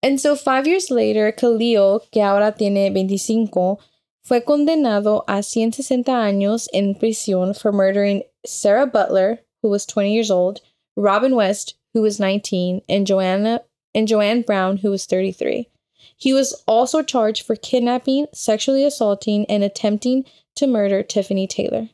And 0.02 0.20
so, 0.20 0.34
five 0.34 0.66
years 0.66 0.90
later, 0.90 1.30
Khalil, 1.30 2.00
que 2.10 2.20
ahora 2.22 2.52
tiene 2.52 2.90
25, 2.92 3.78
fue 4.24 4.40
condenado 4.40 5.24
a 5.28 5.42
160 5.42 6.12
años 6.12 6.68
en 6.72 6.94
prisión 6.94 7.56
for 7.56 7.72
murdering 7.72 8.22
Sarah 8.44 8.86
Butler, 8.86 9.40
who 9.62 9.68
was 9.68 9.86
20 9.86 10.12
years 10.12 10.30
old, 10.30 10.60
Robin 10.96 11.36
West, 11.36 11.74
who 11.94 12.02
was 12.02 12.18
19, 12.18 12.82
and 12.88 13.06
Joanna 13.06 13.62
and 13.94 14.08
Joanne 14.08 14.42
Brown, 14.42 14.78
who 14.78 14.90
was 14.90 15.06
33. 15.06 15.68
He 16.16 16.32
was 16.32 16.62
also 16.66 17.02
charged 17.02 17.44
for 17.44 17.56
kidnapping, 17.56 18.26
sexually 18.32 18.84
assaulting, 18.84 19.44
and 19.46 19.62
attempting 19.62 20.24
to 20.56 20.66
murder 20.66 21.02
Tiffany 21.02 21.46
Taylor. 21.46 21.90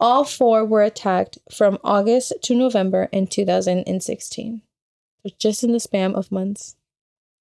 All 0.00 0.24
four 0.24 0.64
were 0.64 0.82
attacked 0.82 1.38
from 1.52 1.78
August 1.82 2.32
to 2.42 2.54
November 2.54 3.08
in 3.12 3.26
2016. 3.26 4.62
So 5.22 5.34
just 5.38 5.64
in 5.64 5.72
the 5.72 5.80
span 5.80 6.14
of 6.14 6.30
months. 6.30 6.76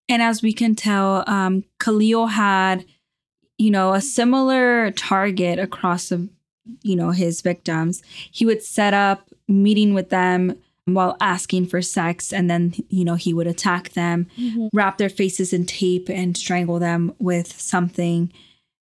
And 0.10 0.22
as 0.22 0.42
we 0.42 0.54
can 0.54 0.74
tell, 0.76 1.24
um, 1.28 1.66
Khalil 1.80 2.28
had, 2.28 2.86
you 3.58 3.70
know, 3.70 3.94
a 3.94 4.02
similar 4.02 4.92
target 4.92 5.60
across 5.60 6.10
the, 6.10 6.30
you 6.82 6.96
know, 6.96 7.12
his 7.12 7.42
victims. 7.42 8.02
He 8.32 8.46
would 8.46 8.64
set 8.64 8.94
up 8.94 9.30
meeting 9.48 9.94
with 9.94 10.10
them 10.10 10.58
while 10.86 11.18
asking 11.20 11.68
for 11.68 11.82
sex, 11.82 12.32
and 12.32 12.50
then 12.50 12.74
you 12.88 13.04
know 13.04 13.16
he 13.16 13.34
would 13.34 13.48
attack 13.48 13.90
them, 13.90 14.28
wrap 14.72 14.98
their 14.98 15.10
faces 15.10 15.52
in 15.52 15.66
tape, 15.66 16.10
and 16.10 16.38
strangle 16.38 16.80
them 16.80 17.14
with 17.20 17.60
something. 17.60 18.32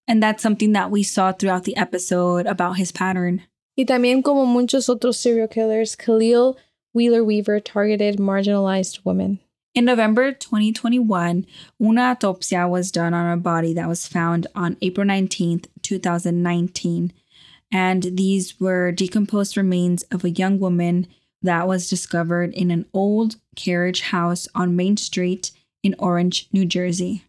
And 0.09 0.21
that's 0.21 0.43
something 0.43 0.73
that 0.73 0.91
we 0.91 1.05
saw 1.05 1.31
throughout 1.31 1.63
the 1.63 1.77
episode 1.77 2.47
about 2.47 2.77
his 2.77 2.91
pattern. 2.91 3.43
Y 3.83 3.85
también 3.85 4.23
como 4.23 4.47
muchos 4.47 4.89
otros 4.89 5.17
serial 5.17 5.49
killers, 5.49 5.97
Khalil 5.97 6.57
Wheeler 6.95 7.25
Weaver 7.25 7.59
targeted 7.59 8.17
marginalized 8.17 9.01
women. 9.05 9.41
In 9.75 9.85
November 9.85 10.31
2021, 10.31 11.45
una 11.81 12.01
autopsia 12.15 12.71
was 12.71 12.93
done 12.93 13.13
on 13.13 13.29
a 13.33 13.37
body 13.37 13.75
that 13.75 13.89
was 13.89 14.07
found 14.07 14.47
on 14.55 14.77
April 14.83 15.05
19th, 15.05 15.67
2019. 15.83 17.13
And 17.73 18.05
these 18.17 18.61
were 18.61 18.93
decomposed 18.93 19.57
remains 19.57 20.05
of 20.13 20.23
a 20.23 20.31
young 20.31 20.61
woman 20.61 21.09
that 21.43 21.67
was 21.67 21.91
discovered 21.91 22.55
in 22.55 22.71
an 22.71 22.87
old 22.95 23.35
carriage 23.57 24.03
house 24.03 24.47
on 24.55 24.77
Main 24.77 24.97
Street 24.97 25.51
in 25.83 25.97
Orange, 25.99 26.49
New 26.53 26.67
Jersey. 26.67 27.25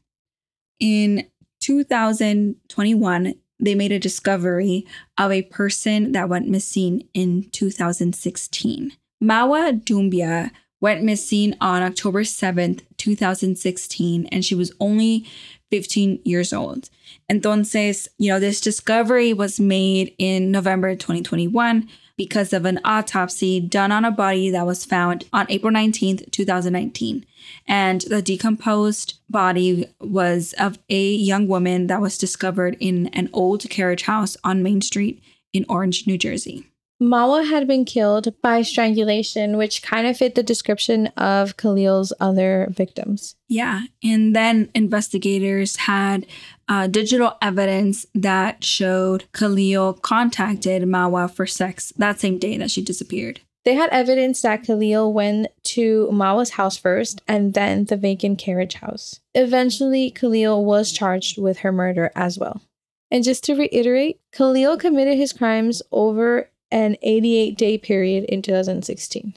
In 0.80 1.26
2021, 1.62 3.34
they 3.64 3.76
made 3.76 3.92
a 3.92 4.00
discovery 4.00 4.86
of 5.18 5.32
a 5.32 5.44
person 5.44 6.12
that 6.12 6.30
went 6.30 6.48
missing 6.48 7.08
in 7.14 7.50
2016. 7.52 8.92
Mawa 9.24 9.84
Dumbia 9.84 10.52
went 10.82 11.04
missing 11.04 11.56
on 11.62 11.82
October 11.82 12.24
7th, 12.24 12.82
2016, 12.98 14.26
and 14.28 14.44
she 14.44 14.54
was 14.54 14.74
only 14.82 15.26
15 15.72 16.20
years 16.26 16.52
old. 16.52 16.90
Entonces, 17.32 18.10
you 18.18 18.30
know, 18.30 18.40
this 18.40 18.60
discovery 18.60 19.34
was 19.34 19.60
made 19.60 20.14
in 20.20 20.52
November 20.52 20.94
2021 20.94 21.88
because 22.18 22.54
of 22.54 22.66
an 22.66 22.80
autopsy 22.84 23.60
done 23.60 23.92
on 23.92 24.06
a 24.06 24.12
body 24.12 24.50
that 24.50 24.66
was 24.66 24.86
found 24.86 25.26
on 25.32 25.48
April 25.50 25.72
19th, 25.72 26.30
2019. 26.32 27.26
And 27.68 28.02
the 28.02 28.22
decomposed 28.22 29.20
body 29.30 29.88
was 30.00 30.54
of 30.60 30.80
a 30.90 31.14
young 31.14 31.48
woman 31.48 31.88
that 31.88 32.02
was 32.02 32.18
discovered 32.18 32.78
in 32.80 33.08
an 33.08 33.30
old 33.34 33.70
carriage 33.70 34.04
house 34.04 34.38
on 34.44 34.64
Main 34.64 34.82
Street 34.82 35.22
in 35.54 35.66
Orange, 35.70 36.08
New 36.08 36.18
Jersey. 36.18 36.66
Mawa 37.02 37.48
had 37.48 37.68
been 37.68 37.84
killed 37.86 38.34
by 38.42 38.62
strangulation, 38.62 39.58
which 39.58 39.82
kind 39.82 40.08
of 40.08 40.18
fit 40.18 40.36
the 40.36 40.44
description 40.44 41.08
of 41.18 41.58
Khalil's 41.58 42.14
other 42.20 42.68
victims. 42.72 43.36
Yeah. 43.50 43.86
And 44.04 44.36
then 44.36 44.70
investigators 44.74 45.76
had 45.76 46.26
uh, 46.70 46.88
digital 46.88 47.34
evidence 47.42 48.06
that 48.16 48.64
showed 48.64 49.26
Khalil 49.34 49.94
contacted 49.96 50.84
Mawa 50.84 51.30
for 51.30 51.46
sex 51.46 51.92
that 51.98 52.22
same 52.22 52.38
day 52.38 52.58
that 52.58 52.72
she 52.72 52.82
disappeared. 52.82 53.42
They 53.66 53.76
had 53.76 53.90
evidence 53.92 54.42
that 54.42 54.64
Khalil 54.64 55.14
went 55.14 55.48
to 55.74 56.10
Mawa's 56.12 56.52
house 56.52 56.78
first 56.78 57.22
and 57.28 57.54
then 57.54 57.86
the 57.86 57.98
vacant 57.98 58.40
carriage 58.40 58.76
house. 58.76 59.20
Eventually, 59.34 60.12
Khalil 60.12 60.64
was 60.64 60.92
charged 60.92 61.42
with 61.42 61.60
her 61.60 61.72
murder 61.72 62.12
as 62.16 62.38
well. 62.38 62.62
And 63.10 63.24
just 63.24 63.44
to 63.46 63.56
reiterate, 63.56 64.20
Khalil 64.32 64.78
committed 64.78 65.18
his 65.18 65.34
crimes 65.34 65.82
over 65.92 66.50
an 66.72 66.98
88 67.02 67.58
day 67.58 67.78
period 67.78 68.24
in 68.26 68.42
2016. 68.42 69.36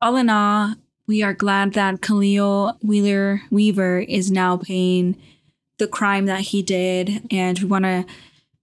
All 0.00 0.16
in 0.16 0.30
all, 0.30 0.74
we 1.06 1.22
are 1.22 1.34
glad 1.34 1.72
that 1.74 2.00
Khalil 2.00 2.76
Wheeler 2.82 3.42
Weaver 3.50 4.00
is 4.00 4.30
now 4.30 4.56
paying 4.56 5.16
the 5.78 5.88
crime 5.88 6.26
that 6.26 6.40
he 6.40 6.62
did. 6.62 7.22
And 7.30 7.58
we 7.58 7.64
want 7.64 7.84
to 7.84 8.04